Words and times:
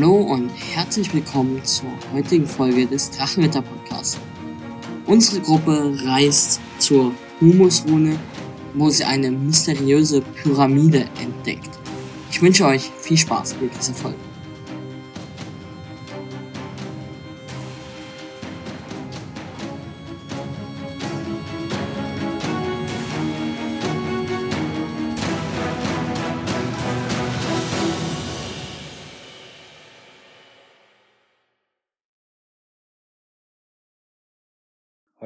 Hallo 0.00 0.14
und 0.14 0.48
herzlich 0.76 1.12
willkommen 1.12 1.60
zur 1.64 1.90
heutigen 2.12 2.46
Folge 2.46 2.86
des 2.86 3.10
Drachenwetter 3.10 3.62
Podcasts. 3.62 4.16
Unsere 5.06 5.40
Gruppe 5.40 5.92
reist 6.04 6.60
zur 6.78 7.12
Humusrune, 7.40 8.16
wo 8.74 8.90
sie 8.90 9.02
eine 9.02 9.32
mysteriöse 9.32 10.20
Pyramide 10.20 11.08
entdeckt. 11.20 11.70
Ich 12.30 12.40
wünsche 12.40 12.64
euch 12.66 12.92
viel 13.00 13.16
Spaß 13.16 13.56
mit 13.60 13.76
dieser 13.76 13.92
Folge. 13.92 14.27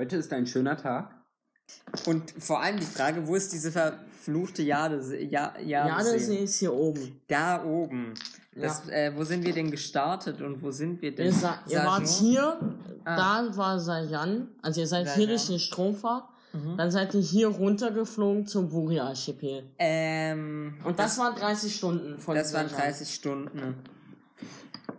Heute 0.02 0.16
ist 0.16 0.32
ein 0.32 0.48
schöner 0.48 0.76
Tag. 0.76 1.14
Und 2.06 2.34
vor 2.36 2.60
allem 2.60 2.76
die 2.80 2.84
Frage, 2.84 3.24
wo 3.24 3.36
ist 3.36 3.52
diese 3.52 3.70
verfluchte 3.70 4.60
Jadesee? 4.60 5.26
Ja, 5.26 5.54
Jadesee 5.60 6.38
ist 6.38 6.58
hier 6.58 6.74
oben. 6.74 7.20
Da 7.28 7.62
oben. 7.62 8.14
Das, 8.56 8.82
ja. 8.88 8.94
äh, 8.94 9.16
wo 9.16 9.22
sind 9.22 9.46
wir 9.46 9.52
denn 9.52 9.70
gestartet 9.70 10.42
und 10.42 10.60
wo 10.60 10.72
sind 10.72 11.00
wir 11.02 11.14
denn? 11.14 11.26
Ihr, 11.26 11.58
ihr 11.68 11.84
wart 11.84 12.08
hier, 12.08 12.58
ah. 13.04 13.16
da 13.46 13.56
war 13.56 13.78
Sajan, 13.78 14.48
also 14.60 14.80
ihr 14.80 14.88
seid 14.88 15.06
Sajan. 15.06 15.18
hier 15.20 15.28
durch 15.28 15.46
den 15.46 15.60
Stromfahrt, 15.60 16.24
mhm. 16.52 16.76
dann 16.76 16.90
seid 16.90 17.14
ihr 17.14 17.20
hier 17.20 17.46
runtergeflogen 17.46 18.44
zum 18.48 18.70
Buri-Archipel. 18.70 19.70
Ähm, 19.78 20.78
und 20.82 20.98
das, 20.98 21.14
das 21.14 21.24
waren 21.24 21.36
30 21.36 21.76
Stunden 21.76 22.18
von 22.18 22.34
Das 22.34 22.52
waren 22.52 22.66
30 22.66 23.14
Stunden. 23.14 23.76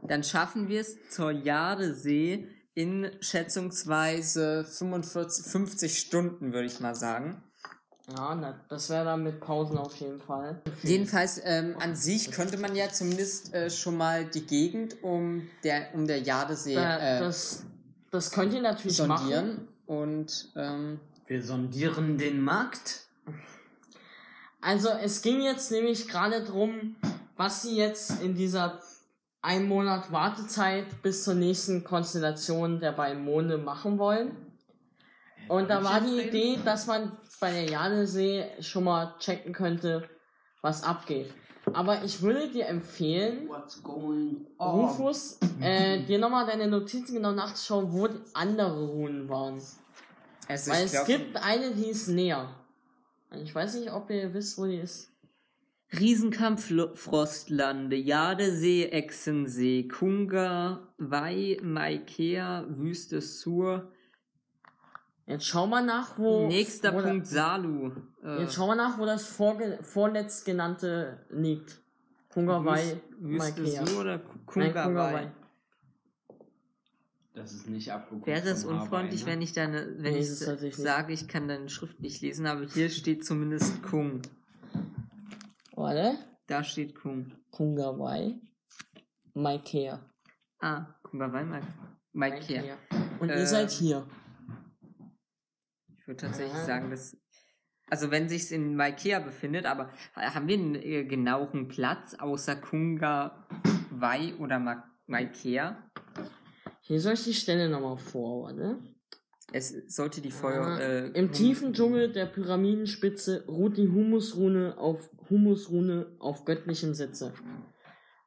Dann 0.07 0.23
schaffen 0.23 0.69
wir 0.69 0.79
es 0.79 1.09
zur 1.09 1.31
Jadesee 1.31 2.47
in 2.75 3.11
schätzungsweise 3.19 4.65
45, 4.65 5.45
50 5.45 5.99
Stunden, 5.99 6.53
würde 6.53 6.65
ich 6.65 6.79
mal 6.79 6.95
sagen. 6.95 7.43
Ja, 8.09 8.35
na, 8.35 8.59
das 8.67 8.89
wäre 8.89 9.05
dann 9.05 9.23
mit 9.23 9.39
Pausen 9.39 9.77
auf 9.77 9.95
jeden 9.95 10.19
Fall. 10.19 10.61
Jedenfalls, 10.81 11.39
ähm, 11.43 11.75
an 11.79 11.95
sich 11.95 12.31
könnte 12.31 12.57
man 12.57 12.75
ja 12.75 12.89
zumindest 12.89 13.53
äh, 13.53 13.69
schon 13.69 13.95
mal 13.95 14.25
die 14.25 14.45
Gegend 14.45 15.01
um 15.03 15.47
der, 15.63 15.93
um 15.93 16.05
der 16.05 16.19
Jadesee 16.19 16.75
äh, 16.75 17.19
das, 17.19 17.63
das 18.11 18.31
könnt 18.31 18.53
ihr 18.53 18.61
natürlich 18.61 18.97
sondieren. 18.97 19.47
Machen. 19.47 19.67
Und 19.85 20.51
ähm, 20.55 20.99
wir 21.27 21.43
sondieren 21.43 22.17
den 22.17 22.41
Markt. 22.41 23.07
Also 24.59 24.89
es 24.89 25.21
ging 25.21 25.41
jetzt 25.41 25.71
nämlich 25.71 26.07
gerade 26.07 26.43
drum, 26.43 26.95
was 27.37 27.61
sie 27.61 27.75
jetzt 27.75 28.21
in 28.21 28.35
dieser 28.35 28.81
ein 29.43 29.67
Monat 29.67 30.11
Wartezeit 30.11 31.01
bis 31.03 31.25
zur 31.25 31.35
nächsten 31.35 31.83
Konstellation 31.83 32.79
der 32.79 32.93
beiden 32.93 33.23
Monde 33.23 33.57
machen 33.57 33.99
wollen. 33.99 34.35
Und 35.49 35.69
da 35.69 35.83
war 35.83 35.99
die 35.99 36.21
Idee, 36.21 36.57
dass 36.63 36.87
man 36.87 37.11
bei 37.41 37.51
der 37.51 37.65
Janesee 37.65 38.45
schon 38.61 38.85
mal 38.85 39.15
checken 39.19 39.53
könnte, 39.53 40.09
was 40.61 40.83
abgeht. 40.83 41.33
Aber 41.73 42.03
ich 42.03 42.21
würde 42.21 42.49
dir 42.49 42.67
empfehlen, 42.67 43.49
Rufus, 44.59 45.39
äh, 45.61 46.01
dir 46.03 46.19
nochmal 46.19 46.45
deine 46.45 46.67
Notizen 46.67 47.15
genau 47.15 47.31
nachzuschauen, 47.33 47.91
wo 47.91 48.07
die 48.07 48.19
andere 48.33 48.85
Runen 48.85 49.27
waren. 49.27 49.61
Also 50.47 50.71
Weil 50.71 50.85
es 50.85 51.05
gibt 51.05 51.35
eine, 51.37 51.71
die 51.71 51.87
ist 51.87 52.07
näher. 52.07 52.49
Ich 53.31 53.53
weiß 53.53 53.75
nicht, 53.75 53.91
ob 53.91 54.09
ihr 54.09 54.33
wisst, 54.33 54.57
wo 54.57 54.65
die 54.65 54.77
ist. 54.77 55.12
Riesenkampf 55.99 56.71
Frostlande, 56.95 57.95
Jadesee, 57.95 58.85
Echsensee, 58.85 59.87
Kunga, 59.87 60.87
Wei, 60.97 61.57
Maikea, 61.61 62.65
Wüste 62.69 63.21
Sur. 63.21 63.91
Jetzt 65.25 65.45
schau 65.45 65.67
mal 65.67 65.85
nach, 65.85 66.17
wo. 66.17 66.47
Nächster 66.47 66.93
wo 66.93 67.01
Punkt 67.01 67.27
Salu. 67.27 67.91
Äh, 68.23 68.41
jetzt 68.41 68.55
schau 68.55 68.67
mal 68.67 68.75
nach, 68.75 68.97
wo 68.97 69.05
das 69.05 69.27
vorge 69.27 69.79
vorletzt 69.81 70.45
genannte 70.45 71.25
liegt. 71.29 71.81
Kunga 72.29 72.63
Wei, 72.65 73.01
Wüste 73.19 73.65
Sur 73.65 74.01
oder 74.01 74.19
Kunga 74.45 74.93
Wei? 74.93 75.31
Das 77.33 77.51
ist 77.51 77.67
nicht 77.67 77.91
abgeguckt. 77.91 78.27
Wäre 78.27 78.45
das 78.45 78.63
unfreundlich, 78.63 79.21
Hawaii, 79.21 79.25
ne? 79.25 79.31
wenn 79.31 79.41
ich 79.41 79.53
deine, 79.53 79.95
wenn 79.97 80.13
nee, 80.13 80.19
ich 80.19 80.75
sage, 80.75 81.13
ich 81.13 81.27
kann 81.27 81.47
deine 81.47 81.67
Schrift 81.67 81.99
nicht 81.99 82.21
lesen, 82.21 82.45
aber 82.45 82.65
hier 82.65 82.89
steht 82.89 83.25
zumindest 83.25 83.81
Kung. 83.81 84.21
Warte. 85.83 86.17
Da 86.47 86.63
steht 86.63 86.95
Kung. 86.95 87.33
Kungawai. 87.51 88.39
Maikea. 89.33 89.99
Ah, 90.59 90.85
Kungawai, 91.03 91.61
Maikea. 92.13 92.77
Und 93.19 93.29
äh, 93.29 93.39
ihr 93.39 93.45
seid 93.45 93.69
hier. 93.69 94.07
Ich 95.97 96.07
würde 96.07 96.21
tatsächlich 96.21 96.55
ah. 96.55 96.65
sagen, 96.65 96.89
dass. 96.89 97.17
Also 97.89 98.11
wenn 98.11 98.29
sich's 98.29 98.51
in 98.51 98.77
Maikea 98.77 99.19
befindet, 99.19 99.65
aber 99.65 99.91
haben 100.15 100.47
wir 100.47 100.57
einen 100.57 100.75
äh, 100.75 101.03
genaueren 101.03 101.67
Platz 101.67 102.13
außer 102.13 102.55
Kunga 102.55 103.45
Wai 103.91 104.35
oder 104.35 104.59
Ma 104.59 104.85
Maikea? 105.07 105.91
Hier 106.79 107.01
soll 107.01 107.15
ich 107.15 107.25
die 107.25 107.33
Stelle 107.33 107.67
nochmal 107.67 107.97
vor, 107.97 108.45
warte. 108.45 108.79
Es 109.53 109.71
sollte 109.87 110.19
die 110.19 110.31
Feuer. 110.31 110.65
Ah, 110.65 110.79
äh, 110.79 111.07
Im 111.09 111.31
tiefen 111.31 111.73
Dschungel 111.73 112.11
der 112.11 112.25
Pyramidenspitze 112.25 113.45
ruht 113.47 113.77
die 113.77 113.87
Humusrune 113.87 114.79
auf 114.79 115.11
Humusrune 115.29 116.15
auf 116.17 116.43
göttlichem 116.43 116.95
Sitze. 116.95 117.33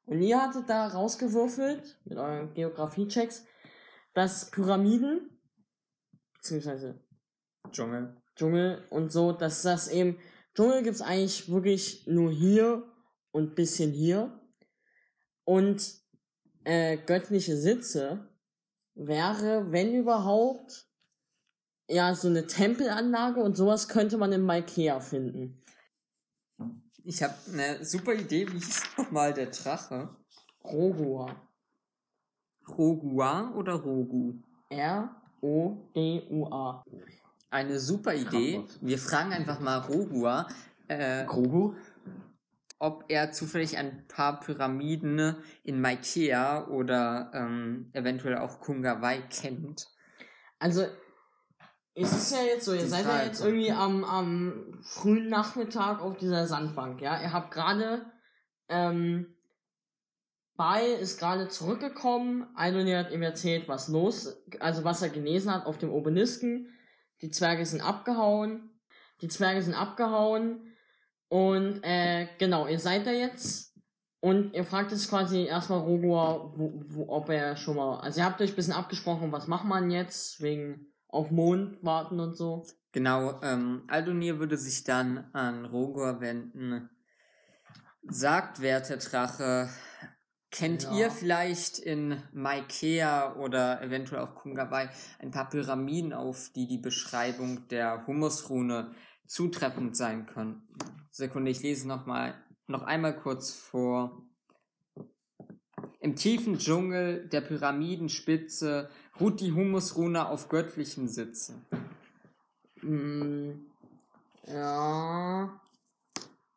Und 0.04 0.22
ihr 0.22 0.40
hattet 0.40 0.70
da 0.70 0.86
rausgewürfelt, 0.86 1.98
mit 2.04 2.16
euren 2.16 2.54
Geografie-Checks, 2.54 3.44
dass 4.14 4.52
Pyramiden, 4.52 5.40
beziehungsweise 6.34 7.00
Dschungel. 7.72 8.16
Dschungel 8.36 8.84
und 8.90 9.10
so, 9.10 9.32
dass 9.32 9.62
das 9.62 9.88
eben, 9.88 10.18
Dschungel 10.54 10.84
gibt's 10.84 11.02
eigentlich 11.02 11.50
wirklich 11.50 12.06
nur 12.06 12.30
hier 12.30 12.84
und 13.32 13.56
bisschen 13.56 13.90
hier. 13.90 14.40
Und 15.42 15.92
äh, 16.62 16.98
göttliche 16.98 17.56
Sitze 17.56 18.28
wäre, 18.94 19.72
wenn 19.72 19.92
überhaupt, 19.92 20.85
ja, 21.88 22.14
so 22.14 22.28
eine 22.28 22.46
Tempelanlage 22.46 23.40
und 23.40 23.56
sowas 23.56 23.88
könnte 23.88 24.18
man 24.18 24.32
in 24.32 24.42
Maikea 24.42 25.00
finden. 25.00 25.62
Ich 27.04 27.22
habe 27.22 27.34
eine 27.52 27.84
super 27.84 28.14
Idee, 28.14 28.48
wie 28.48 28.58
hieß 28.58 28.82
nochmal 28.98 29.32
der 29.32 29.46
Drache? 29.46 30.16
Rogua. 30.64 31.36
Rogua 32.66 33.52
oder 33.54 33.74
Rogu? 33.74 34.40
R-O-D-U-A. 34.70 35.22
Eine 37.50 37.78
super 37.78 38.12
Idee. 38.14 38.64
Wir 38.80 38.98
fragen 38.98 39.32
einfach 39.32 39.60
mal 39.60 39.78
Rogua. 39.78 40.48
Äh, 40.88 41.24
Grogu? 41.26 41.76
Ob 42.80 43.04
er 43.08 43.30
zufällig 43.30 43.78
ein 43.78 44.06
paar 44.08 44.40
Pyramiden 44.40 45.36
in 45.62 45.80
Maikea 45.80 46.66
oder 46.66 47.30
ähm, 47.32 47.88
eventuell 47.92 48.36
auch 48.38 48.58
Kungawai 48.60 49.22
kennt. 49.30 49.88
Also 50.58 50.86
es 51.98 52.12
ist 52.12 52.32
ja 52.32 52.42
jetzt 52.42 52.66
so, 52.66 52.74
ihr 52.74 52.86
seid 52.86 53.06
ja 53.06 53.24
jetzt 53.24 53.42
irgendwie 53.42 53.72
am, 53.72 54.04
am 54.04 54.78
frühen 54.82 55.30
Nachmittag 55.30 56.02
auf 56.02 56.18
dieser 56.18 56.46
Sandbank, 56.46 57.00
ja. 57.00 57.20
Ihr 57.22 57.32
habt 57.32 57.50
gerade, 57.50 58.04
ähm, 58.68 59.34
Bai 60.56 60.86
ist 60.86 61.18
gerade 61.18 61.48
zurückgekommen. 61.48 62.46
Eidonir 62.54 62.98
hat 62.98 63.12
ihm 63.12 63.22
erzählt, 63.22 63.66
was 63.68 63.88
los, 63.88 64.42
also 64.60 64.84
was 64.84 65.02
er 65.02 65.08
gelesen 65.08 65.52
hat 65.52 65.66
auf 65.66 65.78
dem 65.78 65.90
Obelisken. 65.90 66.68
Die 67.22 67.30
Zwerge 67.30 67.64
sind 67.64 67.80
abgehauen. 67.80 68.70
Die 69.22 69.28
Zwerge 69.28 69.62
sind 69.62 69.74
abgehauen. 69.74 70.74
Und, 71.28 71.80
äh, 71.82 72.28
genau, 72.38 72.66
ihr 72.66 72.78
seid 72.78 73.06
da 73.06 73.10
jetzt. 73.10 73.74
Und 74.20 74.54
ihr 74.54 74.64
fragt 74.64 74.92
jetzt 74.92 75.08
quasi 75.08 75.44
erstmal 75.44 75.80
Rogua, 75.80 76.52
wo, 76.56 76.82
wo, 76.88 77.08
ob 77.08 77.28
er 77.30 77.56
schon 77.56 77.76
mal, 77.76 78.00
also 78.00 78.20
ihr 78.20 78.26
habt 78.26 78.40
euch 78.40 78.50
ein 78.50 78.56
bisschen 78.56 78.72
abgesprochen, 78.72 79.32
was 79.32 79.46
macht 79.46 79.66
man 79.66 79.90
jetzt, 79.90 80.40
wegen, 80.42 80.92
auf 81.16 81.30
Mond 81.30 81.82
warten 81.82 82.20
und 82.20 82.36
so. 82.36 82.64
Genau, 82.92 83.40
ähm, 83.42 83.82
Aldonir 83.88 84.38
würde 84.38 84.56
sich 84.56 84.84
dann 84.84 85.28
an 85.32 85.64
Rogor 85.64 86.20
wenden. 86.20 86.88
Sagt, 88.08 88.60
werter 88.60 88.98
Drache, 88.98 89.68
kennt 90.50 90.84
ja. 90.84 90.92
ihr 90.92 91.10
vielleicht 91.10 91.78
in 91.78 92.22
Maikea 92.32 93.36
oder 93.36 93.82
eventuell 93.82 94.22
auch 94.22 94.34
Kungawai 94.34 94.88
ein 95.18 95.30
paar 95.30 95.50
Pyramiden, 95.50 96.12
auf 96.12 96.50
die 96.54 96.66
die 96.66 96.78
Beschreibung 96.78 97.66
der 97.68 98.06
Humusrune 98.06 98.94
zutreffend 99.26 99.96
sein 99.96 100.26
können? 100.26 100.68
Sekunde, 101.10 101.50
ich 101.50 101.62
lese 101.62 101.88
noch 101.88 102.06
mal, 102.06 102.34
noch 102.66 102.82
einmal 102.82 103.16
kurz 103.16 103.52
vor. 103.52 104.22
Im 106.00 106.14
tiefen 106.14 106.58
Dschungel 106.58 107.28
der 107.28 107.40
Pyramidenspitze 107.40 108.88
ruht 109.20 109.40
die 109.40 109.52
Humusrune 109.52 110.28
auf 110.28 110.48
göttlichem 110.48 111.08
Sitze. 111.08 111.54
Mm, 112.82 113.52
ja. 114.46 115.60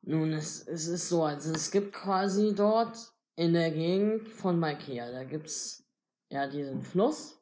Nun, 0.02 0.34
es, 0.34 0.68
es 0.68 0.88
ist 0.88 1.10
so, 1.10 1.24
also 1.24 1.52
es 1.54 1.72
gibt 1.72 1.94
quasi 1.94 2.54
dort 2.56 3.14
in 3.36 3.54
der 3.54 3.72
Gegend 3.72 4.28
von 4.28 4.60
Malkea. 4.60 5.12
Da 5.12 5.24
gibt's 5.24 5.86
ja 6.30 6.48
diesen 6.48 6.82
Fluss. 6.82 7.40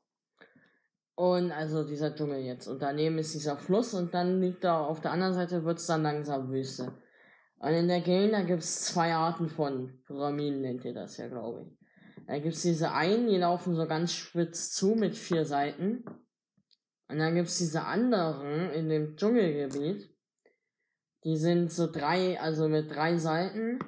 Und 1.16 1.52
also 1.52 1.84
dieser 1.84 2.14
Dschungel 2.14 2.42
jetzt. 2.42 2.68
Und 2.68 2.82
daneben 2.82 3.18
ist 3.18 3.34
dieser 3.34 3.58
Fluss 3.58 3.96
und 3.96 4.14
dann 4.14 4.40
liegt 4.40 4.64
da 4.64 4.82
auf 4.82 5.02
der 5.02 5.12
anderen 5.12 5.34
Seite 5.34 5.66
wird's 5.66 5.88
dann 5.88 6.04
langsam 6.04 6.52
Wüste. 6.52 6.94
Und 7.60 7.70
in 7.74 7.88
der 7.88 8.02
Gegend, 8.02 8.34
da 8.34 8.44
gibt's 8.44 8.86
zwei 8.86 9.16
Arten 9.16 9.48
von 9.48 10.00
Pyramiden, 10.06 10.62
nennt 10.62 10.86
ihr 10.86 10.94
das 10.94 11.18
ja, 11.18 11.28
glaube 11.28 11.64
ich. 11.64 11.77
Da 12.28 12.40
gibt's 12.40 12.62
diese 12.62 12.92
einen, 12.92 13.28
die 13.28 13.38
laufen 13.38 13.76
so 13.76 13.88
ganz 13.88 14.12
spitz 14.12 14.72
zu 14.72 14.96
mit 14.96 15.16
vier 15.16 15.46
Seiten. 15.46 16.04
Und 17.08 17.20
dann 17.20 17.36
gibt's 17.36 17.58
diese 17.58 17.86
anderen 17.86 18.70
in 18.72 18.90
dem 18.90 19.16
Dschungelgebiet. 19.16 20.14
Die 21.24 21.38
sind 21.38 21.72
so 21.72 21.90
drei, 21.90 22.40
also 22.40 22.68
mit 22.68 22.92
drei 22.94 23.18
Seiten. 23.18 23.80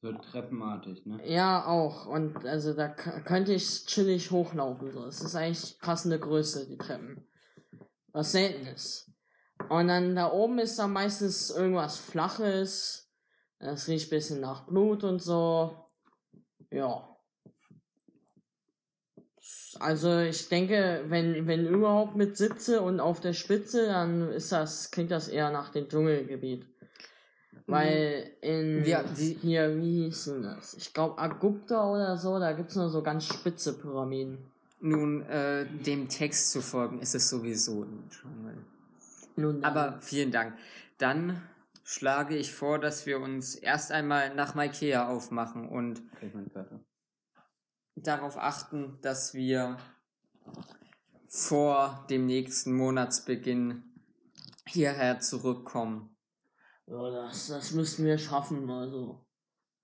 So 0.00 0.12
treppenartig, 0.12 1.06
ne? 1.06 1.20
Ja, 1.28 1.66
auch. 1.66 2.06
Und 2.06 2.46
also 2.46 2.72
da 2.72 2.88
könnte 2.88 3.52
ich 3.52 3.84
chillig 3.86 4.30
hochlaufen. 4.30 4.92
So. 4.92 5.04
Es 5.06 5.20
ist 5.20 5.34
eigentlich 5.34 5.80
passende 5.80 6.20
Größe, 6.20 6.68
die 6.68 6.78
Treppen. 6.78 7.26
Was 8.12 8.30
selten 8.30 8.64
ist. 8.68 9.10
Und 9.68 9.88
dann 9.88 10.14
da 10.14 10.30
oben 10.30 10.60
ist 10.60 10.78
dann 10.78 10.92
meistens 10.92 11.50
irgendwas 11.50 11.98
Flaches. 11.98 13.10
Das 13.58 13.88
riecht 13.88 14.10
bisschen 14.10 14.40
nach 14.40 14.66
Blut 14.66 15.02
und 15.02 15.20
so. 15.20 15.90
Ja. 16.70 17.17
Also 19.80 20.18
ich 20.20 20.48
denke, 20.48 21.04
wenn, 21.08 21.46
wenn 21.46 21.66
überhaupt 21.66 22.16
mit 22.16 22.36
Sitze 22.36 22.80
und 22.80 23.00
auf 23.00 23.20
der 23.20 23.32
Spitze, 23.34 23.86
dann 23.86 24.30
ist 24.32 24.50
das, 24.50 24.90
klingt 24.90 25.10
das 25.10 25.28
eher 25.28 25.50
nach 25.50 25.70
dem 25.70 25.88
Dschungelgebiet. 25.88 26.66
Weil 27.66 28.30
in 28.40 28.84
Wir- 28.84 29.04
wie- 29.14 29.34
hier, 29.40 29.76
wie 29.76 30.04
hieß 30.04 30.24
denn 30.24 30.42
das? 30.42 30.74
Ich 30.74 30.94
glaube 30.94 31.18
Agupta 31.18 31.90
oder 31.90 32.16
so, 32.16 32.38
da 32.38 32.52
gibt's 32.52 32.76
nur 32.76 32.88
so 32.88 33.02
ganz 33.02 33.26
spitze 33.26 33.74
Pyramiden. 33.78 34.38
Nun, 34.80 35.22
äh, 35.22 35.66
dem 35.66 36.08
Text 36.08 36.50
zu 36.52 36.62
folgen, 36.62 37.00
ist 37.00 37.14
es 37.14 37.28
sowieso 37.28 37.82
ein 37.82 38.08
Dschungel. 38.08 38.56
Nun, 39.36 39.60
dann. 39.60 39.70
Aber 39.76 40.00
vielen 40.00 40.30
Dank. 40.32 40.54
Dann 40.98 41.42
schlage 41.84 42.36
ich 42.36 42.52
vor, 42.54 42.78
dass 42.78 43.04
wir 43.04 43.20
uns 43.20 43.54
erst 43.54 43.92
einmal 43.92 44.34
nach 44.34 44.54
Maikea 44.54 45.08
aufmachen 45.08 45.68
und. 45.68 46.00
Darauf 48.02 48.36
achten, 48.36 48.98
dass 49.02 49.34
wir 49.34 49.76
vor 51.28 52.06
dem 52.08 52.26
nächsten 52.26 52.74
Monatsbeginn 52.74 53.84
hierher 54.66 55.20
zurückkommen. 55.20 56.16
Ja, 56.86 57.10
das, 57.10 57.48
das 57.48 57.72
müssten 57.72 58.04
wir 58.04 58.18
schaffen, 58.18 58.68
also. 58.70 59.24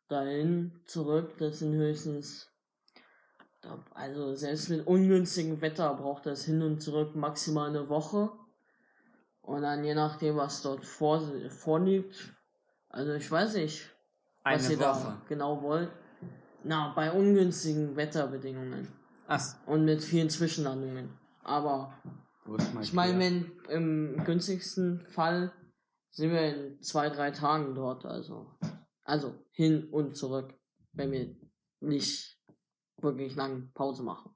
Dahin, 0.09 0.81
zurück, 0.87 1.37
das 1.39 1.61
sind 1.61 1.75
höchstens. 1.75 2.51
Also, 3.95 4.35
selbst 4.35 4.69
mit 4.69 4.87
ungünstigem 4.87 5.61
Wetter 5.63 5.95
braucht 5.95 6.27
das 6.27 6.45
hin 6.45 6.63
und 6.63 6.81
zurück 6.81 7.17
maximal 7.17 7.69
eine 7.69 7.89
Woche. 7.89 8.31
Und 9.41 9.63
dann 9.63 9.85
je 9.85 9.95
nachdem, 9.95 10.37
was 10.37 10.63
dort 10.63 10.85
vor, 10.85 11.23
vorliegt. 11.51 12.35
Also, 12.89 13.13
ich 13.15 13.31
weiß 13.31 13.55
nicht, 13.55 13.91
was 14.43 14.65
Eine 14.65 14.75
ihr 14.75 14.81
Woche. 14.81 14.85
da 14.85 15.23
genau 15.29 15.63
wollt. 15.63 15.91
Na, 16.65 16.93
bei 16.95 17.13
ungünstigen 17.13 17.95
Wetterbedingungen. 17.95 18.89
Ach, 19.27 19.55
Und 19.67 19.85
mit 19.85 20.03
vielen 20.03 20.31
Zwischenlandungen. 20.31 21.11
Aber 21.43 21.95
Wo 22.45 22.57
ist 22.57 22.73
mein 22.75 22.83
ich 22.83 22.93
meine, 22.93 23.19
wenn 23.19 23.53
im 23.69 24.25
günstigsten 24.25 25.07
Fall 25.11 25.53
sind 26.11 26.31
wir 26.31 26.55
in 26.55 26.83
zwei, 26.83 27.11
drei 27.11 27.31
Tagen 27.31 27.75
dort, 27.75 28.07
also. 28.07 28.51
Also 29.03 29.35
hin 29.51 29.89
und 29.91 30.17
zurück, 30.17 30.55
wenn 30.93 31.13
wir 31.13 31.37
nicht 31.81 32.41
wirklich 32.99 33.35
lange 33.35 33.69
Pause 33.75 34.03
machen. 34.03 34.35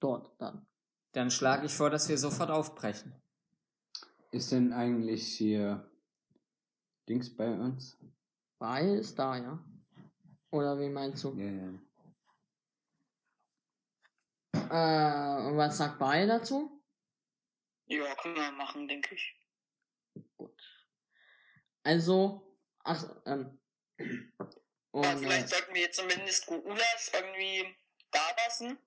Dort 0.00 0.40
dann. 0.40 0.66
dann 1.12 1.30
schlage 1.30 1.66
ich 1.66 1.72
vor, 1.72 1.90
dass 1.90 2.08
wir 2.08 2.18
sofort 2.18 2.50
aufbrechen. 2.50 3.14
Ist 4.30 4.52
denn 4.52 4.72
eigentlich 4.72 5.26
hier 5.26 5.90
Dings 7.08 7.34
bei 7.34 7.50
uns? 7.50 7.96
Bei 8.58 8.86
ist 8.86 9.18
da, 9.18 9.36
ja. 9.36 9.64
Oder 10.50 10.78
wie 10.78 10.88
meinst 10.88 11.22
du? 11.24 11.34
Ja, 11.36 11.44
ja. 11.44 11.72
Äh, 14.70 15.48
und 15.48 15.56
was 15.56 15.76
sagt 15.78 15.98
Bei 15.98 16.26
dazu? 16.26 16.82
Ja, 17.86 18.14
können 18.16 18.36
wir 18.36 18.50
machen, 18.52 18.86
denke 18.88 19.14
ich. 19.14 19.34
Gut. 20.36 20.60
Also, 21.82 22.56
ach, 22.84 23.04
ähm. 23.26 23.58
Und, 24.90 25.04
Ja, 25.04 25.12
äh, 25.12 25.16
vielleicht 25.16 25.48
sollten 25.48 25.74
wir 25.74 25.82
jetzt 25.82 25.96
zumindest 25.96 26.46
Guulas 26.46 27.10
irgendwie 27.12 27.74
da 28.10 28.20
lassen, 28.44 28.78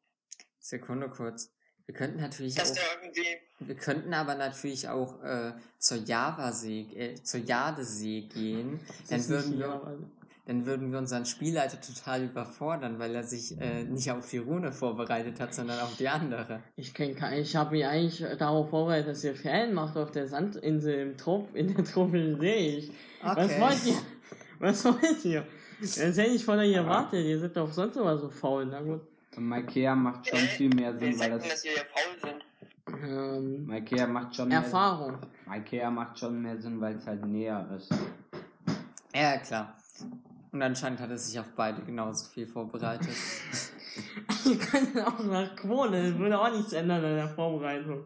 Sekunde 0.60 1.10
kurz. 1.10 1.54
Wir 1.86 1.96
könnten 1.96 2.22
natürlich 2.22 2.56
dass 2.56 2.72
auch, 2.72 2.76
der 2.76 3.02
irgendwie. 3.04 3.38
wir 3.60 3.76
könnten 3.76 4.14
aber 4.14 4.36
natürlich 4.36 4.88
auch 4.88 5.22
äh, 5.24 5.54
zur 5.80 5.98
Javasee, 5.98 6.82
äh, 6.96 7.24
zur 7.24 7.42
Jadesee 7.42 8.22
gehen. 8.22 8.80
das 9.10 9.28
Dann 9.28 9.28
würden 9.30 9.60
wir. 9.60 10.21
Dann 10.46 10.66
würden 10.66 10.92
wir 10.92 10.98
unseren 11.00 11.26
Spielleiter 11.26 11.80
total 11.80 12.24
überfordern, 12.24 12.98
weil 13.00 13.14
er 13.16 13.24
sich 13.24 13.60
äh, 13.62 13.84
nicht 13.84 14.12
auf 14.12 14.28
die 14.30 14.40
Rune 14.40 14.72
vorbereitet 14.72 15.40
hat, 15.40 15.54
sondern 15.54 15.80
auf 15.80 15.96
die 15.98 16.10
andere. 16.10 16.62
Ich 16.76 16.94
kenn 16.94 17.16
kein, 17.16 17.40
ich 17.40 17.56
habe 17.56 17.72
mich 17.72 17.86
eigentlich 17.86 18.26
darauf 18.40 18.70
vorbereitet, 18.70 19.10
dass 19.10 19.24
ihr 19.24 19.36
Ferien 19.36 19.74
macht 19.74 19.96
auf 19.98 20.12
der 20.12 20.28
Sandinsel 20.28 20.96
im 20.96 21.18
Trop, 21.18 21.56
in 21.56 21.74
der 21.74 21.86
tropischen 21.86 22.40
See. 22.40 22.78
Ich, 22.80 22.92
Was 23.24 23.60
wollt 23.60 23.86
ihr? 23.86 24.02
Was 24.60 24.86
wollt 24.86 25.26
ihr? 25.26 25.46
Das 25.80 25.98
hätte 25.98 26.22
ich 26.24 26.44
von 26.46 26.60
euch 26.60 26.74
erwartet. 26.74 27.26
Ihr 27.26 27.40
seid 27.40 27.56
doch 27.58 27.72
sonst 27.72 27.96
immer 27.96 28.18
so 28.18 28.30
faul. 28.30 28.66
Na 28.66 28.82
gut. 28.82 29.02
Und 29.36 29.48
Maikea 29.48 29.96
macht 29.96 30.28
schon 30.28 30.40
Äh, 30.40 30.48
viel 30.48 30.70
mehr 30.76 30.98
Sinn, 30.98 31.18
weil 31.20 31.32
das. 31.32 31.48
dass 31.48 31.64
wir 31.64 31.72
hier 31.72 31.86
faul 31.86 32.30
sind. 32.30 33.04
Ähm, 33.04 33.66
Maikea 33.66 34.06
macht 34.08 34.36
schon 34.36 34.50
mehr 34.50 34.58
Erfahrung. 34.58 35.18
Maikea 35.48 35.90
macht 35.90 36.20
schon 36.20 36.42
mehr 36.42 36.60
Sinn, 36.62 36.80
weil 36.82 36.96
es 36.98 37.08
halt 37.08 37.26
näher 37.26 37.68
ist. 37.78 37.90
Ja, 39.16 39.38
klar. 39.38 39.76
Und 40.52 40.62
anscheinend 40.62 41.00
hat 41.00 41.10
er 41.10 41.18
sich 41.18 41.40
auf 41.40 41.50
beide 41.56 41.82
genauso 41.82 42.26
viel 42.30 42.46
vorbereitet. 42.46 43.08
ihr 44.46 44.58
könnt 44.58 45.00
auch 45.08 45.24
nach 45.24 45.56
Quote. 45.56 46.10
Das 46.12 46.18
würde 46.18 46.40
auch 46.40 46.52
nichts 46.52 46.74
ändern 46.74 47.04
an 47.04 47.16
der 47.16 47.30
Vorbereitung. 47.30 48.04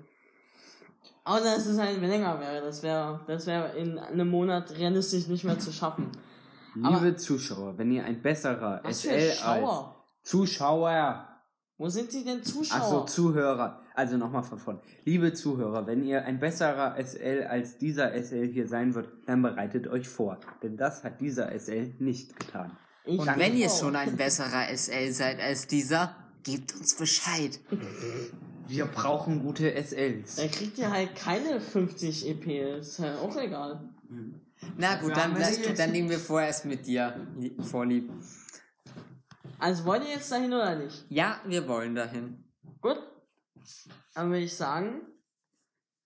Außer 1.23 1.43
dass 1.43 1.65
es 1.65 1.79
halt 1.79 1.99
länger 2.01 2.39
wäre. 2.39 2.61
Das 2.63 2.83
wäre 2.83 3.19
das 3.25 3.47
wäre 3.47 3.75
in 3.77 3.97
einem 3.97 4.29
Monat 4.29 4.69
realistisch 4.77 5.27
nicht 5.27 5.43
mehr 5.43 5.57
zu 5.57 5.71
schaffen. 5.71 6.11
Aber- 6.83 6.99
Liebe 7.01 7.15
Zuschauer, 7.15 7.77
wenn 7.77 7.91
ihr 7.91 8.03
ein 8.05 8.21
besserer 8.21 8.81
SL 8.85 9.09
als 9.09 9.39
Schauer. 9.39 9.95
Zuschauer, 10.21 11.27
Wo 11.77 11.89
sind 11.89 12.11
sie 12.11 12.23
denn 12.23 12.41
Zuschauer? 12.43 12.77
achso, 12.81 13.03
Zuhörer, 13.05 13.81
also 13.93 14.15
nochmal 14.17 14.43
von 14.43 14.57
vorn. 14.59 14.79
Liebe 15.03 15.33
Zuhörer, 15.33 15.85
wenn 15.85 16.03
ihr 16.05 16.23
ein 16.23 16.39
besserer 16.39 16.95
SL 16.97 17.43
als 17.49 17.77
dieser 17.77 18.13
SL 18.13 18.47
hier 18.47 18.67
sein 18.67 18.93
wird, 18.95 19.09
dann 19.25 19.41
bereitet 19.41 19.87
euch 19.87 20.07
vor. 20.07 20.39
Denn 20.63 20.77
das 20.77 21.03
hat 21.03 21.19
dieser 21.19 21.51
SL 21.59 21.93
nicht 21.99 22.37
getan. 22.39 22.77
Ich 23.03 23.19
Und 23.19 23.37
wenn 23.37 23.55
ihr 23.57 23.69
schon 23.69 23.95
ein 23.95 24.15
besserer 24.15 24.67
SL 24.75 25.11
seid 25.11 25.39
als 25.41 25.67
dieser, 25.67 26.15
gebt 26.43 26.73
uns 26.75 26.95
Bescheid. 26.95 27.59
Wir 28.67 28.85
brauchen 28.85 29.43
gute 29.43 29.71
SLs. 29.75 30.37
Dann 30.37 30.49
kriegt 30.49 30.77
ihr 30.79 30.89
halt 30.89 31.15
keine 31.15 31.59
50 31.61 32.27
EP. 32.29 32.79
Ist 32.79 32.97
halt 32.97 33.19
auch 33.19 33.37
egal. 33.37 33.79
Na 34.77 34.95
gut, 34.95 35.15
dann, 35.15 35.37
jetzt- 35.37 35.77
dann 35.77 35.91
nehmen 35.91 36.09
wir 36.09 36.17
vorerst 36.17 36.65
mit 36.65 36.87
dir 36.87 37.13
lie- 37.37 37.53
vorlieb. 37.61 38.09
Also 39.59 39.85
wollt 39.85 40.03
ihr 40.03 40.11
jetzt 40.11 40.31
dahin 40.31 40.53
oder 40.53 40.75
nicht? 40.75 41.05
Ja, 41.09 41.39
wir 41.45 41.67
wollen 41.67 41.95
dahin. 41.95 42.43
Gut. 42.81 42.99
Dann 44.13 44.29
würde 44.29 44.43
ich 44.43 44.55
sagen. 44.55 45.01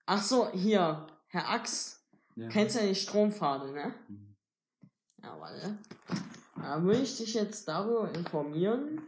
Ach 0.06 0.22
so, 0.22 0.50
hier, 0.52 1.08
Herr 1.28 1.50
Ax. 1.50 2.04
Ja. 2.36 2.48
Kennst 2.50 2.76
ja 2.76 2.82
die 2.84 2.96
Strompfade, 2.96 3.72
ne? 3.72 3.94
Mhm. 4.08 4.36
Ja, 5.22 5.40
warte. 5.40 5.78
Da 6.56 6.82
würde 6.84 7.02
ich 7.02 7.18
dich 7.18 7.34
jetzt 7.34 7.68
darüber 7.68 8.12
informieren, 8.14 9.02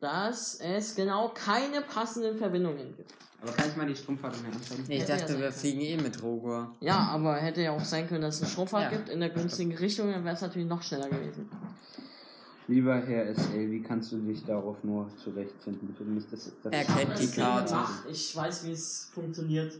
dass 0.00 0.58
es 0.60 0.94
genau 0.94 1.28
keine 1.28 1.82
passenden 1.82 2.36
Verbindungen 2.38 2.96
gibt. 2.96 3.12
Aber 3.40 3.52
kann 3.52 3.68
ich 3.68 3.76
mal 3.76 3.86
die 3.86 3.96
Strumpfharte 3.96 4.40
mehr 4.40 4.52
anzeigen? 4.52 4.84
Ich 4.88 5.00
Hätte 5.00 5.12
ja 5.12 5.18
dachte, 5.18 5.32
sein 5.32 5.42
wir 5.42 5.52
fliegen 5.52 5.80
eh 5.80 5.96
mit 5.96 6.22
Rogor. 6.22 6.76
Ja, 6.80 6.98
aber 7.08 7.36
hätte 7.36 7.60
ja 7.60 7.72
auch 7.72 7.84
sein 7.84 8.08
können, 8.08 8.22
dass 8.22 8.36
es 8.36 8.42
eine 8.42 8.50
Strompfade 8.50 8.84
Ja. 8.84 8.90
gibt 8.90 9.08
in 9.08 9.20
der 9.20 9.30
günstigen 9.30 9.76
Richtung, 9.76 10.10
dann 10.12 10.24
wäre 10.24 10.34
es 10.34 10.40
natürlich 10.42 10.68
noch 10.68 10.82
schneller 10.82 11.08
gewesen. 11.08 11.50
Lieber 12.72 12.96
Herr 12.96 13.34
SL, 13.34 13.70
wie 13.70 13.82
kannst 13.82 14.12
du 14.12 14.18
dich 14.22 14.44
darauf 14.46 14.82
nur 14.82 15.14
zurechtfinden? 15.18 15.88
Bitte 15.88 16.04
nicht, 16.04 16.32
dass, 16.32 16.50
dass 16.62 16.72
Er 16.72 16.84
kennt 16.84 17.10
das 17.10 17.20
die 17.20 17.38
Karte. 17.38 17.76
Ich 18.10 18.34
weiß, 18.34 18.66
wie 18.66 18.72
es 18.72 19.10
funktioniert. 19.12 19.78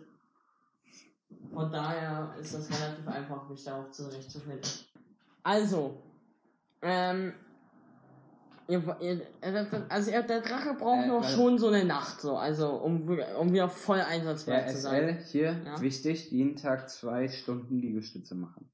Von 1.54 1.72
daher 1.72 2.34
ist 2.38 2.52
das 2.54 2.68
relativ 2.70 3.08
einfach, 3.08 3.48
mich 3.48 3.64
darauf 3.64 3.90
zurechtzufinden. 3.90 4.70
Also, 5.42 6.02
ähm, 6.82 7.32
ihr, 8.68 8.96
ihr, 9.00 9.26
also 9.88 10.10
ihr, 10.10 10.22
der 10.22 10.42
Drache 10.42 10.74
braucht 10.74 11.04
Äh, 11.04 11.08
noch 11.08 11.24
schon 11.26 11.58
so 11.58 11.68
eine 11.68 11.86
Nacht, 11.86 12.20
so, 12.20 12.36
also 12.36 12.74
um, 12.74 13.08
um 13.40 13.52
wieder 13.54 13.70
voll 13.70 14.00
einsatzbereit 14.02 14.70
zu 14.70 14.76
sein. 14.76 15.18
SL, 15.18 15.30
hier, 15.30 15.62
Ja. 15.64 15.80
wichtig, 15.80 16.30
jeden 16.30 16.56
Tag 16.56 16.90
zwei 16.90 17.26
Stunden 17.28 17.78
Liegestütze 17.78 18.34
machen. 18.34 18.70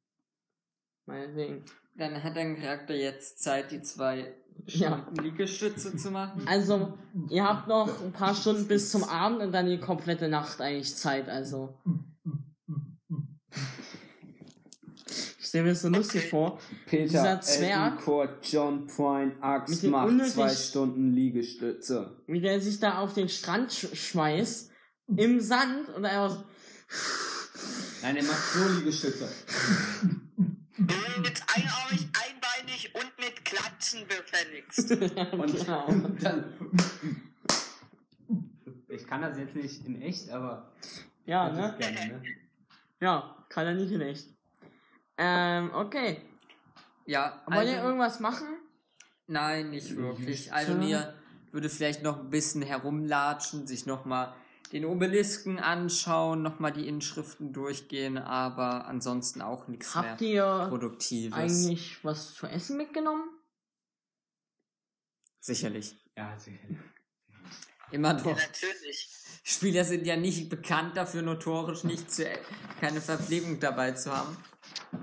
Meinetwegen. 1.07 1.65
Dann 1.99 2.23
hat 2.23 2.37
dein 2.37 2.57
Charakter 2.61 2.95
jetzt 2.95 3.43
Zeit, 3.43 3.71
die 3.73 3.83
zwei 3.83 4.33
Ja. 4.67 5.03
Stunden 5.03 5.23
Liegestütze 5.25 5.97
zu 5.97 6.11
machen. 6.13 6.43
Also, 6.47 6.97
ihr 7.29 7.45
habt 7.45 7.67
noch 7.69 8.03
ein 8.03 8.13
paar 8.13 8.35
Stunden 8.35 8.67
bis 8.69 8.91
zum 8.91 9.03
Abend 9.05 9.41
und 9.43 9.53
dann 9.53 9.67
die 9.67 9.79
komplette 9.79 10.29
Nacht 10.29 10.61
eigentlich 10.61 10.95
Zeit, 10.97 11.29
also. 11.29 11.77
Ich 15.41 15.47
stelle 15.47 15.65
mir 15.65 15.71
das 15.71 15.83
so 15.83 15.89
lustig 15.89 16.29
vor. 16.29 16.61
Peter, 16.87 17.05
Dieser 17.07 17.41
Zwerg- 17.41 18.07
Elton, 18.07 18.29
John 18.43 19.33
Axt 19.41 19.83
den 19.83 19.91
macht 19.91 20.09
unnötig- 20.09 20.35
zwei 20.35 20.49
Stunden 20.55 21.13
Liegestütze. 21.13 22.23
wie 22.27 22.41
der 22.41 22.61
sich 22.61 22.79
da 22.81 22.99
auf 22.99 23.15
den 23.15 23.29
Strand 23.29 23.73
sch 23.73 23.89
schmeißt, 23.95 24.71
im 25.17 25.41
Sand 25.41 25.89
und 25.89 26.05
einfach 26.05 26.31
so, 26.37 26.45
Nein, 28.03 28.17
er 28.19 28.23
macht 28.25 28.45
so 28.53 28.69
Liegestütze. 28.79 29.29
Befälligst. 34.45 34.91
Und, 35.33 35.57
genau. 35.57 35.87
dann. 36.21 36.45
Ich 38.89 39.07
kann 39.07 39.23
das 39.23 39.39
jetzt 39.39 39.55
nicht 39.55 39.85
in 39.87 40.01
echt, 40.03 40.31
aber. 40.31 40.73
Ja, 41.27 41.51
ne? 41.51 41.75
Gerne, 41.79 42.07
ne? 42.07 42.23
Ja, 43.01 43.37
kann 43.49 43.67
er 43.67 43.75
nicht 43.75 43.93
in 43.93 44.01
echt. 44.01 44.27
Ähm, 45.19 45.71
okay. 45.75 46.23
Ja, 47.07 47.43
Wollt 47.47 47.69
ihr 47.69 47.77
also- 47.77 47.87
irgendwas 47.89 48.21
machen? 48.21 48.47
Nein, 49.27 49.71
nicht 49.71 49.95
wirklich. 49.97 50.45
Tja. 50.45 50.55
Aldonir 50.55 51.15
würde 51.53 51.69
vielleicht 51.69 52.03
noch 52.03 52.19
ein 52.21 52.31
bisschen 52.31 52.63
herumlatschen, 52.63 53.67
sich 53.67 53.85
nochmal 53.87 54.33
den 54.73 54.85
Obelisken 54.85 55.59
anschauen, 55.59 56.43
nochmal 56.43 56.73
die 56.73 56.87
Inschriften 56.89 57.53
durchgehen, 57.53 58.19
aber 58.19 58.87
ansonsten 58.87 59.41
auch 59.43 59.67
nichts 59.69 59.95
Habt 59.95 60.21
mehr 60.21 60.31
ihr 60.31 60.67
Produktives. 60.69 61.37
eigentlich 61.37 62.03
was 62.05 62.35
zu 62.35 62.47
essen 62.47 62.77
mitgenommen? 62.77 63.25
Sicherlich. 65.41 65.95
Ja, 66.17 66.39
sicher. 66.39 66.59
Immer 67.91 68.09
Ja, 68.09 68.15
doch. 68.15 68.37
natürlich. 68.37 69.09
Spieler 69.43 69.85
sind 69.85 70.07
ja 70.07 70.17
nicht 70.17 70.51
bekannt 70.51 70.97
dafür, 70.97 71.23
notorisch 71.23 71.85
nicht 71.85 72.11
zu, 72.11 72.27
keine 72.81 73.01
Verpflegung 73.01 73.59
dabei 73.61 73.93
zu 73.93 74.15
haben. 74.15 74.37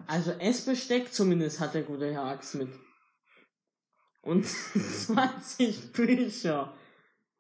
Also 0.06 0.32
Essbesteck 0.32 1.12
zumindest 1.12 1.60
hat 1.60 1.74
der 1.74 1.82
gute 1.84 2.12
Herr 2.12 2.26
Axt 2.26 2.56
mit. 2.56 2.70
Und 4.22 4.46
20 4.46 5.92
Bücher. 5.94 6.74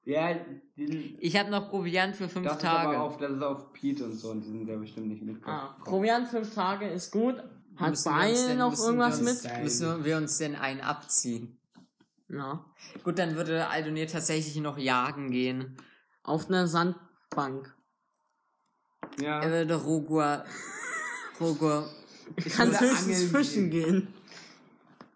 Ja, 0.04 0.36
Ich 0.75 1.36
habe 1.36 1.50
noch 1.50 1.70
Proviant 1.70 2.16
für 2.16 2.30
fünf 2.30 2.46
das 2.46 2.58
ist 2.58 2.62
Tage. 2.62 2.90
aber 2.90 3.02
auf, 3.02 3.18
das 3.18 3.32
ist 3.32 3.42
auf 3.42 3.74
Pete 3.74 4.06
und 4.06 4.16
so, 4.16 4.30
und 4.30 4.42
die 4.42 4.50
sind 4.50 4.68
ja 4.68 4.78
bestimmt 4.78 5.08
nicht 5.08 5.24
mitgekommen. 5.24 5.58
Ah, 5.58 5.78
Proviant 5.84 6.28
fünf 6.28 6.54
Tage 6.54 6.88
ist 6.88 7.12
gut. 7.12 7.36
Hat 7.75 8.04
Beil 8.04 8.56
noch 8.56 8.78
irgendwas 8.78 9.20
mit? 9.22 9.64
Müssen 9.64 10.06
wir 10.06 10.18
uns 10.18 10.38
denn 10.38 10.56
einen 10.56 10.82
abziehen? 10.82 11.60
Ja. 12.29 12.65
Gut, 13.03 13.20
dann 13.20 13.36
würde 13.36 13.67
Aldonir 13.67 14.08
tatsächlich 14.08 14.55
noch 14.58 14.77
jagen 14.77 15.32
gehen. 15.32 15.77
Auf 16.24 16.48
einer 16.50 16.67
Sandbank. 16.67 17.74
Ja. 19.20 19.41
Er 19.41 19.51
würde 19.51 19.75
Rogur, 19.75 20.44
Rogur 21.39 21.89
Kannst 22.55 22.82
höchstens 22.82 23.32
fischen 23.32 23.70
gehen. 23.70 24.13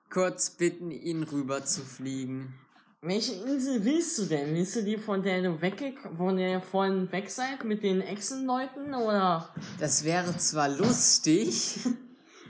kurz 0.09 0.51
bitten, 0.51 0.91
ihn 0.91 1.23
rüber 1.23 1.65
zu 1.65 1.81
fliegen. 1.81 2.53
Welche 3.01 3.33
Insel 3.33 3.83
willst 3.85 4.19
du 4.19 4.25
denn? 4.25 4.53
Willst 4.53 4.75
du 4.75 4.83
die, 4.83 4.97
von 4.97 5.23
der 5.23 5.41
du 5.41 5.61
wegge 5.61 5.93
von 6.17 6.35
der 6.35 6.49
ihr 6.51 6.61
vorhin 6.61 7.09
weg 7.11 7.29
seid, 7.29 7.63
mit 7.63 7.81
den 7.81 8.01
Echsenleuten, 8.01 8.93
oder? 8.93 9.53
Das 9.79 10.03
wäre 10.03 10.35
zwar 10.37 10.69
lustig, 10.69 11.79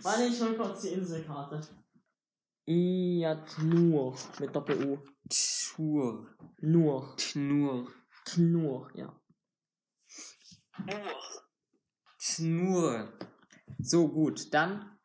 Warte, 0.01 0.23
ich 0.23 0.41
hol 0.41 0.55
kurz 0.55 0.81
die 0.81 0.89
Inselkarte. 0.89 1.61
Iatnur, 2.69 4.15
mit 4.39 4.55
Doppel-U. 4.55 4.99
Tschur, 5.27 6.27
Nur. 6.61 7.15
Tnur, 7.17 7.91
Knur, 8.25 8.91
ja. 8.93 9.19
Nur. 10.85 11.15
Tnur. 12.19 13.13
So 13.79 14.07
gut, 14.09 14.53
dann. 14.53 14.97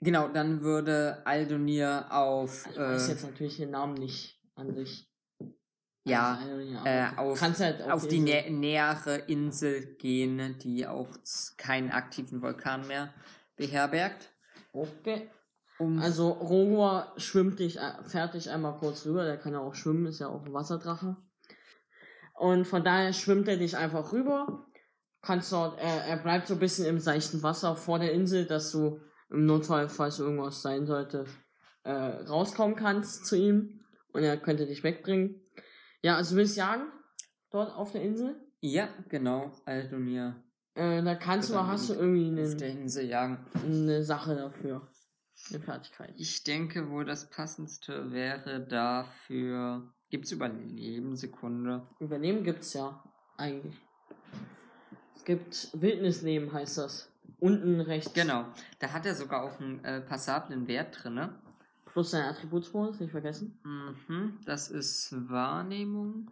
Genau, 0.00 0.28
dann 0.28 0.60
würde 0.60 1.22
Aldonir 1.26 2.06
auf, 2.10 2.66
Ich 2.70 2.76
weiß 2.78 3.08
äh, 3.08 3.12
jetzt 3.12 3.22
natürlich 3.24 3.56
den 3.56 3.70
Namen 3.70 3.94
nicht 3.94 4.38
an 4.54 4.74
sich. 4.74 5.10
ja, 6.04 6.34
Also, 6.34 6.58
äh, 6.84 7.08
auf- 7.16 7.40
halt 7.40 7.82
auf 7.90 8.06
die 8.06 8.18
Insel- 8.18 8.50
nä 8.50 8.50
nähere 8.50 9.16
Insel 9.28 9.96
gehen, 9.96 10.58
die 10.58 10.86
auch 10.86 11.08
keinen 11.56 11.90
aktiven 11.90 12.42
Vulkan 12.42 12.86
mehr 12.86 13.14
beherbergt. 13.56 14.30
Okay. 14.72 15.30
Um, 15.78 15.98
Also 15.98 16.30
Rogor 16.30 17.12
schwimmt 17.16 17.58
dich, 17.58 17.78
äh, 17.78 18.28
dich 18.32 18.50
einmal 18.50 18.76
kurz 18.78 19.04
rüber, 19.04 19.24
der 19.24 19.36
kann 19.36 19.52
ja 19.52 19.60
auch 19.60 19.74
schwimmen, 19.74 20.06
ist 20.06 20.20
ja 20.20 20.28
auch 20.28 20.44
ein 20.44 20.52
Wasserdrache. 20.52 21.16
Und 22.34 22.66
von 22.66 22.84
daher 22.84 23.12
schwimmt 23.12 23.48
er 23.48 23.56
dich 23.56 23.76
einfach 23.76 24.12
rüber. 24.12 24.66
Kannst 25.22 25.52
dort, 25.52 25.78
er, 25.80 26.04
er 26.04 26.16
bleibt 26.18 26.46
so 26.46 26.54
ein 26.54 26.60
bisschen 26.60 26.86
im 26.86 26.98
seichten 26.98 27.42
Wasser 27.42 27.76
vor 27.76 27.98
der 27.98 28.12
Insel, 28.12 28.46
dass 28.46 28.70
du 28.72 29.00
im 29.30 29.44
Notfall, 29.44 29.88
falls 29.88 30.18
irgendwas 30.18 30.62
sein 30.62 30.86
sollte, 30.86 31.26
äh, 31.82 31.92
rauskommen 31.92 32.76
kannst 32.76 33.26
zu 33.26 33.36
ihm. 33.36 33.84
Und 34.12 34.22
er 34.22 34.36
könnte 34.36 34.66
dich 34.66 34.82
wegbringen. 34.82 35.42
Ja, 36.02 36.16
also 36.16 36.34
du 36.34 36.38
willst 36.38 36.56
jagen? 36.56 36.90
Dort 37.50 37.74
auf 37.74 37.92
der 37.92 38.02
Insel? 38.02 38.40
ja, 38.60 38.88
genau, 39.08 39.52
Aldonir 39.64 40.42
Äh, 40.76 41.02
da 41.02 41.14
kannst 41.14 41.50
du, 41.50 41.56
hast 41.56 41.88
du 41.88 41.94
irgendwie 41.94 42.26
eine, 42.26 42.42
Insel 42.42 43.06
jagen. 43.06 43.38
eine 43.64 44.04
Sache 44.04 44.36
dafür. 44.36 44.86
Eine 45.48 45.60
Fertigkeit. 45.60 46.14
Ich 46.18 46.44
denke 46.44 46.90
wohl, 46.90 47.06
das 47.06 47.30
passendste 47.30 48.12
wäre 48.12 48.60
dafür. 48.60 49.90
Gibt's 50.10 50.32
Überleben? 50.32 51.16
Sekunde. 51.16 51.86
Überleben 51.98 52.44
gibt's 52.44 52.74
ja, 52.74 53.02
eigentlich. 53.38 53.74
Es 55.16 55.24
gibt 55.24 55.70
Wildnisleben, 55.72 56.52
heißt 56.52 56.78
das. 56.78 57.10
Unten 57.38 57.80
rechts. 57.80 58.12
Genau. 58.12 58.44
Da 58.78 58.92
hat 58.92 59.06
er 59.06 59.14
sogar 59.14 59.44
auch 59.44 59.58
einen 59.58 59.82
äh, 59.84 60.02
passablen 60.02 60.68
Wert 60.68 61.02
drinne. 61.02 61.40
Plus 61.86 62.10
sein 62.10 62.24
Attributsbonus, 62.24 63.00
nicht 63.00 63.12
vergessen. 63.12 63.58
Mhm. 63.64 64.38
Das 64.44 64.68
ist 64.68 65.14
Wahrnehmung 65.30 66.30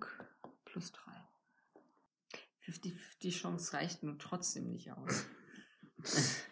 plus 0.67 0.93
3. 0.93 1.15
50-50 2.67 3.31
Chance 3.31 3.73
reicht 3.75 4.03
nur 4.03 4.19
trotzdem 4.19 4.71
nicht 4.71 4.91
aus. 4.93 5.25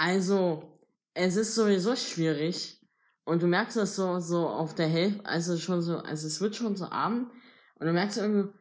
Also, 0.00 0.78
es 1.12 1.34
ist 1.34 1.56
sowieso 1.56 1.96
schwierig. 1.96 2.80
Und 3.24 3.42
du 3.42 3.48
merkst 3.48 3.76
das 3.76 3.96
so, 3.96 4.20
so 4.20 4.48
auf 4.48 4.76
der 4.76 4.86
Hälfte, 4.86 5.26
also 5.26 5.58
schon 5.58 5.82
so, 5.82 5.98
also 5.98 6.28
es 6.28 6.40
wird 6.40 6.54
schon 6.54 6.76
so 6.76 6.86
Abend. 6.86 7.28
Und 7.74 7.86
du 7.86 7.92
merkst 7.92 8.16
irgendwie, 8.16 8.56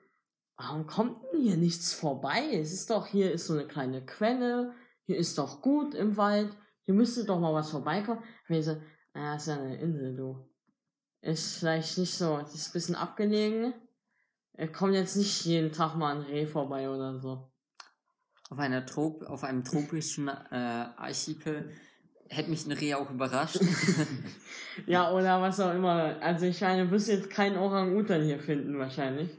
warum 0.57 0.87
kommt 0.87 1.21
denn 1.31 1.41
hier 1.43 1.57
nichts 1.57 1.93
vorbei? 1.93 2.49
Es 2.53 2.73
ist 2.73 2.89
doch, 2.89 3.05
hier 3.05 3.31
ist 3.31 3.45
so 3.45 3.53
eine 3.53 3.67
kleine 3.67 4.03
Quelle, 4.03 4.73
hier 5.05 5.17
ist 5.17 5.37
doch 5.37 5.61
gut 5.61 5.93
im 5.93 6.17
Wald, 6.17 6.57
hier 6.85 6.95
müsste 6.95 7.23
doch 7.23 7.39
mal 7.39 7.53
was 7.53 7.69
vorbeikommen. 7.69 8.23
Und 8.49 8.55
ich 8.55 8.65
so, 8.65 8.81
ah, 9.13 9.35
ist 9.35 9.47
ja 9.47 9.55
eine 9.55 9.79
Insel, 9.79 10.15
du. 10.15 10.49
Ist 11.21 11.57
vielleicht 11.57 11.97
nicht 11.99 12.15
so, 12.15 12.37
das 12.37 12.55
ist 12.55 12.69
ein 12.69 12.73
bisschen 12.73 12.95
abgelegen. 12.95 13.73
Er 14.57 14.67
kommt 14.67 14.95
jetzt 14.95 15.15
nicht 15.15 15.45
jeden 15.45 15.71
Tag 15.71 15.95
mal 15.95 16.15
ein 16.15 16.23
Reh 16.23 16.47
vorbei 16.47 16.89
oder 16.89 17.19
so. 17.19 17.51
Auf, 18.49 18.57
einer 18.57 18.85
Trop 18.87 19.21
auf 19.23 19.43
einem 19.43 19.63
tropischen 19.63 20.27
äh, 20.29 20.33
Archipel 20.51 21.71
hätte 22.27 22.49
mich 22.49 22.65
ein 22.65 22.71
Reh 22.71 22.95
auch 22.95 23.09
überrascht. 23.09 23.59
Ja, 24.85 25.11
oder 25.11 25.41
was 25.41 25.59
auch 25.59 25.73
immer. 25.73 26.21
Also 26.21 26.45
ich 26.45 26.61
meine, 26.61 26.85
du 26.85 26.91
wirst 26.91 27.07
jetzt 27.07 27.31
keinen 27.31 27.57
Orang-Utan 27.57 28.21
hier 28.21 28.39
finden 28.39 28.77
wahrscheinlich. 28.77 29.31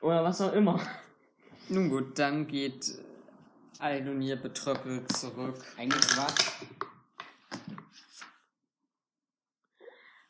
Oder 0.00 0.24
was 0.24 0.40
auch 0.40 0.54
immer. 0.54 0.80
Nun 1.68 1.90
gut, 1.90 2.18
dann 2.18 2.46
geht 2.46 2.94
Aldonir 3.78 4.36
betröppelt 4.36 5.14
zurück. 5.14 5.62
Was? 5.76 6.34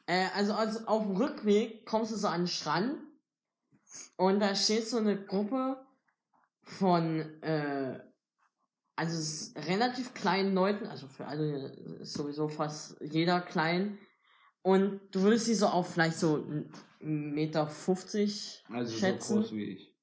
Äh, 0.06 0.26
also, 0.34 0.54
also 0.54 0.84
auf 0.86 1.04
dem 1.04 1.14
Rückweg 1.14 1.86
kommst 1.86 2.10
du 2.10 2.16
so 2.16 2.26
an 2.26 2.40
den 2.40 2.48
Strand 2.48 2.98
und 4.16 4.40
da 4.40 4.54
steht 4.54 4.86
so 4.88 4.98
eine 4.98 5.24
Gruppe 5.24 5.84
von 6.62 7.20
äh, 7.42 8.00
also 8.98 9.52
relativ 9.60 10.12
kleinen 10.12 10.54
Leuten, 10.54 10.86
also 10.86 11.06
für 11.06 11.26
alle 11.26 11.68
ist 12.00 12.14
sowieso 12.14 12.48
fast 12.48 13.00
jeder 13.00 13.40
klein. 13.40 13.96
Und 14.62 15.00
du 15.12 15.22
würdest 15.22 15.46
sie 15.46 15.54
so 15.54 15.68
auf 15.68 15.92
vielleicht 15.92 16.18
so 16.18 16.34
1,50 16.34 16.66
Meter 17.04 17.68
50 17.68 18.64
Also 18.68 18.98
schätzen. 18.98 19.34
so 19.34 19.40
groß 19.40 19.52
wie 19.52 19.64
ich. 19.64 19.94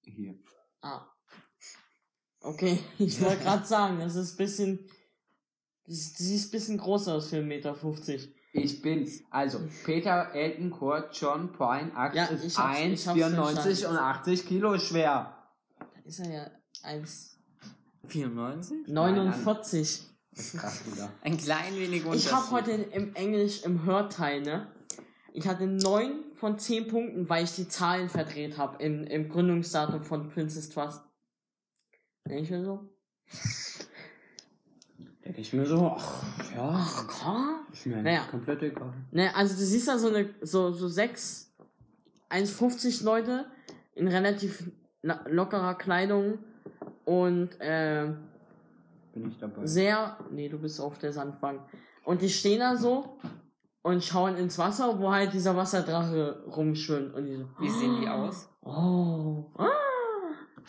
Hier. 0.00 0.34
Ah. 0.80 1.06
Okay, 2.40 2.78
ich 2.98 3.20
wollte 3.20 3.36
gerade 3.42 3.66
sagen, 3.66 4.00
das 4.00 4.16
ist 4.16 4.34
ein 4.34 4.36
bisschen. 4.38 4.90
Sie 5.84 6.36
ist 6.36 6.48
ein 6.48 6.50
bisschen 6.52 6.78
groß 6.78 7.08
aus 7.08 7.28
für 7.28 7.36
1,50 7.36 7.42
Meter. 7.42 7.76
Ich 8.54 8.82
bin, 8.82 9.08
also, 9.30 9.60
Peter, 9.84 10.34
Elton, 10.34 10.70
Kurt, 10.70 11.16
John, 11.18 11.52
Pine, 11.52 11.90
Axt 11.96 12.16
Ja, 12.16 12.24
ist 12.26 12.44
ich 12.44 12.58
hab's- 12.58 12.78
ich 12.78 13.08
hab's 13.08 13.18
1,94 13.18 13.62
verstanden. 13.62 13.96
und 13.96 14.02
80 14.02 14.46
Kilo 14.46 14.78
schwer. 14.78 15.36
Da 15.78 15.86
ist 16.04 16.20
er 16.20 16.30
ja 16.30 16.50
1. 16.82 17.38
94? 18.06 18.88
49. 18.88 20.02
Das 20.34 20.46
ist 20.54 20.58
krass 20.60 20.82
wieder. 20.86 21.10
Ein 21.22 21.36
klein 21.38 21.74
wenig 21.76 22.04
Ich 22.12 22.32
habe 22.32 22.50
heute 22.50 22.72
im 22.72 23.14
Englisch 23.14 23.62
im 23.64 23.84
Hörteil, 23.84 24.42
ne? 24.42 24.66
Ich 25.32 25.46
hatte 25.48 25.66
9 25.66 26.12
von 26.34 26.58
10 26.58 26.88
Punkten, 26.88 27.28
weil 27.30 27.44
ich 27.44 27.54
die 27.54 27.68
Zahlen 27.68 28.10
verdreht 28.10 28.58
habe 28.58 28.82
im, 28.82 29.04
im 29.04 29.28
Gründungsdatum 29.30 30.02
von 30.04 30.28
Princess 30.30 30.68
Trust. 30.68 31.00
Ich 32.28 32.50
mir 32.50 32.64
so. 32.64 32.90
Denke 35.24 35.40
ich 35.40 35.52
mir 35.52 35.64
so, 35.66 35.94
ach, 35.96 36.22
ja, 36.54 36.70
Ach, 36.74 37.06
komm. 37.06 37.60
ist 37.72 37.86
mir 37.86 38.02
Naja. 38.02 38.22
komplett 38.30 38.62
egal. 38.62 38.92
Ne, 39.12 39.34
also 39.34 39.54
du 39.54 39.60
siehst 39.64 39.86
da 39.86 39.96
so 39.98 40.08
eine, 40.08 40.34
so, 40.40 40.72
so 40.72 40.88
sechs, 40.88 41.54
1,50 42.30 43.04
Leute 43.04 43.46
in 43.94 44.08
relativ 44.08 44.70
la- 45.02 45.24
lockerer 45.28 45.74
Kleidung 45.76 46.38
und 47.04 47.50
äh, 47.60 48.12
Bin 49.12 49.28
ich 49.28 49.38
dabei. 49.38 49.64
sehr, 49.64 50.16
nee, 50.30 50.48
du 50.48 50.58
bist 50.58 50.80
auf 50.80 50.98
der 50.98 51.12
Sandbank. 51.12 51.60
Und 52.04 52.20
die 52.22 52.28
stehen 52.30 52.58
da 52.58 52.76
so 52.76 53.18
und 53.82 54.02
schauen 54.02 54.36
ins 54.36 54.58
Wasser, 54.58 54.98
wo 54.98 55.12
halt 55.12 55.32
dieser 55.32 55.56
Wasserdrache 55.56 56.42
rumschwimmt 56.46 57.14
und 57.14 57.26
die 57.26 57.36
so, 57.36 57.48
Wie 57.60 57.70
sehen 57.70 58.00
die 58.00 58.08
aus? 58.08 58.48
oh, 58.62 59.44
ah. 59.56 59.68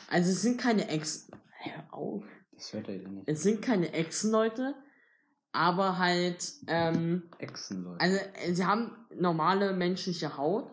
Also 0.09 0.29
es 0.31 0.41
sind 0.43 0.59
keine 0.59 0.87
Ex, 0.89 1.27
hör 1.59 1.83
auf. 1.91 2.23
Das 2.63 2.71
hört 2.71 2.87
er 2.87 2.95
ja 2.95 3.09
nicht. 3.09 3.27
Es 3.27 3.43
sind 3.43 3.61
keine 3.61 3.91
Echsenleute, 3.91 4.73
aber 5.51 5.97
halt, 5.97 6.53
ähm, 6.67 7.23
Echsen, 7.37 7.83
Leute. 7.83 7.99
Also, 7.99 8.17
äh, 8.17 8.53
sie 8.53 8.65
haben 8.65 8.95
normale 9.13 9.73
menschliche 9.73 10.37
Haut. 10.37 10.71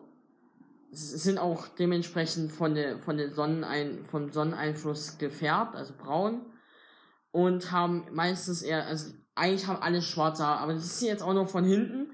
Sind 0.93 1.39
auch 1.39 1.67
dementsprechend 1.67 2.53
von 2.53 2.77
der, 2.77 3.01
von 3.01 3.17
der 3.17 3.33
Sonnenein, 3.33 4.05
vom 4.05 4.31
Sonneneinfluss 4.31 5.19
gefärbt, 5.19 5.75
also 5.75 5.95
braun. 5.97 6.47
Und 7.33 7.73
haben 7.73 8.07
meistens 8.13 8.63
eher, 8.63 8.87
also 8.87 9.13
eigentlich 9.35 9.67
haben 9.67 9.83
alle 9.83 10.01
schwarze 10.01 10.47
Haare, 10.47 10.61
aber 10.61 10.75
das 10.75 10.85
ist 10.85 11.03
jetzt 11.03 11.25
auch 11.25 11.35
nur 11.35 11.49
von 11.49 11.65
hinten. 11.65 12.13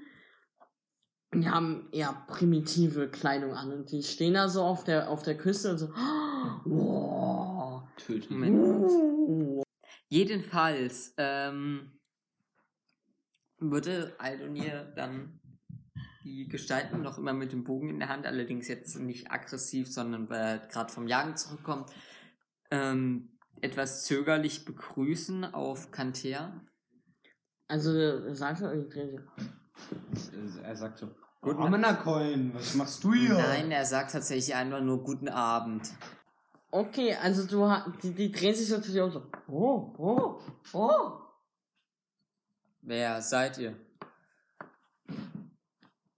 Und 1.33 1.41
die 1.41 1.49
haben 1.49 1.87
eher 1.91 2.25
primitive 2.27 3.09
Kleidung 3.09 3.53
an 3.53 3.71
und 3.71 3.91
die 3.91 4.01
stehen 4.01 4.33
da 4.33 4.49
so 4.49 4.63
auf 4.63 4.83
der, 4.85 5.09
auf 5.11 5.21
der 5.21 5.37
Küste 5.37 5.69
und 5.69 5.77
so, 5.77 5.89
wow. 6.65 7.47
Töten. 7.97 9.63
Jedenfalls 10.09 11.13
ähm, 11.17 11.99
würde 13.57 14.15
Aldonir 14.19 14.85
dann 14.95 15.39
die 16.23 16.47
Gestalten 16.47 17.01
noch 17.01 17.17
immer 17.17 17.33
mit 17.33 17.51
dem 17.53 17.63
Bogen 17.63 17.89
in 17.89 17.99
der 17.99 18.09
Hand, 18.09 18.25
allerdings 18.25 18.67
jetzt 18.67 18.97
nicht 18.99 19.31
aggressiv, 19.31 19.91
sondern 19.91 20.29
weil 20.29 20.39
er 20.41 20.57
gerade 20.67 20.91
vom 20.91 21.07
Jagen 21.07 21.35
zurückkommt, 21.37 21.89
ähm, 22.69 23.37
etwas 23.61 24.03
zögerlich 24.05 24.65
begrüßen 24.65 25.45
auf 25.45 25.91
Kanter. 25.91 26.61
Also, 27.67 28.33
sagst 28.33 28.61
du. 28.63 29.27
Er 30.63 30.75
sagt 30.75 30.99
so, 30.99 31.09
Guten- 31.41 31.61
Amenacoin, 31.63 32.53
was 32.53 32.75
machst 32.75 33.03
du 33.03 33.13
hier? 33.13 33.33
Nein, 33.33 33.71
er 33.71 33.85
sagt 33.85 34.11
tatsächlich 34.11 34.55
einfach 34.55 34.81
nur 34.81 35.03
guten 35.03 35.29
Abend. 35.29 35.89
Okay, 36.69 37.15
also 37.15 37.45
du 37.47 37.65
ha- 37.65 37.91
die, 38.03 38.13
die 38.13 38.31
drehen 38.31 38.53
sich 38.55 38.67
so 38.67 38.79
zu 38.81 38.91
dir 38.91 39.05
und 39.05 39.11
so. 39.11 39.29
Oh, 39.47 39.93
oh, 39.97 40.41
oh. 40.73 41.21
Wer 42.81 43.21
seid 43.21 43.57
ihr? 43.57 43.75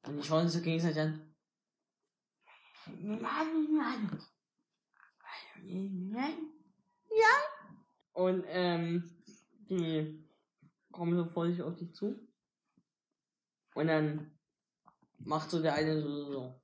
Und 0.05 0.17
die 0.17 0.23
schauen 0.23 0.47
sich 0.47 0.59
so 0.59 0.63
gegenseitig 0.63 1.01
an. 1.01 1.35
Ja. 7.09 7.35
Und 8.13 8.43
ähm, 8.47 9.03
die 9.69 10.27
kommen 10.91 11.15
so 11.15 11.25
vorsichtig 11.25 11.63
auf 11.63 11.75
dich 11.75 11.93
zu. 11.93 12.15
Und 13.75 13.87
dann 13.87 14.31
macht 15.19 15.51
so 15.51 15.61
der 15.61 15.75
eine 15.75 16.01
so, 16.01 16.31
so 16.31 16.61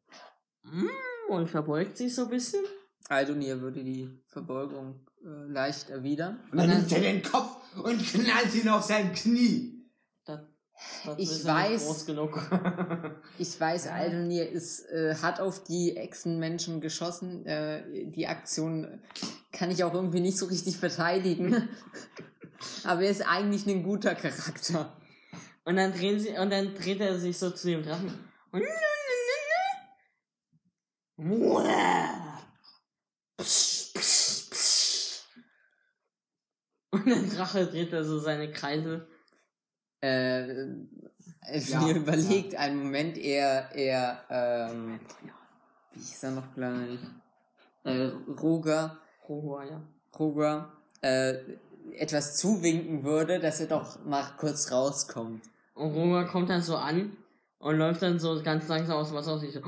mm, 0.63 0.89
und 1.29 1.47
verbeugt 1.49 1.97
sich 1.97 2.13
so 2.15 2.23
ein 2.23 2.29
bisschen. 2.29 2.65
Aldonir 3.09 3.61
würde 3.61 3.83
die 3.83 4.09
Verbeugung 4.27 5.05
äh, 5.23 5.51
leicht 5.51 5.89
erwidern. 5.89 6.39
Und 6.51 6.57
dann 6.57 6.69
nimmt 6.69 6.91
er 6.91 7.01
den 7.01 7.21
Kopf 7.21 7.57
und 7.77 8.03
knallt 8.03 8.53
ihn 8.55 8.69
auf 8.69 8.83
sein 8.83 9.13
Knie. 9.13 9.85
Das, 10.25 10.41
das 11.05 11.15
Ich 11.17 11.29
ist 11.29 11.45
weiß. 11.45 11.71
Nicht 11.71 11.85
groß 11.85 12.05
genug. 12.05 12.41
Ich 13.37 13.59
weiß, 13.59 13.87
Aldonir 13.87 14.49
ist, 14.49 14.85
äh, 14.89 15.15
hat 15.21 15.39
auf 15.39 15.63
die 15.63 15.97
Echsenmenschen 15.97 16.81
geschossen. 16.81 17.45
Äh, 17.45 18.09
die 18.11 18.27
Aktion 18.27 19.01
kann 19.51 19.71
ich 19.71 19.83
auch 19.83 19.93
irgendwie 19.93 20.21
nicht 20.21 20.37
so 20.37 20.45
richtig 20.45 20.77
verteidigen. 20.77 21.67
Aber 22.83 23.01
er 23.01 23.11
ist 23.11 23.27
eigentlich 23.27 23.67
ein 23.67 23.83
guter 23.83 24.15
Charakter. 24.15 24.93
Und 25.65 25.75
dann 25.75 25.91
drehen 25.93 26.19
sie, 26.19 26.29
und 26.37 26.49
dann 26.51 26.73
dreht 26.75 27.01
er 27.01 27.19
sich 27.19 27.37
so 27.37 27.51
zu 27.51 27.67
dem 27.67 27.83
Drachen. 27.83 28.13
Und 31.17 31.33
Psch, 33.37 33.93
psch, 33.93 34.49
psch. 34.49 35.21
Und 36.91 37.05
der 37.07 37.23
Drache 37.23 37.67
dreht 37.67 37.91
er 37.93 38.03
so 38.03 38.19
seine 38.19 38.51
Kreise. 38.51 39.07
Äh, 40.01 40.65
Ja, 41.51 41.81
mir 41.81 41.95
überlegt, 41.95 42.55
einen 42.55 42.77
Moment, 42.83 43.17
er, 43.17 43.69
er, 43.75 44.23
ähm, 44.29 44.99
wie 45.93 45.99
hieß 45.99 46.23
er 46.23 46.31
noch 46.31 46.53
gleich? 46.53 46.99
Äh, 47.83 48.11
Roger, 48.41 48.97
Rohua, 49.27 49.63
ja. 49.65 49.81
Roger, 50.17 50.71
äh, 51.01 51.35
etwas 51.93 52.37
zuwinken 52.37 53.03
würde, 53.03 53.39
dass 53.39 53.59
er 53.59 53.67
doch 53.67 54.03
mal 54.05 54.25
kurz 54.37 54.71
rauskommt. 54.71 55.43
Und 55.75 55.93
Rohua 55.93 56.23
kommt 56.23 56.49
dann 56.49 56.61
so 56.63 56.77
an 56.77 57.15
und 57.59 57.77
läuft 57.77 58.01
dann 58.01 58.17
so 58.19 58.41
ganz 58.41 58.67
langsam 58.67 58.97
aus 58.97 59.09
dem 59.09 59.17
Wasser 59.17 59.33
aus 59.33 59.41
sich 59.41 59.53
so. 59.53 59.61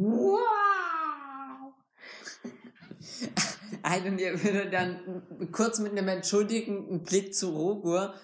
Wow! 0.00 1.74
Aldonir 3.82 4.42
würde 4.42 4.70
dann 4.70 5.50
kurz 5.52 5.78
mit 5.78 5.92
einem 5.92 6.08
entschuldigenden 6.08 7.02
Blick 7.02 7.34
zu 7.34 7.50
Rogur 7.50 8.14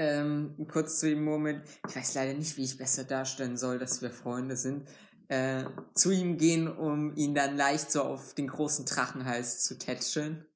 ähm, 0.00 0.66
kurz 0.66 0.98
zu 0.98 1.10
ihm 1.10 1.24
murmeln, 1.24 1.62
ich 1.86 1.94
weiß 1.94 2.14
leider 2.14 2.32
nicht, 2.32 2.56
wie 2.56 2.64
ich 2.64 2.78
besser 2.78 3.04
darstellen 3.04 3.58
soll, 3.58 3.78
dass 3.78 4.00
wir 4.00 4.10
Freunde 4.10 4.56
sind, 4.56 4.88
äh, 5.28 5.64
zu 5.94 6.10
ihm 6.10 6.38
gehen, 6.38 6.68
um 6.68 7.14
ihn 7.16 7.34
dann 7.34 7.54
leicht 7.54 7.92
so 7.92 8.02
auf 8.02 8.34
den 8.34 8.48
großen 8.48 8.86
Drachenhals 8.86 9.62
zu 9.62 9.76
tätscheln. 9.76 10.46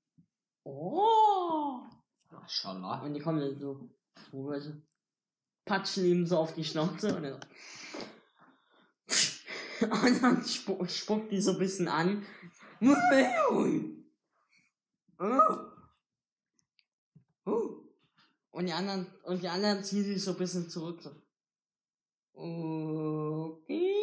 Oh! 0.65 1.83
Maschallah. 2.31 3.03
Und 3.03 3.13
die 3.13 3.21
kommen 3.21 3.41
dann 3.41 3.59
so, 3.61 3.91
patschen 5.67 6.07
ihm 6.07 6.27
so 6.27 6.39
auf 6.39 6.55
die 6.55 6.65
Schnauze 6.65 7.15
und 7.15 7.23
dann 7.23 7.35
so. 7.35 7.41
Und 9.81 10.23
dann 10.23 10.45
spu 10.45 10.85
spuckt 10.87 11.31
die 11.33 11.41
so 11.41 11.53
ein 11.53 11.59
bisschen 11.59 11.89
an. 11.89 12.25
Und 18.55 18.67
die 18.67 18.73
anderen, 18.73 19.07
und 19.25 19.43
die 19.43 19.49
anderen 19.49 19.83
ziehen 19.83 20.05
sich 20.05 20.23
so 20.23 20.31
ein 20.31 20.39
bisschen 20.39 20.71
zurück. 20.71 21.01
Okay. 22.35 23.95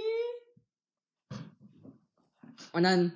Und 2.74 2.84
dann 2.84 3.14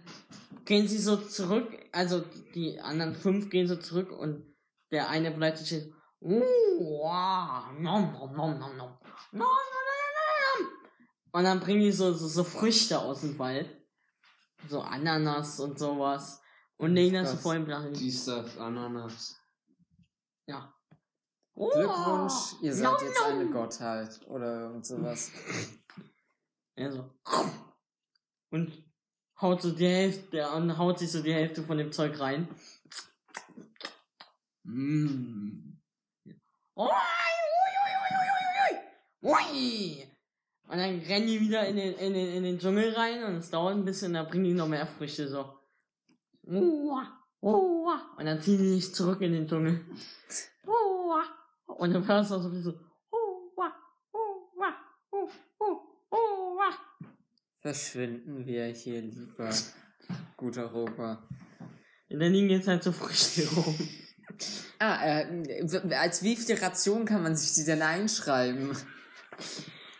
gehen 0.64 0.88
sie 0.88 0.98
so 0.98 1.18
zurück, 1.18 1.78
also 1.92 2.24
die 2.54 2.80
anderen 2.80 3.16
fünf 3.16 3.50
gehen 3.50 3.68
so 3.68 3.76
zurück 3.76 4.12
und 4.12 4.46
der 4.92 5.10
eine 5.10 5.32
bleibt 5.32 5.58
so 5.58 5.66
stehen. 5.66 5.94
Uh, 6.22 6.42
wow, 6.42 7.72
nom, 7.80 8.14
nom, 8.14 8.34
nom. 8.36 8.60
Nom, 8.60 8.60
nom, 8.60 8.78
nom, 8.78 8.78
nom, 8.78 8.98
nom. 9.34 9.75
Und 11.36 11.44
dann 11.44 11.60
bringen 11.60 11.82
die 11.82 11.92
so, 11.92 12.14
so, 12.14 12.30
so 12.30 12.46
Früchte 12.46 12.98
aus 12.98 13.20
dem 13.20 13.38
Wald. 13.38 13.70
So 14.70 14.80
Ananas 14.80 15.60
und 15.60 15.78
sowas. 15.78 16.42
Und 16.78 16.94
legen 16.96 17.16
das 17.16 17.28
so 17.28 17.34
Das- 17.34 17.44
vor 17.44 17.54
dem 17.56 17.66
Drachen. 17.66 17.94
Dies, 17.94 18.24
das, 18.24 18.58
Ananas. 18.58 19.36
Ja. 20.48 20.74
Glückwunsch, 21.54 22.54
ihr 22.62 22.74
seid 22.74 22.86
Nom, 22.86 22.96
jetzt 23.02 23.20
nom. 23.20 23.32
eine 23.32 23.50
Gottheit 23.50 24.22
oder 24.28 24.62
irgend 24.62 24.86
sowas. 24.86 25.30
Ja, 26.78 26.92
so. 26.92 27.10
Und 28.52 28.84
haut 29.42 29.62
so 29.62 29.72
die 29.72 29.88
Hälfte, 29.88 30.50
und 30.52 30.78
haut 30.78 31.00
sich 31.00 31.12
so 31.12 31.22
die 31.22 31.34
Hälfte 31.34 31.64
von 31.64 31.78
dem 31.78 31.92
Zeug 31.92 32.18
rein. 32.20 32.48
Mm. 34.64 35.80
Ui, 36.76 36.86
ui, 36.86 36.88
ui, 36.88 37.94
ui, 38.02 38.16
ui, 39.22 39.32
ui, 39.32 39.34
ui. 39.34 40.15
Und 40.68 40.78
dann 40.78 41.00
rennen 41.00 41.28
die 41.28 41.40
wieder 41.40 41.68
in 41.68 41.76
den, 41.76 41.94
in, 41.94 42.14
den, 42.14 42.34
in 42.34 42.44
den 42.44 42.60
Dschungel 42.60 42.94
rein 42.94 43.24
und 43.24 43.36
es 43.36 43.52
dauert 43.52 43.76
ein 43.76 43.86
bisschen, 43.86 44.14
da 44.14 44.24
bringen 44.24 44.46
die 44.46 44.54
noch 44.54 44.68
mehr 44.68 44.88
Früchte 44.88 45.28
so. 45.28 45.46
Und 48.18 48.26
dann 48.26 48.42
ziehen 48.42 48.58
die 48.58 48.70
sich 48.70 48.94
zurück 48.94 49.22
in 49.22 49.34
den 49.34 49.48
Dschungel. 49.48 49.86
Und 51.68 51.94
dann 51.94 52.08
hörst 52.08 52.32
du 52.32 52.36
auch 52.36 52.42
so 52.42 52.50
bisschen 52.50 52.64
so. 52.64 52.80
Verschwinden 57.62 58.46
wir 58.46 58.66
hier 58.68 59.02
lieber. 59.02 59.50
Guter 60.38 60.66
Roger. 60.66 61.28
In 62.10 62.20
der 62.20 62.30
liegen 62.30 62.50
jetzt 62.50 62.68
halt 62.68 62.84
so 62.84 62.92
Früchte 62.92 63.48
rum. 63.56 63.76
Ah, 64.80 65.22
äh, 65.22 65.96
als 65.96 66.22
wie 66.24 66.36
viele 66.36 66.62
Ration 66.62 67.06
kann 67.06 67.24
man 67.24 67.36
sich 67.36 67.54
die 67.54 67.66
denn 67.66 67.82
einschreiben? 67.82 68.76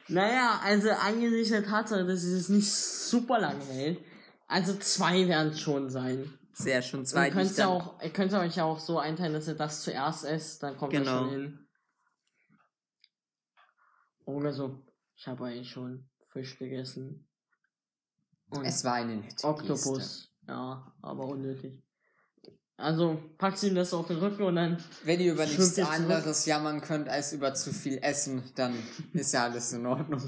Naja, 0.08 0.60
also 0.64 0.92
angesichts 0.92 1.50
der 1.50 1.64
Tatsache, 1.66 2.06
dass 2.06 2.24
es 2.24 2.50
nicht 2.50 2.72
super 2.72 3.40
lange 3.40 3.64
hält, 3.66 4.00
also 4.48 4.76
zwei 4.78 5.28
werden 5.28 5.52
es 5.54 5.60
schon 5.60 5.90
sein. 5.90 6.32
Sehr 6.54 6.82
schön, 6.82 7.06
zwei. 7.06 7.28
Ihr 7.28 7.34
könnt 7.34 7.58
ja 7.58 7.68
auch, 7.68 8.02
ihr 8.02 8.12
könnt 8.12 8.32
euch 8.34 8.56
ja 8.56 8.64
auch 8.64 8.80
so 8.80 9.00
einteilen, 9.00 9.34
dass 9.34 9.48
ihr 9.48 9.56
das 9.56 9.82
zuerst 9.82 10.24
esst, 10.26 10.64
dann 10.64 10.78
kommt 10.78 10.92
Genau. 10.94 11.06
das 11.06 11.20
schon 11.22 11.30
hin. 11.32 11.68
Oder 14.26 14.54
so. 14.54 14.84
Ich 15.16 15.28
habe 15.28 15.46
eigentlich 15.46 15.70
schon 15.72 16.10
Fisch 16.30 16.58
gegessen. 16.58 17.28
Und 18.50 18.66
Es 18.66 18.84
war 18.84 18.94
eine 18.94 19.16
nette 19.18 19.28
Geste. 19.34 19.48
Oktopus. 19.48 20.32
Ja, 20.48 20.94
aber 21.02 21.26
unnötig. 21.26 21.82
Also 22.78 23.22
packst 23.38 23.64
ihm 23.64 23.76
das 23.76 23.94
auf 23.94 24.08
den 24.08 24.18
Rücken 24.18 24.44
und 24.44 24.56
dann. 24.56 24.84
Wenn 25.04 25.22
ihr 25.22 25.34
über 25.34 25.46
nichts 25.46 25.78
ihr 25.78 25.86
zurück? 25.86 26.00
anderes 26.00 26.46
jammern 26.46 26.82
könnt 26.82 27.08
als 27.08 27.32
über 27.32 27.54
zu 27.54 27.72
viel 27.74 28.00
Essen, 28.02 28.44
dann 28.56 28.76
ist 29.14 29.34
ja 29.34 29.46
alles 29.46 29.72
in 29.74 29.86
Ordnung. 29.86 30.22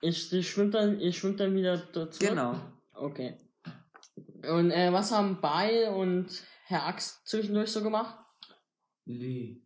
Ich, 0.00 0.32
ich 0.32 0.48
schwimmt 0.48 0.74
dann, 0.74 1.00
ihr 1.00 1.12
schwimmt 1.12 1.40
dann 1.40 1.54
wieder 1.54 1.78
dazu. 1.78 2.18
Genau. 2.20 2.54
Okay. 2.92 3.36
Und 4.48 4.70
äh, 4.70 4.92
was 4.92 5.10
haben 5.10 5.40
Beil 5.40 5.88
und 5.88 6.28
Herr 6.66 6.86
Axt 6.86 7.26
zwischendurch 7.26 7.72
so 7.72 7.82
gemacht? 7.82 8.16
Liegestütze. 9.04 9.62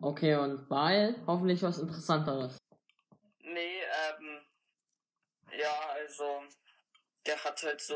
Okay, 0.00 0.36
und 0.36 0.68
Beil, 0.68 1.14
hoffentlich 1.26 1.62
was 1.62 1.78
Interessanteres. 1.78 2.58
Nee, 3.40 3.82
ähm, 3.82 4.40
ja, 5.58 5.74
also, 5.94 6.24
der 7.26 7.42
hat 7.42 7.62
halt 7.62 7.80
so, 7.80 7.94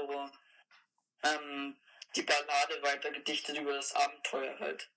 ähm, 1.22 1.76
die 2.14 2.22
Ballade 2.22 2.82
weitergedichtet 2.82 3.58
über 3.58 3.72
das 3.72 3.94
Abenteuer 3.94 4.58
halt. 4.58 4.90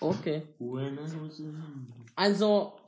Okay. 0.00 0.46
Also, 2.14 2.80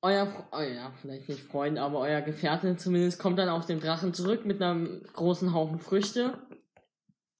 euer, 0.00 0.26
Fre- 0.26 0.46
oh 0.52 0.60
ja, 0.60 0.92
vielleicht 1.00 1.28
nicht 1.28 1.42
Freund, 1.42 1.78
aber 1.78 2.00
euer 2.00 2.22
Gefährte 2.22 2.76
zumindest 2.76 3.18
kommt 3.18 3.38
dann 3.38 3.48
auf 3.48 3.66
den 3.66 3.80
Drachen 3.80 4.14
zurück 4.14 4.44
mit 4.44 4.62
einem 4.62 5.02
großen 5.12 5.52
Haufen 5.52 5.78
Früchte. 5.80 6.38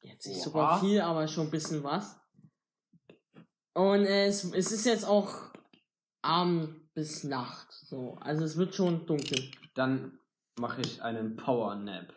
Jetzt 0.00 0.26
nicht 0.26 0.42
super 0.42 0.58
Oha. 0.64 0.80
viel, 0.80 1.00
aber 1.00 1.28
schon 1.28 1.46
ein 1.46 1.50
bisschen 1.50 1.82
was. 1.82 2.18
Und 3.72 4.04
es, 4.04 4.44
es 4.52 4.70
ist 4.72 4.84
jetzt 4.86 5.04
auch 5.04 5.50
Abend 6.22 6.92
bis 6.94 7.24
Nacht. 7.24 7.72
So. 7.72 8.16
Also 8.20 8.44
es 8.44 8.56
wird 8.56 8.74
schon 8.74 9.06
dunkel. 9.06 9.50
Dann 9.74 10.18
mache 10.58 10.82
ich 10.82 11.02
einen 11.02 11.36
Power 11.36 11.74
Nap. 11.74 12.14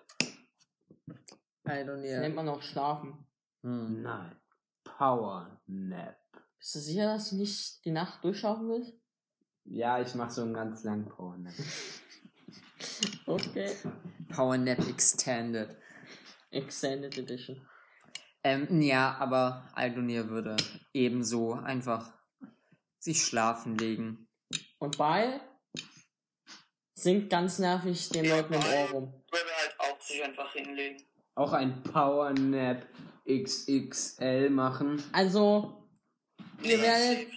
I 1.67 1.83
don't 1.83 2.01
Das 2.01 2.21
nennt 2.21 2.35
man 2.35 2.47
auch 2.49 2.61
Schlafen. 2.61 3.25
Hm. 3.61 4.01
Nein. 4.01 4.35
Power 4.83 5.61
Nap. 5.67 6.17
Bist 6.57 6.75
du 6.75 6.79
sicher, 6.79 7.13
dass 7.13 7.29
du 7.29 7.35
nicht 7.37 7.83
die 7.85 7.91
Nacht 7.91 8.23
durchschaffen 8.23 8.69
willst? 8.69 8.93
Ja, 9.65 9.99
ich 9.99 10.15
mache 10.15 10.31
so 10.31 10.41
einen 10.41 10.53
ganz 10.53 10.83
langen 10.83 11.07
Power 11.07 11.37
Nap. 11.37 11.53
Okay. 13.25 13.75
Power 14.33 14.57
Nap 14.57 14.79
Extended. 14.87 15.75
Extended 16.51 17.17
Edition. 17.17 17.67
Ähm, 18.43 18.81
ja, 18.81 19.17
aber 19.19 19.69
Aldonir 19.73 20.29
würde 20.29 20.55
ebenso 20.93 21.53
einfach 21.53 22.13
sich 22.99 23.23
schlafen 23.23 23.77
legen. 23.77 24.29
Und 24.79 24.97
bei 24.97 25.41
singt 26.93 27.29
ganz 27.29 27.59
nervig 27.59 28.09
den 28.09 28.29
Leuten 28.29 28.53
im 28.53 28.61
Ohr 28.61 28.89
rum. 28.91 29.23
Würde 29.31 29.49
halt 29.61 29.75
auch 29.79 30.01
sich 30.01 30.23
einfach 30.23 30.53
hinlegen. 30.53 31.03
Auch 31.37 31.53
ein 31.53 31.83
Power 31.83 32.31
Nap 32.33 32.87
XXL 33.29 34.49
machen. 34.49 35.03
Also, 35.11 35.87
ihr 36.63 36.77
Ja, 36.77 36.81
werdet, 36.81 37.27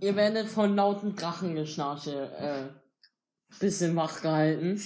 ihr 0.00 0.14
werdet 0.14 0.46
von 0.48 0.76
lauten 0.76 1.16
Drachengeschnarche 1.16 2.30
äh, 2.38 3.58
bisschen 3.58 3.96
wach 3.96 4.22
gehalten. 4.22 4.80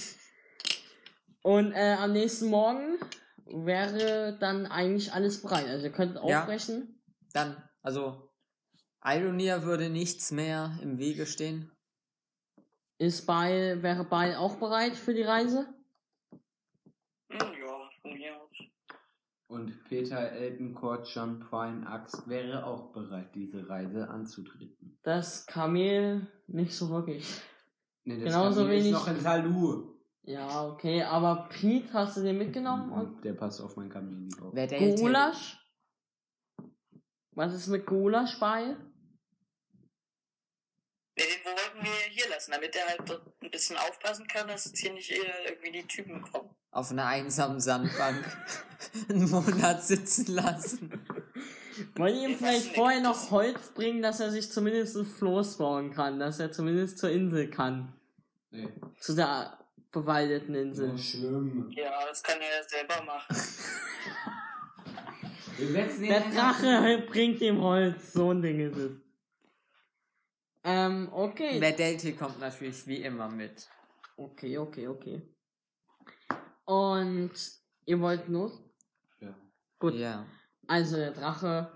Und 1.43 1.73
äh, 1.73 1.95
am 1.99 2.13
nächsten 2.13 2.47
Morgen 2.49 2.97
wäre 3.45 4.37
dann 4.39 4.65
eigentlich 4.65 5.13
alles 5.13 5.39
bereit. 5.43 5.67
Also 5.67 5.85
ihr 5.85 5.91
könntet 5.91 6.23
Ja. 6.25 6.39
aufbrechen. 6.41 6.99
Dann, 7.33 7.61
also, 7.83 8.31
Aldonir 9.01 9.61
würde 9.61 9.89
nichts 9.91 10.31
mehr 10.31 10.79
im 10.81 10.97
Wege 10.97 11.27
stehen. 11.27 11.71
Ist 12.97 13.27
Beil, 13.27 13.83
wäre 13.83 14.03
Beil 14.03 14.35
auch 14.35 14.55
bereit 14.55 14.95
für 14.95 15.13
die 15.13 15.21
Reise? 15.21 15.67
Ja, 18.19 18.33
von 18.39 18.39
mir 18.39 18.41
aus. 18.41 18.57
Und 19.47 19.83
Peter 19.83 20.31
Eltencourt 20.31 21.07
John 21.13 21.39
Prime 21.39 21.85
Axt 21.87 22.27
wäre 22.27 22.65
auch 22.65 22.91
bereit, 22.91 23.35
diese 23.35 23.67
Reise 23.69 24.09
anzutreten. 24.09 24.97
Das 25.03 25.45
Kamel 25.45 26.27
nicht 26.47 26.73
so 26.73 26.89
wirklich. 26.89 27.41
Nee, 28.05 28.17
Genauso 28.17 28.61
Kamel 28.61 28.77
ist 28.77 28.83
wenig- 28.83 28.93
noch 28.93 29.07
in 29.07 29.19
Salu. 29.19 29.93
Ja, 30.25 30.65
okay, 30.67 31.03
aber 31.03 31.49
Pete 31.49 31.91
hast 31.93 32.15
du 32.17 32.21
den 32.21 32.37
mitgenommen 32.37 32.91
und 32.93 33.23
Der 33.25 33.33
passt 33.33 33.59
auf 33.61 33.75
mein 33.75 33.89
Kamel 33.89 34.13
nicht 34.21 34.41
auf. 34.41 34.53
Wer 34.55 34.67
der 34.67 34.95
Gulasch? 34.95 35.59
Was 37.31 37.53
ist 37.53 37.67
mit 37.67 37.85
Gulasch 37.85 38.39
bei? 38.39 38.67
Ne, 41.15 41.23
den 41.25 41.45
wollten 41.45 41.83
wir 41.85 41.91
hier 42.09 42.29
lassen, 42.29 42.51
damit 42.51 42.75
er 42.75 42.87
halt 42.87 43.21
ein 43.41 43.51
bisschen 43.51 43.77
aufpassen 43.77 44.27
kann, 44.27 44.47
dass 44.47 44.65
jetzt 44.65 44.79
hier 44.79 44.93
nicht 44.93 45.11
äh, 45.11 45.49
irgendwie 45.49 45.71
die 45.71 45.87
Typen 45.87 46.21
kommen. 46.21 46.55
Auf 46.73 46.91
einer 46.91 47.05
einsamen 47.05 47.59
Sandbank 47.59 48.25
einen 49.09 49.29
Monat 49.29 49.83
sitzen 49.83 50.33
lassen. 50.33 50.91
Wollen 51.95 52.15
ihm 52.15 52.31
Ich 52.31 52.37
vielleicht 52.37 52.75
vorher 52.75 53.01
noch 53.01 53.31
Holz 53.31 53.69
bringen, 53.69 54.01
dass 54.01 54.19
er 54.19 54.31
sich 54.31 54.51
zumindest 54.51 54.95
ein 54.97 55.05
Floß 55.05 55.57
bauen 55.57 55.91
kann, 55.91 56.19
dass 56.19 56.39
er 56.39 56.51
zumindest 56.51 56.97
zur 56.97 57.09
Insel 57.09 57.49
kann. 57.49 57.93
Nee. 58.51 58.67
Zu 58.99 59.15
der 59.15 59.57
bewaldeten 59.91 60.55
Insel. 60.55 60.97
schlimm. 60.97 61.71
Ja, 61.71 61.91
das 62.07 62.21
kann 62.21 62.39
er 62.39 62.57
ja 62.57 62.63
selber 62.67 63.03
machen. 63.03 63.35
Wir 65.57 65.67
setzen 65.71 66.03
ihn 66.03 66.09
Der 66.09 66.21
Drache 66.21 67.03
bringt 67.09 67.41
ihm 67.41 67.61
Holz, 67.61 68.13
so 68.13 68.31
ein 68.31 68.41
Ding 68.41 68.59
ist 68.59 68.77
es. 68.77 68.91
Ähm, 70.63 71.09
okay. 71.11 71.57
Wer 71.59 71.73
Delty 71.73 72.13
kommt 72.13 72.39
natürlich 72.39 72.87
wie 72.87 73.03
immer 73.03 73.29
mit. 73.29 73.67
Okay, 74.15 74.57
okay, 74.57 74.87
okay. 74.87 75.32
Und 76.65 77.31
ihr 77.85 77.99
wollt 77.99 78.27
los? 78.27 78.61
Ja. 79.19 79.33
Gut. 79.79 79.95
Ja. 79.95 80.25
Also 80.67 80.95
der 80.95 81.11
Drache 81.11 81.71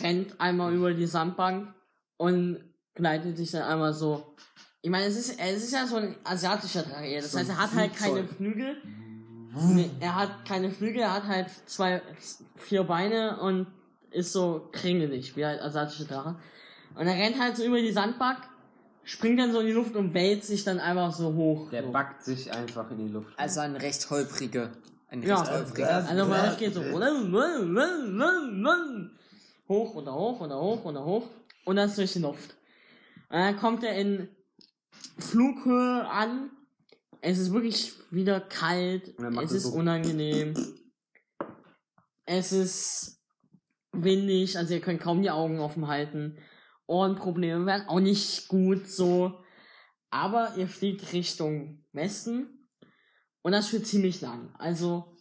rennt 0.00 0.40
einmal 0.40 0.74
über 0.74 0.92
die 0.92 1.06
Sandbank 1.06 1.72
und 2.16 2.58
gleitet 2.94 3.36
sich 3.36 3.50
dann 3.50 3.62
einmal 3.62 3.92
so. 3.92 4.34
Ich 4.82 4.90
meine, 4.90 5.06
es 5.06 5.16
ist, 5.16 5.38
es 5.40 5.64
ist 5.64 5.72
ja 5.72 5.86
so 5.86 5.96
ein 5.96 6.16
asiatischer 6.24 6.82
Drache. 6.82 7.14
Das 7.16 7.32
So 7.32 7.38
heißt, 7.38 7.50
er 7.50 7.58
hat 7.58 7.74
halt 7.74 7.94
keine. 7.94 8.26
Flügel. 8.26 8.76
Nee, 9.56 9.90
er 10.00 10.16
hat 10.16 10.44
keine 10.44 10.68
Flügel, 10.70 11.02
er 11.02 11.14
hat 11.14 11.24
halt 11.24 11.48
zwei, 11.66 12.02
vier 12.56 12.82
Beine 12.82 13.38
und 13.40 13.68
ist 14.10 14.32
so 14.32 14.68
kringelig, 14.72 15.36
wie 15.36 15.46
halt 15.46 15.60
asiatische 15.60 16.06
Drache. 16.06 16.36
Und 16.96 17.06
er 17.06 17.14
rennt 17.14 17.38
halt 17.38 17.56
so 17.56 17.64
über 17.64 17.80
die 17.80 17.92
Sandbank, 17.92 18.38
springt 19.04 19.38
dann 19.38 19.52
so 19.52 19.60
in 19.60 19.66
die 19.66 19.72
Luft 19.72 19.94
und 19.96 20.14
wälzt 20.14 20.48
sich 20.48 20.64
dann 20.64 20.80
einfach 20.80 21.12
so 21.12 21.34
hoch. 21.34 21.70
Der 21.70 21.84
so. 21.84 21.92
backt 21.92 22.24
sich 22.24 22.52
einfach 22.52 22.90
in 22.90 22.98
die 22.98 23.12
Luft. 23.12 23.38
Also 23.38 23.60
ein 23.60 23.76
recht 23.76 24.08
holprige. 24.10 24.70
Ein 25.08 25.22
Ja, 25.22 25.40
recht 25.40 25.52
holpriger. 25.52 26.08
also 26.08 26.32
euch 26.32 26.58
geht 26.58 26.74
so 26.74 26.82
hoch 29.68 29.94
oder 29.94 30.14
hoch 30.14 30.40
oder 30.40 30.60
hoch 30.60 30.84
oder 30.84 31.04
hoch 31.04 31.28
und 31.64 31.76
dann 31.76 31.94
durch 31.94 32.12
die 32.12 32.18
Luft. 32.18 32.54
Und 33.28 33.38
dann 33.38 33.56
kommt 33.56 33.84
er 33.84 33.96
in 33.96 34.28
Flughöhe 35.18 36.08
an. 36.08 36.50
Es 37.20 37.38
ist 37.38 37.52
wirklich 37.52 37.94
wieder 38.10 38.40
kalt. 38.40 39.16
Und 39.18 39.38
es 39.42 39.52
ist 39.52 39.64
so. 39.64 39.72
unangenehm. 39.72 40.54
Es 42.26 42.52
ist 42.52 43.20
windig, 43.92 44.58
also 44.58 44.74
ihr 44.74 44.80
könnt 44.80 45.00
kaum 45.00 45.22
die 45.22 45.30
Augen 45.30 45.60
offen 45.60 45.88
halten. 45.88 46.38
Ohrenprobleme 46.86 47.66
werden 47.66 47.88
auch 47.88 48.00
nicht 48.00 48.48
gut 48.48 48.86
so. 48.88 49.40
Aber 50.10 50.54
ihr 50.56 50.68
fliegt 50.68 51.12
Richtung 51.12 51.84
Westen 51.92 52.68
und 53.42 53.52
das 53.52 53.68
für 53.68 53.82
ziemlich 53.82 54.20
lang. 54.20 54.54
Also, 54.58 55.16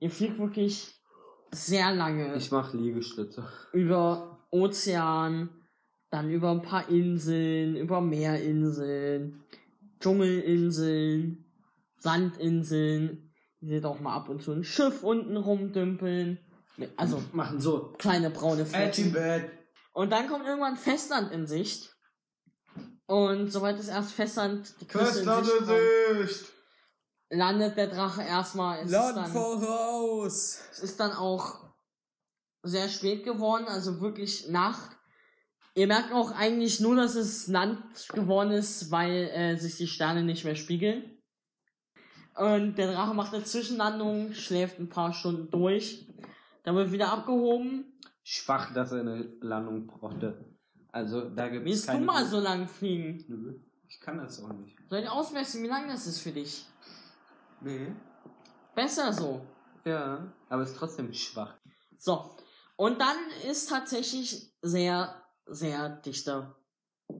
ihr 0.00 0.10
fliegt 0.10 0.38
wirklich 0.38 0.94
sehr 1.52 1.92
lange 1.94 2.34
Ich 2.36 2.50
mach 2.50 2.72
Liegestütze. 2.72 3.46
über 3.72 4.46
Ozean, 4.50 5.50
dann 6.10 6.30
über 6.30 6.50
ein 6.52 6.62
paar 6.62 6.88
Inseln, 6.88 7.76
über 7.76 8.00
Meerinseln, 8.00 9.44
Dschungelinseln, 10.00 11.44
Sandinseln. 11.96 13.32
Ihr 13.60 13.68
seht 13.68 13.84
auch 13.84 14.00
mal 14.00 14.14
ab 14.14 14.28
und 14.28 14.42
zu 14.42 14.52
ein 14.52 14.64
Schiff 14.64 15.02
unten 15.02 15.36
rumdümpeln. 15.36 16.38
Also 16.96 17.22
Machen 17.32 17.60
so. 17.60 17.92
kleine 17.98 18.30
braune 18.30 18.66
Flecken. 18.66 19.14
Und 19.94 20.10
dann 20.10 20.28
kommt 20.28 20.44
irgendwann 20.44 20.76
Festland 20.76 21.32
in 21.32 21.46
Sicht. 21.46 21.94
Und 23.06 23.50
soweit 23.50 23.78
es 23.78 23.88
erst 23.88 24.12
Festland 24.12 24.74
die 24.80 24.86
Küste 24.86 25.20
in 25.20 25.44
Sicht 25.44 25.66
kommt, 25.66 26.28
Sicht. 26.28 26.44
landet 27.30 27.76
der 27.76 27.86
Drache 27.86 28.22
erstmal. 28.22 28.80
Es 28.84 28.90
Land 28.90 29.16
dann- 29.16 29.32
voraus! 29.32 30.58
Es 30.72 30.80
ist 30.80 30.98
dann 31.00 31.12
auch 31.12 31.72
sehr 32.62 32.88
spät 32.88 33.24
geworden, 33.24 33.66
also 33.68 34.00
wirklich 34.00 34.48
Nacht. 34.48 34.90
Ihr 35.76 35.86
merkt 35.86 36.12
auch 36.12 36.32
eigentlich 36.32 36.80
nur, 36.80 36.96
dass 36.96 37.14
es 37.14 37.46
Land 37.46 38.08
geworden 38.08 38.50
ist, 38.52 38.90
weil 38.90 39.30
äh, 39.32 39.56
sich 39.56 39.76
die 39.76 39.86
Sterne 39.86 40.24
nicht 40.24 40.44
mehr 40.44 40.56
spiegeln. 40.56 41.22
Und 42.36 42.76
der 42.78 42.92
Drache 42.92 43.14
macht 43.14 43.32
eine 43.32 43.44
Zwischenlandung, 43.44 44.32
schläft 44.32 44.78
ein 44.80 44.88
paar 44.88 45.12
Stunden 45.12 45.50
durch. 45.50 46.08
Dann 46.64 46.74
wird 46.74 46.90
wieder 46.90 47.12
abgehoben. 47.12 47.92
Schwach, 48.24 48.72
dass 48.72 48.90
er 48.92 49.00
eine 49.00 49.36
Landung 49.40 49.86
brauchte. 49.86 50.44
Also 50.90 51.28
da 51.28 51.48
gibt 51.48 51.66
es 51.68 51.86
Willst 51.86 51.88
du 51.88 52.04
mal 52.04 52.24
so 52.24 52.40
lang 52.40 52.66
fliegen? 52.66 53.24
Nö, 53.28 53.60
Ich 53.86 54.00
kann 54.00 54.18
das 54.18 54.42
auch 54.42 54.52
nicht. 54.52 54.76
Soll 54.88 55.00
ich 55.00 55.08
ausmessen, 55.08 55.62
wie 55.62 55.68
lang 55.68 55.86
das 55.88 56.06
ist 56.06 56.20
für 56.20 56.32
dich? 56.32 56.64
Nee. 57.60 57.94
Besser 58.74 59.12
so. 59.12 59.46
Ja, 59.84 60.32
aber 60.48 60.62
ist 60.62 60.76
trotzdem 60.76 61.12
schwach. 61.12 61.58
So. 61.98 62.34
Und 62.76 63.00
dann 63.00 63.16
ist 63.48 63.68
tatsächlich 63.68 64.52
sehr, 64.62 65.22
sehr 65.46 65.90
dichter 65.90 66.56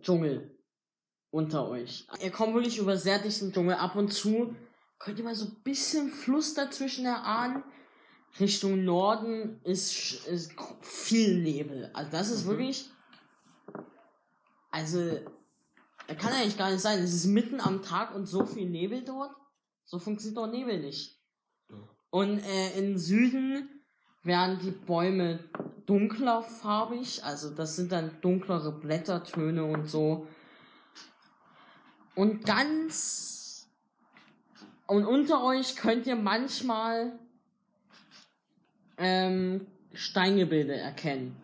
Dschungel 0.01 0.59
unter 1.31 1.69
euch. 1.69 2.07
Ihr 2.23 2.31
kommt 2.31 2.55
wirklich 2.55 2.79
über 2.79 2.97
sehr 2.97 3.19
dichten 3.19 3.53
Dschungel. 3.53 3.75
Ab 3.75 3.95
und 3.97 4.13
zu 4.13 4.57
könnt 4.99 5.19
ihr 5.19 5.25
mal 5.25 5.35
so 5.35 5.47
ein 5.47 5.63
bisschen 5.63 6.09
Fluss 6.09 6.55
dazwischen 6.55 7.05
erahnen. 7.05 7.63
Richtung 8.41 8.85
Norden 8.85 9.61
ist, 9.63 10.27
ist 10.27 10.53
viel 10.81 11.41
Nebel. 11.43 11.91
Also 11.93 12.11
das 12.11 12.31
ist 12.31 12.45
Mhm. 12.45 12.51
wirklich. 12.51 12.91
Also, 14.71 14.99
er 16.09 16.17
kann 16.17 16.33
eigentlich 16.33 16.59
gar 16.59 16.71
nicht 16.71 16.81
sein. 16.81 16.99
Es 16.99 17.15
ist 17.15 17.27
mitten 17.27 17.61
am 17.61 17.83
Tag 17.83 18.15
und 18.15 18.27
so 18.27 18.45
viel 18.45 18.69
Nebel 18.69 19.05
dort. 19.05 19.35
So 19.85 19.99
funktioniert 19.99 20.39
doch 20.39 20.51
Nebel 20.51 20.81
nicht. 20.81 21.21
Und 22.11 22.41
äh, 22.41 22.79
im 22.79 22.99
Süden 22.99 23.69
werden 24.23 24.59
die 24.59 24.71
Bäume 24.71 25.39
dunkler 25.87 26.43
farbig, 26.43 27.23
also 27.25 27.51
das 27.51 27.77
sind 27.77 27.93
dann 27.93 28.19
dunklere 28.23 28.73
Blättertöne 28.73 29.65
und 29.65 29.89
so. 29.89 30.27
Und 32.15 32.45
ganz 32.45 33.69
und 34.87 35.07
unter 35.07 35.43
euch 35.45 35.77
könnt 35.77 36.07
ihr 36.07 36.17
manchmal 36.17 37.19
ähm, 38.99 39.67
Steingebilde 39.93 40.77
erkennen. 40.77 41.37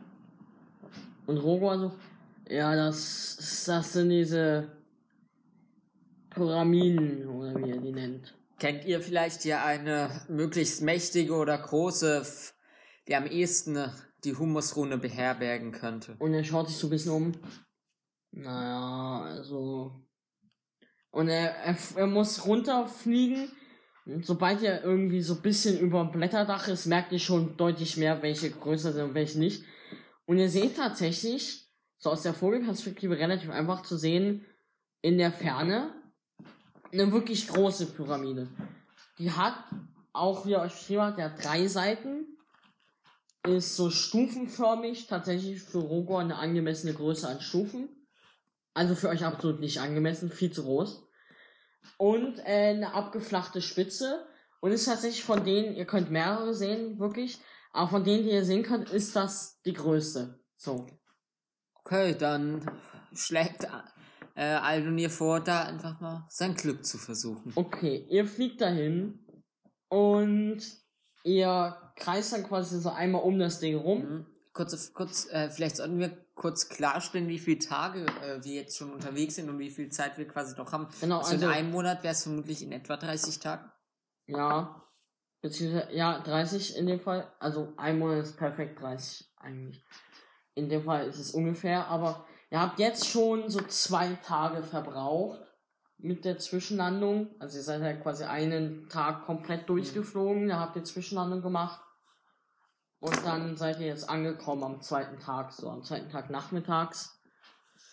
Und 1.26 1.38
Rogo 1.38 1.78
so, 1.78 1.92
ja, 2.48 2.74
das, 2.74 3.64
das 3.66 3.92
sind 3.92 4.10
diese 4.10 4.72
Pyramiden, 6.30 7.26
oder 7.28 7.54
wie 7.56 7.70
er 7.70 7.80
die 7.80 7.92
nennt. 7.92 8.34
Kennt 8.58 8.84
ihr 8.84 9.00
vielleicht 9.00 9.42
hier 9.42 9.64
eine 9.64 10.10
möglichst 10.28 10.82
mächtige 10.82 11.34
oder 11.34 11.56
große, 11.56 12.26
die 13.08 13.16
am 13.16 13.26
ehesten 13.26 13.90
die 14.24 14.34
Humusrune 14.34 14.98
beherbergen 14.98 15.72
könnte? 15.72 16.16
Und 16.18 16.34
er 16.34 16.44
schaut 16.44 16.68
sich 16.68 16.76
so 16.76 16.88
ein 16.88 16.90
bisschen 16.90 17.12
um. 17.12 17.32
Naja, 18.32 19.22
also. 19.24 20.04
Und 21.10 21.28
er, 21.28 21.54
er, 21.56 21.76
er 21.96 22.06
muss 22.06 22.46
runterfliegen. 22.46 23.50
Sobald 24.22 24.62
er 24.62 24.82
irgendwie 24.82 25.20
so 25.20 25.34
ein 25.34 25.42
bisschen 25.42 25.78
über 25.78 26.02
dem 26.02 26.12
Blätterdach 26.12 26.68
ist, 26.68 26.86
merkt 26.86 27.12
ihr 27.12 27.18
schon 27.18 27.56
deutlich 27.56 27.96
mehr, 27.96 28.22
welche 28.22 28.50
größer 28.50 28.92
sind 28.92 29.04
und 29.04 29.14
welche 29.14 29.38
nicht. 29.38 29.64
Und 30.26 30.38
ihr 30.38 30.48
seht 30.48 30.76
tatsächlich, 30.76 31.68
so 31.98 32.10
aus 32.10 32.22
der 32.22 32.34
Vogelperspektive 32.34 33.18
relativ 33.18 33.50
einfach 33.50 33.82
zu 33.82 33.96
sehen, 33.96 34.46
in 35.02 35.18
der 35.18 35.32
Ferne 35.32 35.94
eine 36.92 37.12
wirklich 37.12 37.48
große 37.48 37.86
Pyramide. 37.86 38.48
Die 39.18 39.30
hat, 39.30 39.54
auch 40.12 40.46
wie 40.46 40.54
er 40.54 40.62
euch 40.62 40.72
beschrieben 40.72 41.14
der 41.16 41.32
hat 41.32 41.44
drei 41.44 41.66
Seiten 41.66 42.26
ist 43.48 43.76
so 43.76 43.90
stufenförmig, 43.90 45.06
tatsächlich 45.06 45.62
für 45.62 45.78
Rogor 45.78 46.20
eine 46.20 46.36
angemessene 46.36 46.92
Größe 46.92 47.26
an 47.26 47.40
Stufen. 47.40 47.88
Also 48.74 48.94
für 48.94 49.08
euch 49.08 49.24
absolut 49.24 49.60
nicht 49.60 49.80
angemessen, 49.80 50.30
viel 50.30 50.52
zu 50.52 50.64
groß. 50.64 51.08
Und 51.96 52.38
äh, 52.40 52.70
eine 52.70 52.94
abgeflachte 52.94 53.62
Spitze. 53.62 54.26
Und 54.60 54.72
ist 54.72 54.84
tatsächlich 54.84 55.24
von 55.24 55.44
denen, 55.44 55.74
ihr 55.74 55.86
könnt 55.86 56.10
mehrere 56.10 56.54
sehen, 56.54 56.98
wirklich. 56.98 57.38
Aber 57.72 57.88
von 57.88 58.04
denen, 58.04 58.24
die 58.24 58.30
ihr 58.30 58.44
sehen 58.44 58.62
könnt, 58.62 58.90
ist 58.90 59.16
das 59.16 59.60
die 59.62 59.72
größte. 59.72 60.38
So. 60.56 60.86
Okay, 61.84 62.14
dann 62.14 62.70
schlägt 63.14 63.66
äh, 64.34 64.42
Aldonir 64.44 65.10
vor, 65.10 65.40
da 65.40 65.64
einfach 65.64 66.00
mal 66.00 66.26
sein 66.28 66.54
Glück 66.54 66.84
zu 66.84 66.98
versuchen. 66.98 67.52
Okay, 67.54 68.06
ihr 68.08 68.26
fliegt 68.26 68.60
dahin 68.60 69.24
und 69.88 70.60
ihr 71.24 71.76
kreist 71.96 72.32
dann 72.32 72.44
quasi 72.44 72.80
so 72.80 72.90
einmal 72.90 73.22
um 73.22 73.38
das 73.38 73.60
Ding 73.60 73.76
rum. 73.76 74.00
Mhm. 74.00 74.26
Kurz, 74.52 74.92
kurz 74.92 75.28
äh, 75.30 75.50
vielleicht 75.50 75.76
sollten 75.76 75.98
wir 75.98 76.16
kurz 76.40 76.70
klarstellen, 76.70 77.28
wie 77.28 77.38
viele 77.38 77.58
Tage 77.58 78.06
äh, 78.22 78.42
wir 78.42 78.54
jetzt 78.54 78.78
schon 78.78 78.94
unterwegs 78.94 79.34
sind 79.34 79.50
und 79.50 79.58
wie 79.58 79.68
viel 79.68 79.90
Zeit 79.90 80.16
wir 80.16 80.26
quasi 80.26 80.56
noch 80.56 80.72
haben. 80.72 80.88
Genau, 80.98 81.18
also, 81.18 81.32
also- 81.32 81.44
in 81.44 81.52
einem 81.52 81.70
Monat 81.70 82.02
wäre 82.02 82.12
es 82.12 82.22
vermutlich 82.22 82.62
in 82.62 82.72
etwa 82.72 82.96
30 82.96 83.40
Tagen. 83.40 83.70
Ja. 84.26 84.82
Beziehungsweise, 85.42 85.92
ja, 85.92 86.18
30 86.20 86.78
in 86.78 86.86
dem 86.86 86.98
Fall. 86.98 87.30
Also 87.40 87.74
ein 87.76 87.98
Monat 87.98 88.24
ist 88.24 88.38
perfekt 88.38 88.80
30 88.80 89.30
eigentlich. 89.36 89.84
In 90.54 90.70
dem 90.70 90.82
Fall 90.82 91.08
ist 91.08 91.18
es 91.18 91.32
ungefähr, 91.32 91.88
aber 91.88 92.26
ihr 92.50 92.58
habt 92.58 92.78
jetzt 92.78 93.06
schon 93.06 93.50
so 93.50 93.60
zwei 93.60 94.14
Tage 94.24 94.62
verbraucht 94.62 95.42
mit 95.98 96.24
der 96.24 96.38
Zwischenlandung. 96.38 97.34
Also 97.38 97.58
ihr 97.58 97.64
seid 97.64 97.82
ja 97.82 97.92
quasi 97.92 98.24
einen 98.24 98.88
Tag 98.88 99.26
komplett 99.26 99.68
durchgeflogen, 99.68 100.48
da 100.48 100.58
habt 100.58 100.76
ihr 100.76 100.84
Zwischenlandung 100.84 101.42
gemacht. 101.42 101.82
Und 103.00 103.24
dann 103.24 103.56
seid 103.56 103.80
ihr 103.80 103.86
jetzt 103.86 104.08
angekommen 104.08 104.62
am 104.62 104.82
zweiten 104.82 105.18
Tag, 105.18 105.52
so 105.52 105.70
am 105.70 105.82
zweiten 105.82 106.10
Tag 106.10 106.28
nachmittags. 106.28 107.18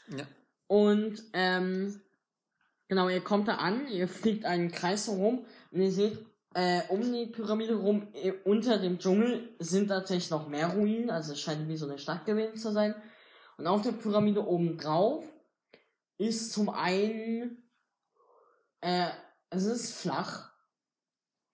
Ja. 0.10 0.26
Und 0.68 1.24
ähm, 1.32 2.02
genau, 2.90 3.08
ihr 3.08 3.24
kommt 3.24 3.48
da 3.48 3.56
an, 3.56 3.88
ihr 3.88 4.10
fliegt 4.10 4.44
einen 4.44 4.70
Kreis 4.70 5.08
herum 5.08 5.46
und 5.72 5.82
ihr 5.82 5.92
seht, 5.92 6.18
äh, 6.54 6.82
um 6.90 7.02
die 7.02 7.28
Pyramide 7.28 7.76
rum, 7.76 8.10
äh, 8.14 8.34
unter 8.44 8.80
dem 8.80 9.00
Dschungel 9.00 9.56
sind 9.60 9.88
tatsächlich 9.88 10.30
noch 10.30 10.50
mehr 10.50 10.68
Ruinen, 10.68 11.10
also 11.10 11.34
es 11.34 11.40
scheint 11.40 11.70
wie 11.70 11.78
so 11.78 11.88
eine 11.88 12.00
Stadt 12.00 12.26
gewesen 12.26 12.58
zu 12.58 12.72
sein. 12.72 12.94
Und 13.58 13.66
auf 13.66 13.82
der 13.82 13.94
Pyramide 13.94 14.46
oben 14.46 14.78
drauf 14.78 15.26
ist 16.18 16.52
zum 16.52 16.70
einen, 16.70 17.64
äh, 18.82 19.10
es 19.50 19.66
ist 19.66 19.94
flach. 19.94 20.52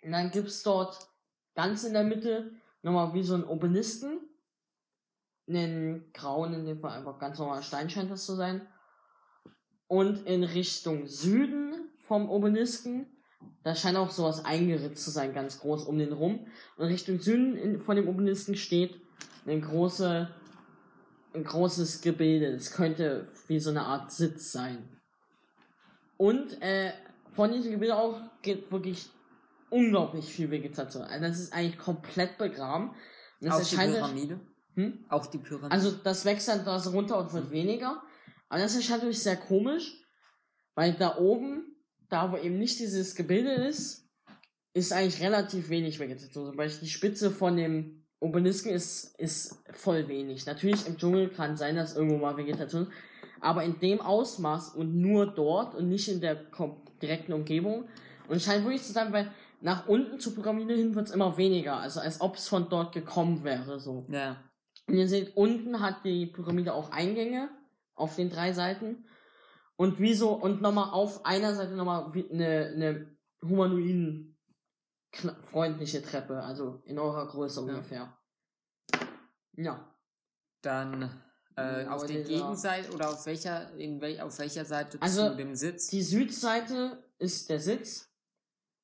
Und 0.02 0.12
dann 0.12 0.32
gibt's 0.32 0.64
dort 0.64 1.08
ganz 1.54 1.84
in 1.84 1.94
der 1.94 2.04
Mitte 2.04 2.52
nochmal 2.84 3.14
wie 3.14 3.24
so 3.24 3.34
einen 3.34 3.46
Obelisken. 3.46 4.20
Einen 5.48 6.14
grauen, 6.14 6.54
in 6.54 6.66
dem 6.66 6.80
Fall 6.80 6.98
einfach 6.98 7.20
ganz 7.20 7.40
normaler 7.40 7.64
Stein 7.64 7.90
scheint 7.90 8.12
das 8.12 8.26
zu 8.26 8.36
sein. 8.36 8.68
Und 9.88 10.26
in 10.26 10.44
Richtung 10.44 11.08
Süden 11.08 11.90
vom 12.00 12.30
Obelisken, 12.30 13.08
da 13.64 13.76
scheint 13.76 13.98
auch 13.98 14.10
sowas 14.10 14.46
eingeritzt 14.46 15.04
zu 15.04 15.12
sein, 15.12 15.34
ganz 15.34 15.60
groß 15.60 15.86
um 15.86 15.98
den 15.98 16.14
rum. 16.14 16.48
Und 16.78 16.86
Richtung 16.86 17.20
Süden 17.20 17.58
in, 17.58 17.82
von 17.82 17.96
dem 17.96 18.08
Obelisken 18.08 18.56
steht 18.56 19.02
eine 19.46 19.60
große, 19.60 20.30
ein 21.34 21.44
großes 21.44 22.02
Gebilde. 22.02 22.48
Es 22.48 22.72
könnte 22.72 23.28
wie 23.48 23.60
so 23.60 23.70
eine 23.70 23.84
Art 23.84 24.12
Sitz 24.12 24.52
sein. 24.52 25.02
Und 26.18 26.62
äh, 26.62 26.94
von 27.34 27.52
diesem 27.52 27.72
Gebilde 27.72 27.98
auch 27.98 28.22
geht 28.42 28.72
wirklich 28.72 29.10
unglaublich 29.74 30.26
viel 30.26 30.52
Vegetation. 30.52 31.04
Also 31.04 31.26
das 31.26 31.40
ist 31.40 31.54
eigentlich 31.54 31.78
komplett 31.78 32.38
begraben. 32.38 32.96
Das 33.42 33.54
Auch 33.56 33.70
die 33.70 33.76
Pyramide. 33.76 34.40
Hm? 34.76 35.06
Auch 35.10 35.26
die 35.26 35.40
Pyramide. 35.40 35.72
Also 35.72 35.92
das 35.92 36.26
wächst 36.26 36.48
dann 36.48 36.64
da 36.64 36.78
runter 36.78 37.18
und 37.18 37.34
wird 37.34 37.52
weniger. 37.52 38.02
Aber 38.50 38.62
das 38.62 38.76
erscheint 38.76 39.00
natürlich 39.00 39.24
sehr 39.24 39.36
komisch, 39.36 39.92
weil 40.76 40.94
da 40.94 41.18
oben, 41.18 41.76
da 42.10 42.32
wo 42.32 42.38
eben 42.38 42.60
nicht 42.60 42.80
dieses 42.80 43.16
Gebilde 43.16 43.52
ist, 43.52 44.08
ist 44.74 44.94
eigentlich 44.94 45.22
relativ 45.22 45.70
wenig 45.70 46.00
Vegetation. 46.00 46.48
Zum 46.48 46.56
Beispiel 46.56 46.88
die 46.88 46.94
Spitze 46.94 47.32
von 47.32 47.58
dem 47.58 48.06
Obelisken 48.20 48.70
ist, 48.70 49.20
ist 49.20 49.58
voll 49.72 50.08
wenig. 50.08 50.46
Natürlich 50.46 50.88
im 50.88 50.98
Dschungel 50.98 51.30
kann 51.30 51.58
sein, 51.58 51.76
dass 51.76 51.96
irgendwo 51.96 52.18
mal 52.18 52.38
Vegetation 52.38 52.84
ist, 52.84 52.92
aber 53.42 53.64
in 53.64 53.80
dem 53.80 54.02
Ausmaß 54.02 54.76
und 54.76 54.96
nur 54.96 55.26
dort 55.26 55.76
und 55.76 55.90
nicht 55.90 56.08
in 56.08 56.22
der 56.22 56.46
direkten 57.02 57.34
Umgebung. 57.34 57.90
Und 58.28 58.38
es 58.38 58.46
scheint 58.46 58.64
wirklich 58.64 58.84
zu 58.84 58.94
sein, 58.94 59.12
weil 59.12 59.32
nach 59.64 59.88
unten 59.88 60.20
zur 60.20 60.36
Pyramide 60.36 60.76
hin 60.76 60.94
wird 60.94 61.08
es 61.08 61.14
immer 61.14 61.38
weniger, 61.38 61.78
also 61.78 62.02
als 62.02 62.20
ob 62.20 62.36
es 62.36 62.50
von 62.50 62.68
dort 62.70 62.94
gekommen 62.94 63.44
wäre, 63.44 63.80
so. 63.80 64.06
ja. 64.10 64.38
Und 64.86 64.96
ihr 64.96 65.08
seht, 65.08 65.38
unten 65.38 65.80
hat 65.80 66.04
die 66.04 66.26
Pyramide 66.26 66.74
auch 66.74 66.92
Eingänge 66.92 67.50
auf 67.96 68.18
den 68.18 68.30
drei 68.30 68.52
Seiten. 68.52 69.06
Und 69.78 70.02
wieso, 70.02 70.34
und 70.34 70.62
nochmal 70.62 70.90
auf 70.90 71.26
einer 71.26 71.56
Seite 71.56 71.76
nochmal 71.76 72.12
eine, 72.12 72.74
eine 72.76 73.18
humanoiden 73.42 74.38
freundliche 75.46 76.02
Treppe, 76.02 76.44
also 76.44 76.82
in 76.84 77.00
eurer 77.00 77.26
Größe 77.28 77.62
ungefähr. 77.62 78.18
Ja. 79.56 79.96
Dann 80.62 81.04
äh, 81.56 81.84
Ja, 81.84 81.92
auf 81.92 82.06
der 82.06 82.24
Gegenseite 82.24 82.92
oder 82.92 83.10
auf 83.12 83.26
welcher, 83.26 83.74
in 83.78 84.02
wel, 84.02 84.20
auf 84.20 84.38
welcher 84.40 84.66
Seite 84.66 84.98
Also, 85.02 85.30
zu 85.30 85.38
dem 85.38 85.56
Sitz? 85.56 85.88
Die 85.88 86.02
Südseite 86.02 87.02
ist 87.20 87.50
der 87.50 87.62
Sitz. 87.62 88.13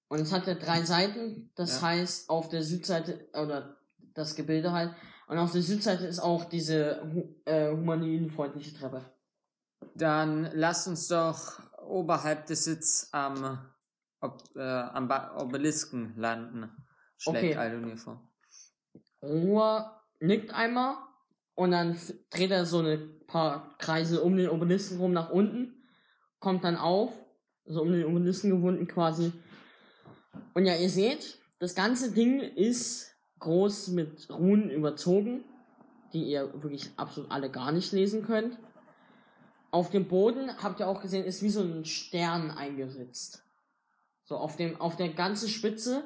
Und 0.09 0.19
es 0.19 0.31
hat 0.33 0.47
ja 0.47 0.55
drei 0.55 0.81
Seiten, 0.83 1.51
das 1.55 1.81
Ja. 1.81 1.87
heißt 1.89 2.29
auf 2.29 2.49
der 2.49 2.63
Südseite, 2.63 3.27
oder 3.33 3.77
das 4.13 4.35
Gebilde 4.35 4.71
halt, 4.71 4.93
und 5.27 5.37
auf 5.37 5.51
der 5.51 5.61
Südseite 5.61 6.07
ist 6.07 6.19
auch 6.19 6.45
diese 6.45 7.01
äh, 7.45 7.69
humanoidenfreundliche 7.69 8.75
Treppe. 8.75 9.05
Dann 9.93 10.49
lasst 10.53 10.87
uns 10.87 11.07
doch 11.07 11.59
oberhalb 11.87 12.47
des 12.47 12.63
Sitz 12.63 13.09
am, 13.11 13.59
ob, 14.19 14.43
äh, 14.55 14.61
am 14.61 15.07
ba 15.07 15.37
Obelisken 15.39 16.13
landen. 16.17 16.71
Schlägt 17.17 17.37
Okay. 17.37 17.55
Aldonir 17.55 17.97
vor. 17.97 18.27
Ruhr 19.21 20.01
nickt 20.19 20.51
einmal 20.53 20.95
und 21.53 21.71
dann 21.71 21.95
dreht 22.31 22.51
er 22.51 22.65
so 22.65 22.79
eine 22.79 22.97
paar 22.97 23.77
Kreise 23.77 24.23
um 24.23 24.35
den 24.35 24.49
Obelisken 24.49 24.97
rum 24.97 25.13
nach 25.13 25.29
unten, 25.29 25.83
kommt 26.39 26.63
dann 26.63 26.77
auf, 26.77 27.13
so 27.65 27.81
um 27.83 27.91
den 27.91 28.05
Obelisken 28.05 28.49
gewunden 28.49 28.87
quasi. 28.87 29.31
Und 30.53 30.65
ja, 30.65 30.75
ihr 30.75 30.89
seht, 30.89 31.39
das 31.59 31.75
ganze 31.75 32.11
Ding 32.11 32.39
ist 32.39 33.15
groß 33.39 33.89
mit 33.89 34.29
Runen 34.29 34.69
überzogen, 34.69 35.43
die 36.13 36.23
ihr 36.23 36.51
wirklich 36.61 36.89
absolut 36.97 37.31
alle 37.31 37.49
gar 37.49 37.71
nicht 37.71 37.91
lesen 37.91 38.25
könnt. 38.25 38.57
Auf 39.71 39.91
dem 39.91 40.07
Boden 40.07 40.51
habt 40.63 40.79
ihr 40.79 40.87
auch 40.87 41.01
gesehen, 41.01 41.25
ist 41.25 41.43
wie 41.43 41.49
so 41.49 41.61
ein 41.61 41.85
Stern 41.85 42.51
eingeritzt. 42.51 43.43
So 44.23 44.37
auf 44.37 44.57
dem, 44.57 44.79
auf 44.81 44.95
der 44.95 45.09
ganzen 45.09 45.47
Spitze, 45.47 46.03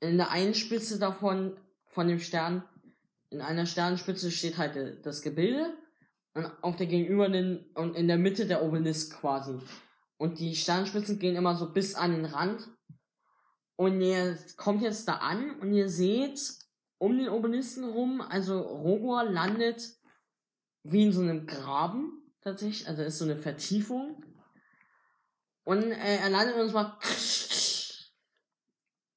in 0.00 0.16
der 0.16 0.30
einen 0.30 0.54
Spitze 0.54 0.98
davon, 0.98 1.56
von 1.86 2.08
dem 2.08 2.20
Stern, 2.20 2.64
in 3.30 3.40
einer 3.40 3.66
Sternspitze 3.66 4.30
steht 4.30 4.58
halt 4.58 5.04
das 5.04 5.22
Gebilde 5.22 5.72
und 6.34 6.46
auf 6.62 6.76
der 6.76 6.86
gegenüberliegenden 6.86 7.66
und 7.74 7.96
in 7.96 8.08
der 8.08 8.18
Mitte 8.18 8.46
der 8.46 8.62
Obelisk 8.62 9.20
quasi. 9.20 9.58
Und 10.16 10.38
die 10.38 10.54
Sternspitzen 10.54 11.18
gehen 11.18 11.36
immer 11.36 11.56
so 11.56 11.72
bis 11.72 11.94
an 11.94 12.12
den 12.12 12.24
Rand. 12.24 12.68
Und 13.80 14.02
ihr 14.02 14.36
kommt 14.58 14.82
jetzt 14.82 15.08
da 15.08 15.14
an 15.14 15.58
und 15.58 15.72
ihr 15.72 15.88
seht 15.88 16.38
um 16.98 17.16
den 17.16 17.30
Obelisken 17.30 17.84
rum, 17.84 18.20
also 18.20 18.60
Rogor 18.60 19.24
landet 19.24 19.82
wie 20.82 21.04
in 21.04 21.12
so 21.12 21.22
einem 21.22 21.46
Graben 21.46 22.30
tatsächlich, 22.42 22.86
also 22.86 23.02
ist 23.02 23.16
so 23.16 23.24
eine 23.24 23.38
Vertiefung. 23.38 24.22
Und 25.64 25.92
äh, 25.92 26.18
er 26.18 26.28
landet 26.28 26.56
und 26.56 26.74
macht 26.74 27.06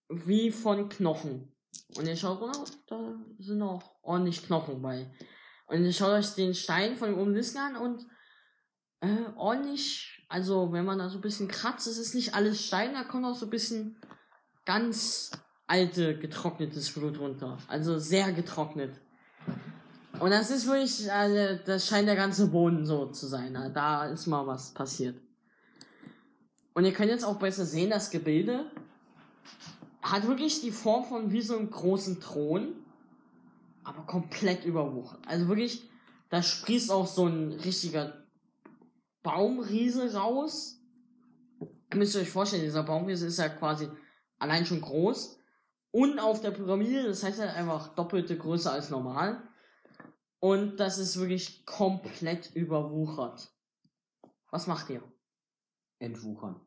wie 0.08 0.50
von 0.50 0.88
Knochen. 0.88 1.54
Und 1.98 2.08
ihr 2.08 2.16
schaut 2.16 2.40
runter, 2.40 2.64
da 2.88 3.18
sind 3.40 3.58
noch 3.58 3.98
ordentlich 4.02 4.46
Knochen 4.46 4.82
bei. 4.82 5.14
Und 5.66 5.84
ihr 5.84 5.92
schaut 5.92 6.12
euch 6.12 6.36
den 6.36 6.54
Stein 6.54 6.96
von 6.96 7.10
dem 7.10 7.20
Obelisken 7.20 7.60
an 7.60 7.76
und 7.76 8.08
äh, 9.02 9.30
ordentlich, 9.36 10.26
also 10.30 10.72
wenn 10.72 10.86
man 10.86 11.00
da 11.00 11.10
so 11.10 11.18
ein 11.18 11.22
bisschen 11.22 11.50
kratzt, 11.50 11.86
es 11.86 11.98
ist 11.98 12.16
nicht 12.16 12.34
alles 12.34 12.66
Stein, 12.66 12.94
da 12.94 13.04
kommt 13.04 13.26
auch 13.26 13.36
so 13.36 13.48
ein 13.48 13.50
bisschen 13.50 14.00
ganz 14.66 15.32
alte, 15.68 16.18
getrocknetes 16.18 16.92
Blut 16.92 17.20
runter. 17.20 17.58
Also 17.68 17.98
sehr 17.98 18.32
getrocknet. 18.32 19.00
Und 20.20 20.30
das 20.30 20.52
ist 20.52 20.68
wirklich, 20.68 21.12
also, 21.12 21.60
das 21.66 21.88
scheint 21.88 22.08
der 22.08 22.16
ganze 22.16 22.48
Boden 22.48 22.86
so 22.86 23.08
zu 23.08 23.28
sein. 23.28 23.56
Also, 23.56 23.74
da 23.74 24.06
ist 24.06 24.28
mal 24.28 24.46
was 24.46 24.74
passiert. 24.74 25.20
Und 26.74 26.86
ihr 26.86 26.94
könnt 26.94 27.10
jetzt 27.10 27.26
auch 27.26 27.38
besser 27.38 27.66
sehen, 27.66 27.90
das 27.90 28.10
Gebilde 28.10 28.66
hat 30.02 30.28
wirklich 30.28 30.62
die 30.62 30.72
Form 30.72 31.06
von 31.06 31.32
wie 31.32 31.42
so 31.42 31.58
einem 31.58 31.70
großen 31.70 32.20
Thron, 32.20 32.76
aber 33.84 34.06
komplett 34.06 34.66
überwuchert. 34.66 35.22
Also 35.28 35.48
wirklich, 35.48 35.90
da 36.30 36.42
sprießt 36.42 36.92
auch 36.92 37.08
so 37.08 37.28
ein 37.28 37.54
richtiger 37.54 38.14
Baumriese 39.22 40.14
raus. 40.14 40.80
Ihr 41.60 41.98
müsst 41.98 42.16
euch 42.16 42.30
vorstellen, 42.30 42.64
dieser 42.64 42.84
Baumriese 42.84 43.28
ist 43.28 43.40
ja 43.40 43.50
quasi 43.50 43.88
allein 44.44 44.66
schon 44.66 44.82
groß. 44.82 45.40
Und 45.92 46.20
auf 46.20 46.42
der 46.42 46.52
Pyramide, 46.52 47.04
das 47.04 47.24
heißt 47.24 47.40
ja 47.40 47.54
einfach 47.54 47.96
doppelte 47.96 48.38
Größe 48.38 48.72
als 48.72 48.90
normal. 48.90 49.42
Und 50.40 50.78
das 50.78 50.98
ist 50.98 51.18
wirklich 51.20 51.66
komplett 51.66 52.54
überwuchert. 52.56 53.52
Was 54.52 54.68
macht 54.68 54.90
ihr? 54.90 55.02
Entwuchern. 56.00 56.60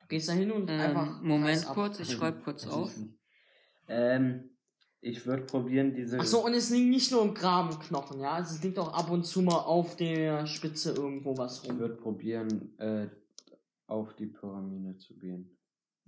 Du 0.00 0.06
gehst 0.08 0.28
da 0.28 0.32
hin 0.32 0.50
und 0.50 0.68
einfach. 0.70 1.06
Ähm, 1.20 1.28
Moment 1.28 1.44
reißt 1.50 1.68
ab. 1.68 1.74
kurz, 1.74 2.00
ich 2.00 2.10
schreibe 2.12 2.40
kurz 2.40 2.62
Das 2.64 2.72
auf. 2.72 2.92
Ähm, 3.86 4.50
ich 5.00 5.24
würde 5.26 5.44
probieren, 5.44 5.94
diese. 5.94 6.18
Ach 6.18 6.24
so, 6.26 6.44
und 6.44 6.54
es 6.54 6.70
liegt 6.70 6.88
nicht 6.90 7.12
nur 7.12 7.22
im 7.22 7.34
Grabenknochen, 7.34 8.18
ja? 8.20 8.32
Also 8.32 8.56
es 8.56 8.62
liegt 8.64 8.78
auch 8.78 8.92
ab 8.92 9.10
und 9.10 9.24
zu 9.24 9.42
mal 9.42 9.60
auf 9.60 9.94
der 9.96 10.46
Spitze 10.46 10.92
irgendwo 10.92 11.36
was 11.38 11.62
Ich 11.62 11.70
rum. 11.70 11.78
würde 11.78 11.94
probieren, 11.94 12.76
äh, 12.78 13.08
auf 13.86 14.14
die 14.16 14.26
Pyramide 14.26 14.96
zu 14.98 15.14
gehen. 15.16 15.57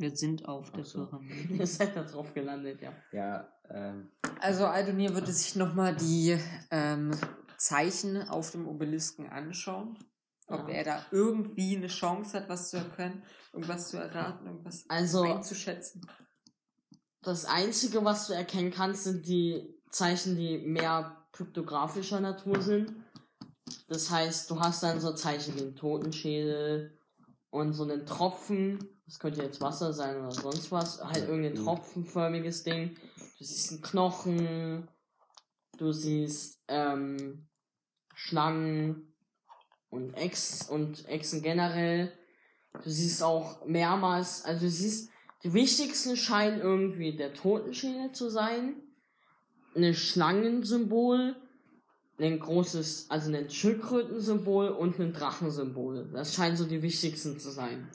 Wir 0.00 0.16
sind 0.16 0.46
auf 0.48 0.72
der 0.72 0.84
so. 0.84 1.06
Pyramide. 1.06 1.54
Ihr 1.60 1.66
seid 1.66 1.94
da 1.94 2.02
drauf 2.04 2.32
gelandet, 2.32 2.80
ja. 2.80 2.92
Ja, 3.12 3.48
ähm, 3.68 4.08
Also 4.40 4.64
Aldonir 4.66 5.12
würde 5.14 5.30
sich 5.30 5.56
nochmal 5.56 5.94
die 5.94 6.38
ähm, 6.70 7.10
Zeichen 7.58 8.26
auf 8.28 8.50
dem 8.52 8.66
Obelisken 8.66 9.28
anschauen. 9.28 9.98
Ob 10.46 10.68
Ja. 10.68 10.74
er 10.74 10.84
da 10.84 11.06
irgendwie 11.10 11.76
eine 11.76 11.88
Chance 11.88 12.38
hat, 12.38 12.48
was 12.48 12.70
zu 12.70 12.78
erkennen, 12.78 13.22
irgendwas 13.52 13.88
zu 13.90 13.98
erraten, 13.98 14.46
irgendwas 14.46 14.84
Also- 14.88 15.22
einzuschätzen. 15.22 16.00
Das 17.22 17.44
Einzige, 17.44 18.02
was 18.02 18.26
du 18.28 18.32
erkennen 18.32 18.70
kannst, 18.70 19.04
sind 19.04 19.26
die 19.26 19.74
Zeichen, 19.90 20.36
die 20.36 20.56
mehr 20.58 21.18
pyktografischer 21.32 22.20
Natur 22.20 22.62
sind. 22.62 22.94
Das 23.88 24.10
heißt, 24.10 24.50
du 24.50 24.58
hast 24.58 24.82
dann 24.82 24.98
so 25.00 25.12
Zeichen 25.12 25.54
wie 25.56 25.60
einen 25.60 25.76
Totenschädel 25.76 26.98
und 27.50 27.74
so 27.74 27.82
einen 27.82 28.06
Tropfen. 28.06 28.78
Das 29.10 29.18
könnte 29.18 29.42
jetzt 29.42 29.60
Wasser 29.60 29.92
sein 29.92 30.20
oder 30.20 30.30
sonst 30.30 30.70
was. 30.70 31.02
Halt 31.02 31.26
irgendein 31.28 31.54
Mhm. 31.54 31.64
tropfenförmiges 31.64 32.62
Ding. 32.62 32.96
Du 33.38 33.44
siehst 33.44 33.72
einen 33.72 33.82
Knochen. 33.82 34.88
Du 35.78 35.90
siehst 35.90 36.62
ähm, 36.68 37.48
Schlangen 38.14 39.12
und 39.88 40.14
Ex 40.14 40.62
und 40.70 41.08
Echsen 41.08 41.42
generell. 41.42 42.12
Du 42.84 42.88
siehst 42.88 43.20
auch 43.24 43.66
mehrmals, 43.66 44.44
also 44.44 44.66
du 44.66 44.70
siehst, 44.70 45.10
die 45.42 45.54
wichtigsten 45.54 46.16
scheinen 46.16 46.60
irgendwie 46.60 47.16
der 47.16 47.34
Totenschädel 47.34 48.12
zu 48.12 48.30
sein, 48.30 48.76
ein 49.74 49.92
Schlangensymbol, 49.92 51.34
ein 52.20 52.38
großes, 52.38 53.10
also 53.10 53.34
ein 53.34 53.50
Schildkrötensymbol 53.50 54.68
und 54.68 55.00
ein 55.00 55.12
Drachensymbol. 55.12 56.10
Das 56.12 56.32
scheinen 56.32 56.56
so 56.56 56.64
die 56.64 56.82
wichtigsten 56.82 57.40
zu 57.40 57.50
sein. 57.50 57.88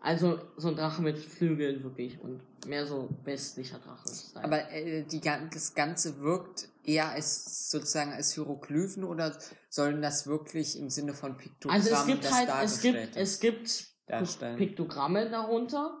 Also 0.00 0.40
so 0.56 0.68
ein 0.68 0.76
Drache 0.76 1.02
mit 1.02 1.18
Flügeln 1.18 1.84
wirklich 1.84 2.18
und 2.20 2.40
mehr 2.66 2.86
so 2.86 3.10
westlicher 3.24 3.78
Drache. 3.78 4.08
Aber 4.34 4.70
äh, 4.72 5.04
die, 5.04 5.20
das 5.20 5.74
Ganze 5.74 6.20
wirkt 6.20 6.68
eher 6.84 7.10
als 7.10 7.70
sozusagen 7.70 8.12
als 8.12 8.32
Hieroglyphen 8.32 9.04
oder 9.04 9.38
sollen 9.68 10.00
das 10.00 10.26
wirklich 10.26 10.78
im 10.78 10.88
Sinne 10.88 11.12
von 11.12 11.36
Piktogrammen 11.36 11.86
also 11.86 11.94
es 11.94 12.06
gibt 12.06 12.32
halt, 12.32 12.48
es 12.62 12.80
gibt, 12.80 13.16
es 13.16 13.40
gibt 13.40 13.84
darstellen? 14.06 14.56
Piktogramme 14.56 15.28
darunter. 15.28 15.98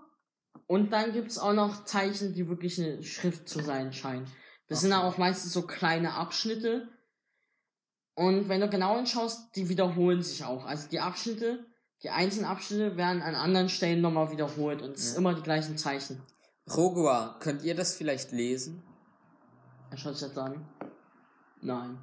Und 0.66 0.92
dann 0.92 1.12
gibt's 1.12 1.38
auch 1.38 1.52
noch 1.52 1.84
Zeichen, 1.84 2.32
die 2.32 2.48
wirklich 2.48 2.80
eine 2.80 3.02
Schrift 3.02 3.48
zu 3.48 3.60
sein 3.60 3.92
scheinen. 3.92 4.26
Das 4.68 4.80
sind 4.80 4.92
Okay. 4.92 5.00
dann 5.02 5.12
auch 5.12 5.18
meistens 5.18 5.52
so 5.52 5.62
kleine 5.62 6.14
Abschnitte. 6.14 6.88
Und 8.14 8.48
wenn 8.48 8.60
du 8.60 8.68
genau 8.68 8.96
hinschaust, 8.96 9.54
die 9.56 9.68
wiederholen 9.68 10.22
sich 10.22 10.44
auch. 10.44 10.64
Also 10.64 10.88
die 10.88 11.00
Abschnitte, 11.00 11.66
die 12.02 12.10
einzelnen 12.10 12.46
Abschnitte 12.46 12.96
werden 12.96 13.22
an 13.22 13.34
anderen 13.34 13.68
Stellen 13.68 14.00
nochmal 14.00 14.30
wiederholt 14.30 14.82
und 14.82 14.92
es 14.92 15.04
Ja. 15.04 15.08
sind 15.10 15.18
immer 15.18 15.34
die 15.34 15.42
gleichen 15.42 15.76
Zeichen. 15.78 16.20
Rogua, 16.74 17.36
könnt 17.40 17.62
ihr 17.62 17.74
das 17.74 17.94
vielleicht 17.96 18.32
lesen? 18.32 18.82
Er 19.90 19.96
schaut 19.96 20.14
sich 20.16 20.28
jetzt 20.28 20.38
an. 20.38 20.64
Nein. 21.62 21.98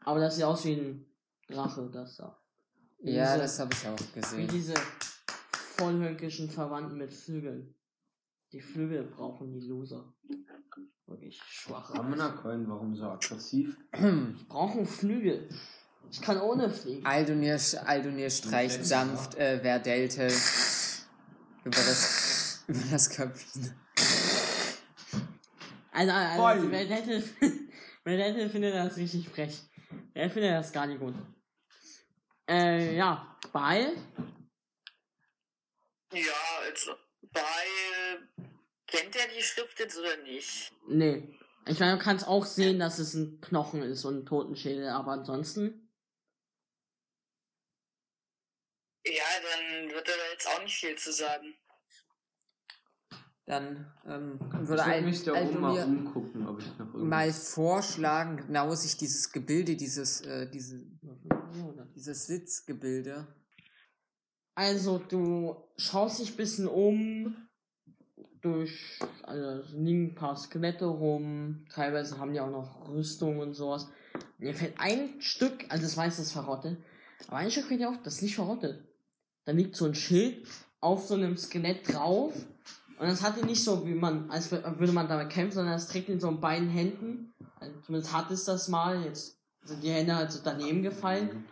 Aber 0.00 0.20
das 0.20 0.34
sieht 0.36 0.44
aus 0.44 0.64
wie 0.64 0.74
ein 0.74 1.06
Drache, 1.48 1.88
das 1.92 2.16
da. 2.16 2.36
Wie 3.00 3.12
Ja, 3.12 3.26
diese- 3.26 3.38
das 3.38 3.58
habe 3.60 3.70
ich 3.74 3.86
auch 3.88 3.98
Wie 4.14 4.20
gesehen. 4.20 4.48
diese 4.48 4.74
vollhönkischen 5.52 6.50
Verwandten 6.50 6.98
mit 6.98 7.12
Flügeln. 7.12 7.74
Die 8.52 8.60
Flügel 8.60 9.04
brauchen 9.04 9.52
die 9.52 9.60
Loser. 9.66 10.12
Wirklich 11.06 11.40
schwach. 11.42 11.94
Ramona-Coin, 11.94 12.68
warum 12.68 12.94
so 12.96 13.04
aggressiv? 13.04 13.76
Die 13.94 14.44
brauchen 14.48 14.86
Flügel. 14.86 15.48
Ich 16.10 16.20
kann 16.20 16.40
ohne 16.40 16.70
fliegen. 16.70 17.04
Aldonir, 17.04 17.60
Aldonir 17.86 18.30
streicht 18.30 18.76
Fenster. 18.76 19.06
sanft 19.06 19.34
äh, 19.36 19.60
Verdelte 19.60 20.26
über 21.64 21.76
das, 21.76 22.64
über 22.68 22.80
das 22.90 23.10
Köpfchen. 23.10 23.74
Also, 25.90 26.12
also 26.12 26.48
hätte, 26.48 27.22
wer 28.04 28.18
hätte 28.18 28.48
findet 28.50 28.74
das 28.74 28.96
richtig 28.96 29.28
frech. 29.28 29.62
Wer 30.12 30.30
findet 30.30 30.52
das 30.52 30.72
gar 30.72 30.86
nicht 30.86 31.00
gut. 31.00 31.14
Äh, 32.48 32.96
ja, 32.96 33.36
Ball. 33.52 33.92
Ja, 36.12 36.32
also, 36.64 36.92
weil, 37.32 38.28
kennt 38.86 39.16
er 39.16 39.28
die 39.36 39.42
Schrift 39.42 39.78
jetzt 39.78 39.98
oder 39.98 40.16
nicht? 40.18 40.72
Nee. 40.88 41.36
Ich 41.66 41.80
meine, 41.80 41.96
du 41.96 42.02
kannst 42.02 42.28
auch 42.28 42.44
sehen, 42.44 42.78
dass 42.78 42.98
es 42.98 43.14
ein 43.14 43.40
Knochen 43.40 43.82
ist 43.82 44.04
und 44.04 44.18
ein 44.18 44.26
Totenschädel, 44.26 44.88
aber 44.88 45.12
ansonsten. 45.12 45.83
Ja, 49.06 49.24
dann 49.42 49.90
wird 49.90 50.08
er 50.08 50.14
da 50.16 50.32
jetzt 50.32 50.48
auch 50.48 50.62
nicht 50.62 50.76
viel 50.76 50.96
zu 50.96 51.12
sagen. 51.12 51.54
Dann 53.46 53.92
ähm, 54.06 54.40
Ich 54.62 54.68
würde 54.68 54.84
ein, 54.84 55.04
mich 55.04 55.22
da 55.22 55.34
oben 55.34 55.60
mal 55.60 55.84
umgucken, 55.84 56.46
ob 56.46 56.58
ich 56.58 56.66
noch 56.78 56.86
irgendwie... 56.86 57.04
mal 57.04 57.30
vorschlagen, 57.32 58.38
genau 58.38 58.74
sich 58.74 58.96
dieses 58.96 59.30
Gebilde, 59.32 59.76
dieses, 59.76 60.22
äh, 60.22 60.50
diese, 60.50 60.82
dieses 61.94 62.26
Sitzgebilde. 62.26 63.26
Also, 64.54 64.98
du 64.98 65.68
schaust 65.76 66.20
dich 66.20 66.30
ein 66.30 66.36
bisschen 66.36 66.68
um, 66.68 67.36
durch, 68.40 69.00
also 69.24 69.60
es 69.60 69.72
liegen 69.72 70.12
ein 70.12 70.14
paar 70.14 70.36
Skelette 70.36 70.86
rum, 70.86 71.66
teilweise 71.70 72.18
haben 72.18 72.32
die 72.32 72.40
auch 72.40 72.50
noch 72.50 72.88
Rüstung 72.88 73.40
und 73.40 73.52
sowas. 73.52 73.88
Mir 74.38 74.54
fällt 74.54 74.78
ein 74.78 75.20
Stück, 75.20 75.64
also 75.68 75.82
das 75.82 75.96
weiß 75.96 76.16
das 76.16 76.32
verrottet, 76.32 76.78
aber 77.26 77.38
ein 77.38 77.50
Stück 77.50 77.66
fällt 77.66 77.80
dir 77.80 77.88
auf, 77.90 78.00
das 78.02 78.16
ist 78.16 78.22
nicht 78.22 78.36
verrottet. 78.36 78.82
Da 79.44 79.52
liegt 79.52 79.76
so 79.76 79.84
ein 79.84 79.94
Schild 79.94 80.46
auf 80.80 81.06
so 81.06 81.14
einem 81.14 81.36
Skelett 81.36 81.92
drauf 81.92 82.34
und 82.98 83.08
das 83.08 83.22
hat 83.22 83.36
ihn 83.36 83.46
nicht 83.46 83.62
so, 83.62 83.86
wie 83.86 83.94
man, 83.94 84.30
als 84.30 84.52
wür- 84.52 84.78
würde 84.78 84.92
man 84.92 85.08
damit 85.08 85.30
kämpfen, 85.30 85.56
sondern 85.56 85.74
es 85.74 85.88
trägt 85.88 86.08
ihn 86.08 86.20
so 86.20 86.28
in 86.28 86.40
beiden 86.40 86.68
Händen. 86.68 87.34
Also 87.56 87.80
zumindest 87.80 88.12
hat 88.12 88.30
es 88.30 88.44
das 88.44 88.68
mal, 88.68 89.02
jetzt 89.04 89.40
sind 89.62 89.82
die 89.82 89.90
Hände 89.90 90.14
halt 90.14 90.30
so 90.30 90.40
daneben 90.44 90.82
gefallen. 90.82 91.44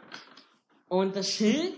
Und 0.89 1.17
das 1.17 1.29
Schild 1.29 1.75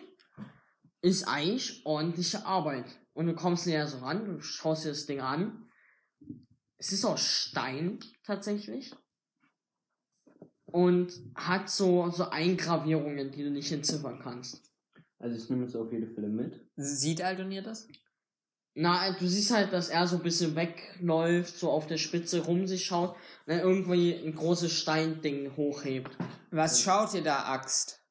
ist 1.00 1.26
eigentlich 1.28 1.84
ordentliche 1.86 2.44
Arbeit. 2.44 2.86
Und 3.14 3.26
du 3.26 3.34
kommst 3.34 3.66
näher 3.66 3.86
so 3.86 3.98
ran, 3.98 4.24
du 4.24 4.40
schaust 4.40 4.84
dir 4.84 4.88
das 4.88 5.06
Ding 5.06 5.20
an. 5.20 5.68
Es 6.78 6.92
ist 6.92 7.04
aus 7.04 7.20
Stein 7.20 8.00
tatsächlich. 8.24 8.92
Und 10.66 11.12
hat 11.36 11.70
so, 11.70 12.10
so 12.10 12.28
Eingravierungen, 12.30 13.30
die 13.30 13.44
du 13.44 13.50
nicht 13.50 13.70
entziffern 13.70 14.18
kannst. 14.20 14.73
Also 15.18 15.36
ich 15.36 15.48
nehme 15.48 15.64
es 15.64 15.76
auf 15.76 15.92
jeden 15.92 16.14
Fall 16.14 16.28
mit. 16.28 16.60
Sieht 16.76 17.22
Aldonir 17.22 17.62
das? 17.62 17.88
Na, 18.74 19.12
du 19.12 19.26
siehst 19.26 19.52
halt, 19.52 19.72
dass 19.72 19.88
er 19.88 20.06
so 20.08 20.16
ein 20.16 20.22
bisschen 20.22 20.56
wegläuft, 20.56 21.56
so 21.56 21.70
auf 21.70 21.86
der 21.86 21.96
Spitze 21.96 22.44
rum 22.44 22.66
sich 22.66 22.84
schaut 22.84 23.10
und 23.10 23.18
dann 23.46 23.60
irgendwie 23.60 24.14
ein 24.14 24.34
großes 24.34 24.72
Steinding 24.72 25.56
hochhebt. 25.56 26.16
Was 26.50 26.82
schaut 26.82 27.14
ihr 27.14 27.22
da, 27.22 27.44
Axt? 27.44 28.04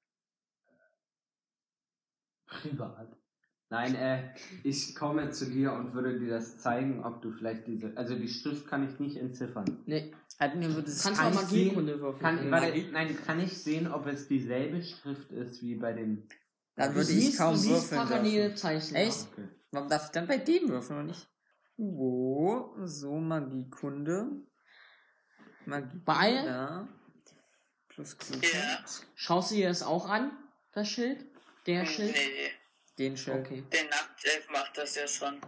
Privat. 2.45 3.17
Nein, 3.69 3.95
äh, 3.95 4.29
ich 4.63 4.95
komme 4.95 5.31
zu 5.31 5.49
dir 5.49 5.73
und 5.73 5.93
würde 5.93 6.19
dir 6.19 6.29
das 6.29 6.59
zeigen, 6.59 7.03
ob 7.03 7.21
du 7.23 7.31
vielleicht 7.31 7.65
diese... 7.67 7.97
Also 7.97 8.15
die 8.15 8.29
Schrift 8.29 8.67
kann 8.67 8.87
ich 8.87 8.99
nicht 8.99 9.17
entziffern. 9.17 9.65
Nee, 9.85 10.13
Aldonir 10.37 10.75
würde 10.75 10.91
es 10.91 11.03
kannst 11.03 11.19
kann 11.19 11.33
du 11.33 11.39
ich 11.39 11.43
auch 11.43 11.49
sehen? 11.49 11.65
Magiekunde 11.65 11.99
würfeln. 11.99 12.21
Kann, 12.21 12.51
warte, 12.51 12.71
nein, 12.91 13.17
kann 13.25 13.39
ich 13.39 13.57
sehen, 13.57 13.91
ob 13.91 14.05
es 14.05 14.27
dieselbe 14.27 14.81
Schrift 14.81 15.31
ist 15.31 15.61
wie 15.61 15.75
bei 15.75 15.91
dem... 15.91 16.27
Dann 16.76 16.89
Du 16.89 16.95
würde 16.95 17.11
ich 17.11 17.26
siehst- 17.26 17.38
kaum 17.38 17.53
du 17.53 17.59
siehst 17.59 17.91
würfeln 17.91 18.01
parallele 18.07 18.41
dürfen. 18.49 18.57
Zeichen. 18.57 18.95
Echt? 18.95 19.28
Okay. 19.32 19.47
Warum 19.71 19.89
darf 19.89 20.05
ich 20.05 20.11
dann 20.11 20.28
bei 20.28 20.38
dem 20.38 20.69
würfeln 20.69 20.99
und 20.99 21.05
nicht? 21.07 21.28
Wo? 21.78 22.74
So, 22.84 23.13
Magiekunde. 23.15 24.28
Magiekunde. 25.65 26.01
Bei- 26.05 26.32
Ja. 26.45 26.88
Plus 27.89 28.17
Klugheit. 28.17 28.53
Ja. 28.53 28.80
Schaust 29.15 29.51
du 29.51 29.55
dir 29.55 29.67
das 29.69 29.84
auch 29.84 30.09
an, 30.09 30.32
das 30.71 30.88
Schild? 30.89 31.26
Der 31.67 31.86
Schild? 31.86 32.13
Nee, 32.15 32.51
Den 32.97 33.17
Schild. 33.17 33.45
Okay. 33.45 33.63
der 33.71 33.84
Nachtelf 33.86 34.49
macht 34.51 34.78
das 34.78 34.95
ja 34.95 35.07
schon. 35.07 35.39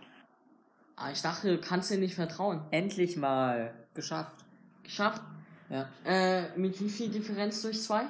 Ah, 0.96 1.12
ich 1.12 1.22
dachte, 1.22 1.56
du 1.58 1.60
kannst 1.62 1.90
dir 1.92 1.98
nicht 1.98 2.16
vertrauen. 2.16 2.66
Endlich 2.72 3.18
mal. 3.18 3.88
Geschafft. 3.96 4.46
Geschafft. 4.84 5.22
Ja. 5.70 5.90
Äh, 6.06 6.56
mit 6.58 6.80
wie 6.80 6.90
viel 6.90 7.10
Differenz 7.10 7.62
durch 7.64 7.82
zwei? 7.82 8.06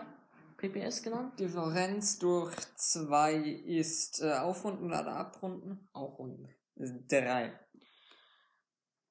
PPS 0.57 1.03
genannt? 1.03 1.39
Differenz 1.39 2.19
durch 2.19 2.55
2 2.75 3.35
ist 3.35 4.21
äh, 4.21 4.33
aufrunden 4.33 4.85
oder 4.85 5.07
abrunden? 5.07 5.87
Auch 5.93 6.19
unten. 6.19 6.49
Das 6.75 6.89
sind 6.89 7.11
Drei. 7.11 7.59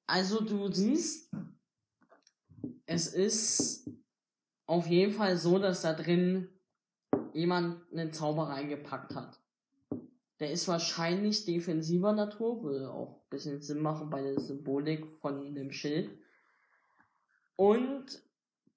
Also 0.07 0.41
du 0.41 0.71
siehst, 0.71 1.33
es 2.85 3.07
ist 3.07 3.89
auf 4.67 4.87
jeden 4.87 5.13
Fall 5.13 5.37
so, 5.37 5.59
dass 5.59 5.81
da 5.81 5.93
drin 5.93 6.49
jemand 7.33 7.91
einen 7.91 8.11
Zauber 8.11 8.49
reingepackt 8.49 9.15
hat. 9.15 9.39
Der 10.39 10.51
ist 10.51 10.67
wahrscheinlich 10.67 11.45
defensiver 11.45 12.13
Natur, 12.13 12.63
würde 12.63 12.91
auch 12.91 13.23
ein 13.23 13.29
bisschen 13.29 13.61
Sinn 13.61 13.81
machen 13.81 14.09
bei 14.09 14.21
der 14.21 14.39
Symbolik 14.39 15.07
von 15.21 15.55
dem 15.55 15.71
Schild. 15.71 16.09
Und 17.55 18.21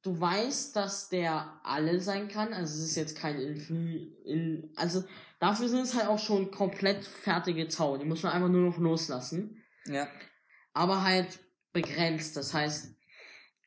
du 0.03 0.18
weißt, 0.20 0.76
dass 0.76 1.09
der 1.09 1.61
alle 1.64 2.01
sein 2.01 2.28
kann, 2.28 2.53
also 2.53 2.74
es 2.74 2.90
ist 2.90 2.96
jetzt 2.96 3.16
kein 3.18 3.40
Infi 3.40 4.16
in, 4.24 4.72
also 4.76 5.05
dafür 5.40 5.68
sind 5.68 5.82
es 5.82 5.94
halt 5.94 6.09
auch 6.09 6.18
schon 6.18 6.51
komplett 6.51 7.05
fertige 7.05 7.68
Zauber, 7.68 7.99
die 7.99 8.05
muss 8.07 8.22
man 8.22 8.32
einfach 8.32 8.49
nur 8.49 8.70
noch 8.70 8.78
loslassen 8.78 9.62
Ja. 9.86 10.09
aber 10.72 11.03
halt 11.03 11.38
begrenzt. 11.72 12.36
Das 12.36 12.55
heißt, 12.55 12.94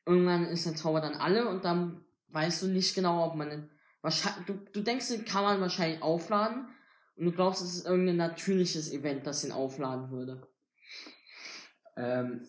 irgendwann 0.05 0.45
ist 0.47 0.65
der 0.65 0.75
Zauber 0.75 1.01
dann 1.01 1.15
alle 1.15 1.47
und 1.47 1.63
dann 1.65 2.03
weißt 2.29 2.63
du 2.63 2.67
nicht 2.67 2.95
genau, 2.95 3.25
ob 3.25 3.35
man 3.35 3.69
wahrscheinlich 4.01 4.45
du, 4.47 4.53
du 4.53 4.81
denkst, 4.81 5.09
den 5.09 5.25
kann 5.25 5.43
man 5.43 5.61
wahrscheinlich 5.61 6.01
aufladen 6.01 6.67
und 7.15 7.25
du 7.25 7.31
glaubst, 7.31 7.61
es 7.61 7.75
ist 7.75 7.85
irgendein 7.85 8.15
natürliches 8.17 8.91
Event, 8.91 9.27
das 9.27 9.43
ihn 9.43 9.51
aufladen 9.51 10.09
würde. 10.11 10.47
Ähm, 11.97 12.41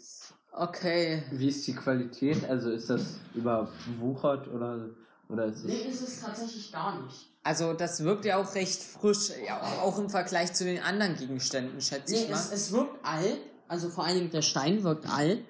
Okay. 0.55 1.23
wie 1.31 1.49
ist 1.49 1.67
die 1.67 1.75
Qualität? 1.75 2.49
Also 2.49 2.71
ist 2.71 2.91
das 2.91 3.17
überwuchert 3.35 4.49
oder, 4.49 4.91
oder 5.29 5.47
ist 5.47 5.59
es... 5.59 5.65
Nee, 5.65 5.89
ist 5.91 6.03
es 6.03 6.21
tatsächlich 6.21 6.71
gar 6.71 7.03
nicht. 7.03 7.31
Also 7.43 7.73
das 7.73 8.05
wirkt 8.05 8.25
ja 8.25 8.37
auch 8.37 8.55
recht 8.55 8.83
frisch, 8.83 9.31
ja, 9.45 9.61
auch 9.83 9.99
im 9.99 10.11
Vergleich 10.11 10.53
zu 10.53 10.65
den 10.65 10.81
anderen 10.83 11.17
Gegenständen, 11.17 11.81
schätze 11.81 12.15
Nee, 12.15 12.23
ich 12.25 12.31
mal. 12.31 12.37
es, 12.37 12.53
es 12.53 12.73
wirkt 12.73 13.05
alt, 13.05 13.39
also 13.67 13.89
vor 13.89 14.05
allen 14.05 14.19
Dingen 14.19 14.31
der 14.31 14.43
Stein 14.43 14.85
wirkt 14.85 15.09
alt, 15.09 15.45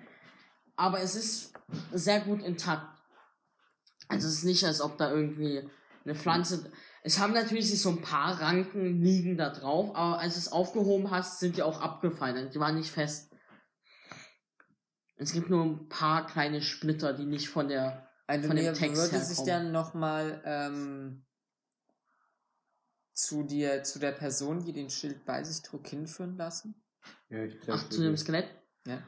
aber 0.76 1.00
es 1.00 1.16
ist 1.16 1.52
sehr 1.92 2.20
gut 2.20 2.42
intakt. 2.42 2.86
Also 4.08 4.28
es 4.28 4.34
ist 4.38 4.44
nicht, 4.44 4.64
als 4.64 4.80
ob 4.80 4.96
da 4.98 5.10
irgendwie 5.10 5.68
eine 6.04 6.14
Pflanze. 6.14 6.70
Es 7.02 7.18
haben 7.18 7.32
natürlich 7.32 7.78
so 7.80 7.90
ein 7.90 8.02
paar 8.02 8.40
Ranken 8.40 9.02
liegen 9.02 9.36
da 9.36 9.50
drauf, 9.50 9.94
aber 9.94 10.18
als 10.18 10.34
du 10.34 10.40
es 10.40 10.52
aufgehoben 10.52 11.10
hast, 11.10 11.40
sind 11.40 11.56
die 11.56 11.62
auch 11.62 11.80
abgefallen. 11.80 12.50
Die 12.54 12.60
waren 12.60 12.76
nicht 12.76 12.90
fest. 12.90 13.31
Es 15.22 15.32
gibt 15.32 15.50
nur 15.50 15.64
ein 15.64 15.88
paar 15.88 16.26
kleine 16.26 16.60
Splitter, 16.60 17.12
die 17.12 17.26
nicht 17.26 17.48
von 17.48 17.68
der. 17.68 18.08
Also 18.26 18.48
von 18.48 18.56
dem 18.56 18.74
Text 18.74 18.96
würde 18.96 19.16
her 19.16 19.24
sich 19.24 19.44
dann 19.44 19.72
nochmal 19.72 20.42
ähm, 20.44 21.24
zu 23.14 23.42
dir, 23.42 23.82
zu 23.82 23.98
der 23.98 24.12
Person, 24.12 24.64
die 24.64 24.72
den 24.72 24.90
Schild 24.90 25.24
bei 25.24 25.44
sich 25.44 25.62
trug, 25.62 25.86
hinführen 25.86 26.36
lassen. 26.36 26.82
Ja, 27.28 27.44
ich 27.44 27.60
glaub, 27.60 27.78
Ach, 27.78 27.88
zu 27.88 28.02
dem 28.02 28.16
Skelett. 28.16 28.48
Ja. 28.86 29.02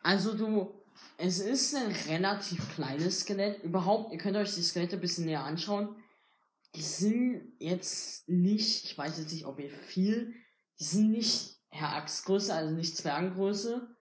Also 0.00 0.34
du, 0.34 0.84
es 1.18 1.40
ist 1.40 1.74
ein 1.74 1.92
relativ 2.08 2.74
kleines 2.74 3.20
Skelett. 3.20 3.62
Überhaupt, 3.62 4.12
ihr 4.12 4.18
könnt 4.18 4.36
euch 4.36 4.54
die 4.54 4.62
Skelette 4.62 4.96
ein 4.96 5.00
bisschen 5.00 5.26
näher 5.26 5.44
anschauen. 5.44 5.96
Die 6.74 6.82
sind 6.82 7.54
jetzt 7.58 8.28
nicht, 8.28 8.84
ich 8.84 8.98
weiß 8.98 9.18
jetzt 9.18 9.32
nicht, 9.32 9.46
ob 9.46 9.58
ihr 9.60 9.70
viel, 9.70 10.34
die 10.78 10.84
sind 10.84 11.10
nicht 11.10 11.60
Herr 11.70 11.94
Axtgröße, 11.94 12.54
also 12.54 12.74
nicht 12.74 12.96
Zwergengröße. 12.96 13.93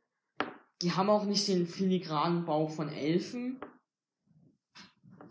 Die 0.84 0.92
haben 0.92 1.10
auch 1.10 1.24
nicht 1.24 1.48
den 1.48 1.66
filigranen 1.66 2.46
Bau 2.46 2.68
von 2.68 2.90
Elfen. 2.90 3.58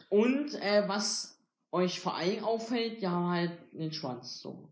Und 0.09 0.55
äh, 0.55 0.85
was 0.89 1.39
euch 1.71 2.01
vor 2.01 2.17
allem 2.17 2.43
auffällt, 2.45 3.03
die 3.03 3.07
haben 3.09 3.29
halt 3.29 3.53
den 3.73 3.93
Schwanz 3.93 4.41
so. 4.41 4.69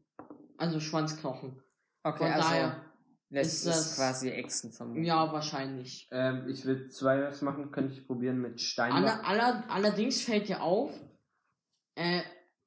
Also 0.56 0.80
Schwanzknochen. 0.80 1.62
Okay, 2.02 2.18
Von 2.18 2.26
also 2.32 2.48
daher 2.48 2.84
lässt 3.28 3.52
ist 3.54 3.66
das- 3.66 3.96
quasi 3.96 4.30
Echsen 4.30 4.72
vermuten. 4.72 5.04
Ja, 5.04 5.30
wahrscheinlich. 5.32 6.08
Ähm, 6.10 6.48
ich 6.48 6.64
will 6.64 6.88
zwei 6.88 7.22
was 7.22 7.42
machen, 7.42 7.70
könnte 7.70 7.92
ich 7.94 8.06
probieren 8.06 8.40
mit 8.40 8.60
Stein. 8.60 8.92
Aller, 8.92 9.24
aller, 9.26 9.64
allerdings 9.68 10.22
fällt 10.22 10.48
dir 10.48 10.62
auf, 10.62 10.92
äh, 11.94 12.22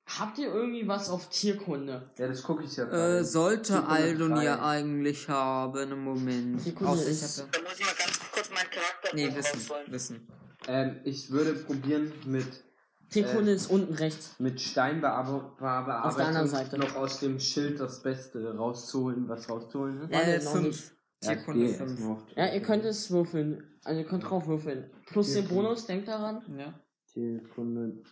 habt 0.05 0.37
ihr 0.37 0.53
irgendwie 0.53 0.87
was 0.87 1.09
auf 1.09 1.29
Tierkunde? 1.29 2.03
Ja, 2.17 2.27
das 2.27 2.43
gucke 2.43 2.63
ich 2.63 2.75
ja. 2.75 2.85
Äh, 2.89 3.23
sollte 3.23 3.85
Aldonir 3.85 4.55
drei. 4.57 4.61
eigentlich 4.61 5.27
haben, 5.29 5.91
im 5.91 6.03
Moment. 6.03 6.61
Sekunde, 6.61 6.91
Aussicherte. 6.93 7.49
Da 7.51 7.61
muss 7.61 7.79
ich 7.79 7.85
mal 7.85 7.93
ganz 7.97 8.19
kurz 8.31 8.49
meinen 8.49 8.69
Charakter 8.69 9.15
Nee, 9.15 9.35
wissen, 9.35 9.69
wissen. 9.87 10.27
Ähm, 10.67 10.99
ich 11.03 11.29
würde 11.31 11.53
probieren 11.53 12.11
mit 12.25 12.63
Tierkunde 13.09 13.51
Äh, 13.51 13.55
ist 13.55 13.69
unten 13.69 13.93
rechts. 13.93 14.35
mit 14.39 14.59
Steinbearbeitung 14.59 15.51
Auf 15.59 16.15
der 16.15 16.27
anderen 16.27 16.47
Seite. 16.47 16.77
noch 16.79 16.95
aus 16.95 17.19
dem 17.19 17.39
Schild 17.39 17.79
das 17.79 18.01
Beste 18.01 18.55
rauszuholen, 18.55 19.27
was 19.27 19.49
rauszuholen 19.49 20.01
ist. 20.01 20.11
Äh, 20.11 20.39
noch 20.43 20.51
fünf. 20.51 20.91
Ja, 21.21 21.31
ich 21.33 21.37
Tierkunde 21.37 21.65
gehe 21.67 21.73
fünf. 21.75 21.89
erst 21.91 21.99
mal 22.01 22.11
auf- 22.13 22.23
Ja, 22.35 22.53
ihr 22.53 22.61
könnt 22.61 22.85
es 22.85 23.11
würfeln. 23.11 23.79
Also 23.83 23.99
ihr 24.01 24.07
könnt 24.07 24.23
drauf 24.23 24.47
würfeln. 24.47 24.89
Plus 25.05 25.27
den 25.27 25.45
Tierkunde. 25.45 25.63
Bonus, 25.63 25.85
denkt 25.85 26.07
daran. 26.07 26.41
Ja. 26.57 26.73
Tierkunde. 27.11 28.03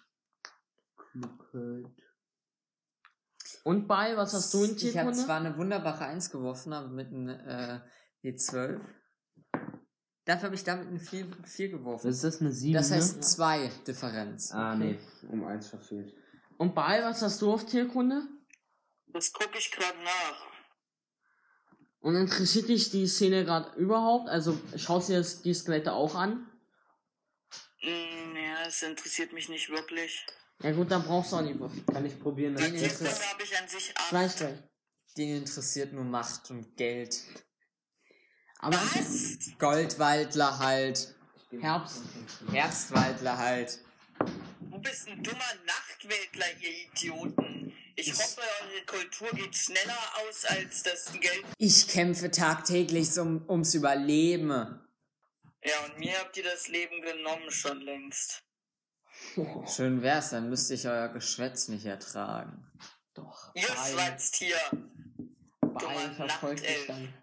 Klugheit. 0.98 1.92
Und 3.64 3.88
bei, 3.88 4.18
was 4.18 4.34
hast 4.34 4.53
du 4.53 4.64
in 4.64 4.76
Ich 4.76 4.84
habe 4.97 5.12
Tierkunde? 5.12 5.18
zwar 5.20 5.38
eine 5.39 5.57
wunderbare 5.57 6.05
Eins 6.05 6.32
geworfen, 6.32 6.74
aber 6.74 6.88
mit 6.89 7.07
einem 7.07 7.30
äh, 7.30 7.80
W12. 8.24 8.80
Dafür 10.26 10.45
habe 10.45 10.55
ich 10.55 10.64
damit 10.64 10.88
eine 10.88 10.99
4, 10.99 11.28
4 11.45 11.70
geworfen. 11.70 12.07
Ist 12.09 12.24
das, 12.24 12.41
eine 12.41 12.51
7? 12.51 12.74
Das 12.74 12.91
heißt 12.91 13.16
ne? 13.18 13.22
zwei 13.22 13.72
Differenz. 13.88 14.51
Ah, 14.51 14.76
nee, 14.76 14.99
um 15.30 15.43
eins 15.45 15.68
verfehlt. 15.68 16.14
Und 16.57 16.76
bei, 16.76 17.03
was 17.03 17.22
hast 17.22 17.41
du 17.41 17.51
auf 17.51 17.66
Tierkunde? 17.66 18.24
Das 19.07 19.34
gucke 19.34 19.57
ich 19.57 19.72
gerade 19.72 19.97
nach. 20.03 20.47
Und 21.99 22.16
interessiert 22.16 22.68
dich 22.70 22.89
die 22.91 23.07
Szene 23.07 23.45
gerade 23.45 23.78
überhaupt? 23.80 24.30
Also 24.30 24.59
schaust 24.76 25.09
du 25.09 25.14
dir 25.14 25.20
das- 25.20 25.41
die 25.43 25.53
Skelette 25.53 25.93
auch 25.93 26.16
an? 26.16 26.47
Mm, 27.84 28.36
ja, 28.36 28.66
es 28.68 28.82
interessiert 28.84 29.34
mich 29.34 29.49
nicht 29.49 29.70
wirklich. 29.70 30.26
Ja 30.64 30.72
gut, 30.72 30.91
dann 30.91 31.03
brauchst 31.03 31.32
du 31.32 31.38
auch 31.38 31.41
nicht. 31.41 31.57
Kann 31.88 32.05
ich 32.05 32.20
probieren, 32.20 32.57
Wirkung 32.57 32.76
ist- 33.07 33.30
habe 33.32 33.43
ich 33.43 33.57
an 33.57 33.68
sich 33.68 33.97
ab. 33.97 34.05
Gleich, 34.09 34.36
gleich. 34.36 34.57
Den 35.18 35.38
interessiert 35.38 35.91
nur 35.93 36.03
Macht 36.05 36.49
und 36.51 36.78
Geld. 36.78 37.20
Aber 38.59 38.78
Was? 38.78 39.39
Goldwaldler 39.57 40.59
halt. 40.59 41.16
Herbst. 41.59 42.03
Herbstwaldler 42.51 43.38
halt. 43.38 43.80
Du 44.59 44.78
bist 44.80 45.07
ein 45.09 45.22
dummer 45.22 45.43
Nachtwäldler, 45.66 46.45
ihr 46.62 46.88
Idioten. 46.88 47.74
Ich 47.97 48.14
hoffe, 48.14 48.39
eure 48.64 48.86
Kultur 48.86 49.30
geht 49.32 49.53
schneller 49.55 49.97
aus 50.28 50.45
als 50.45 50.84
das 50.84 51.12
Geld. 51.20 51.43
Ich 51.57 51.88
kämpfe 51.89 52.32
tagtäglich 52.32 53.18
um, 53.20 53.43
ums 53.49 53.74
Überleben. 53.74 54.80
Ja, 55.64 55.86
und 55.86 55.99
mir 55.99 56.18
habt 56.20 56.38
ihr 56.38 56.43
das 56.43 56.68
Leben 56.70 57.01
genommen 57.01 57.51
schon 57.51 57.82
längst. 57.82 58.43
Schön 59.67 60.01
wär's, 60.01 60.32
dann 60.32 60.49
müsste 60.49 60.74
ich 60.74 60.88
euer 60.88 61.09
Geschwätz 61.09 61.67
nicht 61.67 61.86
ertragen. 61.86 62.65
Doch. 63.13 63.53
Ihr 63.55 63.63
schwatzt 63.63 64.36
hier. 64.38 64.55
Beeil 65.61 66.11
verfolgt 66.15 66.63
dich 66.63 66.88
dann. 66.88 67.13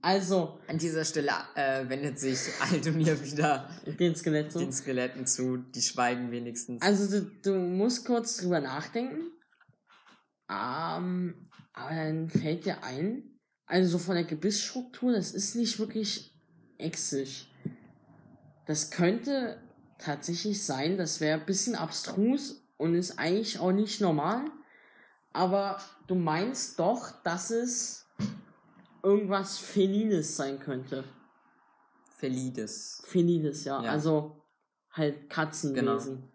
Also, 0.00 0.60
An 0.66 0.78
dieser 0.78 1.04
Stelle 1.04 1.32
äh, 1.54 1.88
wendet 1.88 2.18
sich 2.18 2.38
Aldonir 2.60 3.22
wieder 3.22 3.68
den 3.86 4.14
Skelett 4.14 4.52
so. 4.52 4.58
den 4.58 4.72
Skeletten 4.72 5.26
zu. 5.26 5.58
Die 5.58 5.82
schweigen 5.82 6.30
wenigstens. 6.30 6.82
Also 6.82 7.20
du, 7.20 7.30
du 7.42 7.54
musst 7.54 8.06
kurz 8.06 8.38
drüber 8.38 8.60
nachdenken. 8.60 9.30
Ähm, 10.50 11.50
aber 11.72 11.94
dann 11.94 12.28
fällt 12.30 12.66
dir 12.66 12.82
ein, 12.82 13.40
also 13.66 13.98
so 13.98 13.98
von 13.98 14.14
der 14.14 14.24
Gebissstruktur, 14.24 15.12
das 15.12 15.32
ist 15.32 15.56
nicht 15.56 15.78
wirklich 15.78 16.34
exisch. 16.78 17.50
Das 18.66 18.90
könnte 18.90 19.60
tatsächlich 19.98 20.64
sein, 20.64 20.96
das 20.96 21.20
wäre 21.20 21.40
ein 21.40 21.46
bisschen 21.46 21.74
abstrus 21.74 22.64
und 22.76 22.94
ist 22.94 23.18
eigentlich 23.18 23.58
auch 23.58 23.72
nicht 23.72 24.00
normal. 24.00 24.44
Aber 25.32 25.80
du 26.06 26.14
meinst 26.14 26.78
doch, 26.78 27.10
dass 27.22 27.50
es 27.50 28.06
irgendwas 29.02 29.58
Felines 29.58 30.36
sein 30.36 30.58
könnte. 30.58 31.04
Felides. 32.10 33.02
Felines, 33.04 33.64
ja. 33.64 33.82
Ja. 33.82 33.90
Also 33.90 34.42
halt 34.90 35.28
Katzenwesen. 35.28 36.16
Genau. 36.16 36.32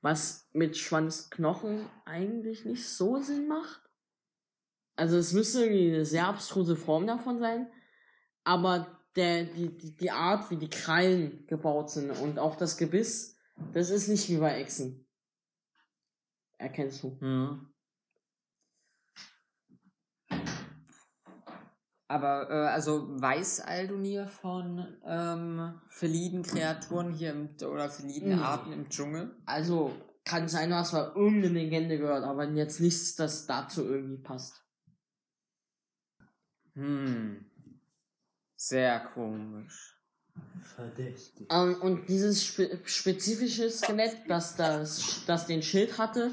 Was 0.00 0.48
mit 0.52 0.76
Schwanzknochen 0.76 1.88
eigentlich 2.04 2.64
nicht 2.64 2.88
so 2.88 3.18
Sinn 3.18 3.46
macht. 3.46 3.80
Also 4.96 5.16
es 5.16 5.32
müsste 5.32 5.64
irgendwie 5.64 5.94
eine 5.94 6.04
sehr 6.04 6.26
abstruse 6.26 6.74
Form 6.74 7.06
davon 7.06 7.38
sein. 7.38 7.70
Aber 8.44 9.01
der, 9.16 9.44
die, 9.44 9.76
die, 9.76 9.96
die 9.96 10.10
Art, 10.10 10.50
wie 10.50 10.56
die 10.56 10.70
Krallen 10.70 11.46
gebaut 11.46 11.90
sind 11.90 12.10
und 12.10 12.38
auch 12.38 12.56
das 12.56 12.76
Gebiss, 12.76 13.36
das 13.72 13.90
ist 13.90 14.08
nicht 14.08 14.28
wie 14.28 14.38
bei 14.38 14.60
Echsen. 14.60 15.06
Erkennst 16.58 17.02
du. 17.02 17.18
Hm. 17.20 17.68
Aber, 22.08 22.50
äh, 22.50 22.68
also 22.68 23.08
weiß 23.20 23.60
Aldonir 23.60 24.26
von 24.26 24.86
ähm, 25.06 25.80
feliden 25.88 26.42
Kreaturen 26.42 27.12
hier 27.12 27.30
im, 27.30 27.56
oder 27.66 27.88
feliden. 27.88 28.38
Arten 28.38 28.72
im 28.72 28.88
Dschungel? 28.90 29.34
Also 29.46 29.92
kann 30.24 30.46
sein, 30.46 30.70
du 30.70 30.76
hast 30.76 30.92
mal 30.92 31.10
irgendeine 31.14 31.54
Legende 31.54 31.98
gehört, 31.98 32.24
aber 32.24 32.44
jetzt 32.50 32.80
nichts, 32.80 33.16
das 33.16 33.46
dazu 33.46 33.84
irgendwie 33.84 34.22
passt. 34.22 34.62
Hm. 36.74 37.50
Sehr 38.64 39.00
komisch. 39.00 39.98
Verdächtig. 40.76 41.48
Ähm, 41.50 41.76
und 41.80 42.08
dieses 42.08 42.44
spe 42.44 42.78
spezifische 42.84 43.68
Skelett, 43.68 44.16
das, 44.28 44.54
das, 44.54 45.24
das 45.26 45.46
den 45.46 45.64
Schild 45.64 45.98
hatte, 45.98 46.30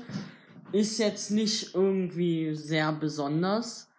ist 0.72 1.00
jetzt 1.00 1.32
nicht 1.32 1.74
irgendwie 1.74 2.54
sehr 2.54 2.92
besonders. 2.92 3.90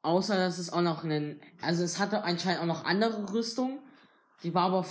Außer, 0.00 0.34
dass 0.34 0.56
es 0.56 0.72
auch 0.72 0.80
noch 0.80 1.04
einen, 1.04 1.42
also 1.60 1.84
es 1.84 1.98
hatte 1.98 2.24
anscheinend 2.24 2.62
auch 2.62 2.66
noch 2.66 2.84
andere 2.86 3.30
Rüstung. 3.34 3.80
Die 4.42 4.54
war 4.54 4.68
aber 4.68 4.86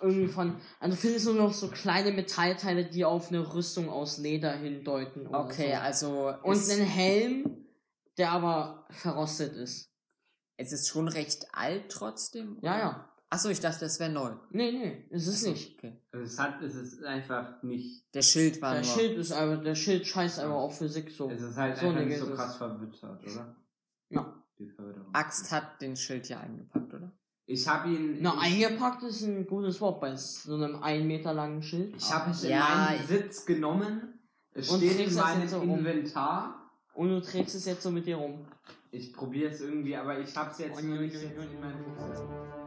irgendwie 0.00 0.26
von, 0.26 0.60
also 0.80 0.96
du 0.96 1.00
findest 1.00 1.26
nur 1.26 1.34
noch 1.34 1.52
so 1.54 1.68
kleine 1.68 2.10
Metallteile, 2.10 2.84
die 2.84 3.04
auf 3.04 3.28
eine 3.28 3.54
Rüstung 3.54 3.88
aus 3.88 4.18
Leder 4.18 4.54
hindeuten. 4.54 5.28
oder 5.28 5.44
Okay, 5.44 5.74
so. 5.74 5.80
also 5.80 6.34
Und 6.42 6.68
einen 6.68 6.84
Helm, 6.84 7.64
der 8.16 8.32
aber 8.32 8.86
verrostet 8.90 9.54
ist. 9.54 9.87
Es 10.58 10.72
ist 10.72 10.88
schon 10.88 11.08
recht 11.08 11.46
alt 11.52 11.90
trotzdem? 11.90 12.58
Ja, 12.60 12.72
oder? 12.74 12.78
ja. 12.80 13.04
Achso, 13.30 13.48
ich 13.50 13.60
dachte, 13.60 13.80
das 13.80 14.00
wäre 14.00 14.10
neu. 14.10 14.30
Nee, 14.50 14.72
nee, 14.72 15.06
ist 15.10 15.26
es 15.26 15.36
Achso, 15.42 15.50
nicht. 15.50 15.78
Okay. 15.78 16.02
Also 16.12 16.24
es 16.24 16.38
hat, 16.38 16.62
es 16.62 16.74
ist 16.74 17.02
einfach 17.04 17.62
nicht, 17.62 18.06
Der 18.14 18.22
Schild 18.22 18.60
war 18.62 18.72
Der 18.74 18.82
nur. 18.82 18.90
Schild 18.90 19.18
ist 19.18 19.32
aber, 19.32 19.56
der 19.58 19.74
Schild 19.74 20.06
scheißt 20.06 20.38
aber 20.40 20.54
auf 20.54 20.78
Physik 20.78 21.10
so. 21.10 21.30
es 21.30 21.42
ist 21.42 21.56
halt 21.56 21.76
So 21.76 21.88
einfach 21.88 22.04
nicht 22.04 22.18
so 22.18 22.30
krass 22.32 22.56
verwittert, 22.56 23.22
oder? 23.22 23.56
Ja. 24.10 24.34
Die 24.58 24.68
Förderung. 24.70 25.14
Axt 25.14 25.52
hat 25.52 25.80
den 25.80 25.94
Schild 25.94 26.28
ja 26.28 26.40
eingepackt, 26.40 26.92
oder? 26.92 27.12
Ich 27.46 27.68
habe 27.68 27.90
ihn. 27.90 28.18
Na, 28.20 28.34
ich, 28.44 28.64
eingepackt 28.64 29.02
ist 29.04 29.22
ein 29.22 29.46
gutes 29.46 29.80
Wort 29.80 30.00
bei 30.00 30.16
so 30.16 30.54
einem 30.56 30.82
ein 30.82 31.06
Meter 31.06 31.32
langen 31.32 31.62
Schild. 31.62 31.94
Ich 31.96 32.12
habe 32.12 32.30
es 32.32 32.42
in 32.44 32.50
Ja, 32.50 32.60
meinen 32.88 33.00
ich- 33.00 33.06
Sitz 33.06 33.46
genommen. 33.46 34.18
Es 34.52 34.74
steht 34.74 34.98
in 34.98 35.14
meinem 35.14 35.46
so. 35.48 35.60
Inventar. 35.62 36.57
Und 36.98 37.10
du 37.10 37.20
trägst 37.20 37.54
es 37.54 37.64
jetzt 37.64 37.84
so 37.84 37.92
mit 37.92 38.06
dir 38.06 38.16
rum. 38.16 38.44
Ich 38.90 39.12
probiere 39.12 39.52
es 39.52 39.60
irgendwie, 39.60 39.94
aber 39.94 40.18
ich 40.18 40.36
habe 40.36 40.50
es 40.50 40.58
jetzt 40.58 40.82
nur 40.82 40.98
nicht 40.98 41.14
in 41.14 41.60
meinem 41.60 41.84
Sitz. 41.96 42.57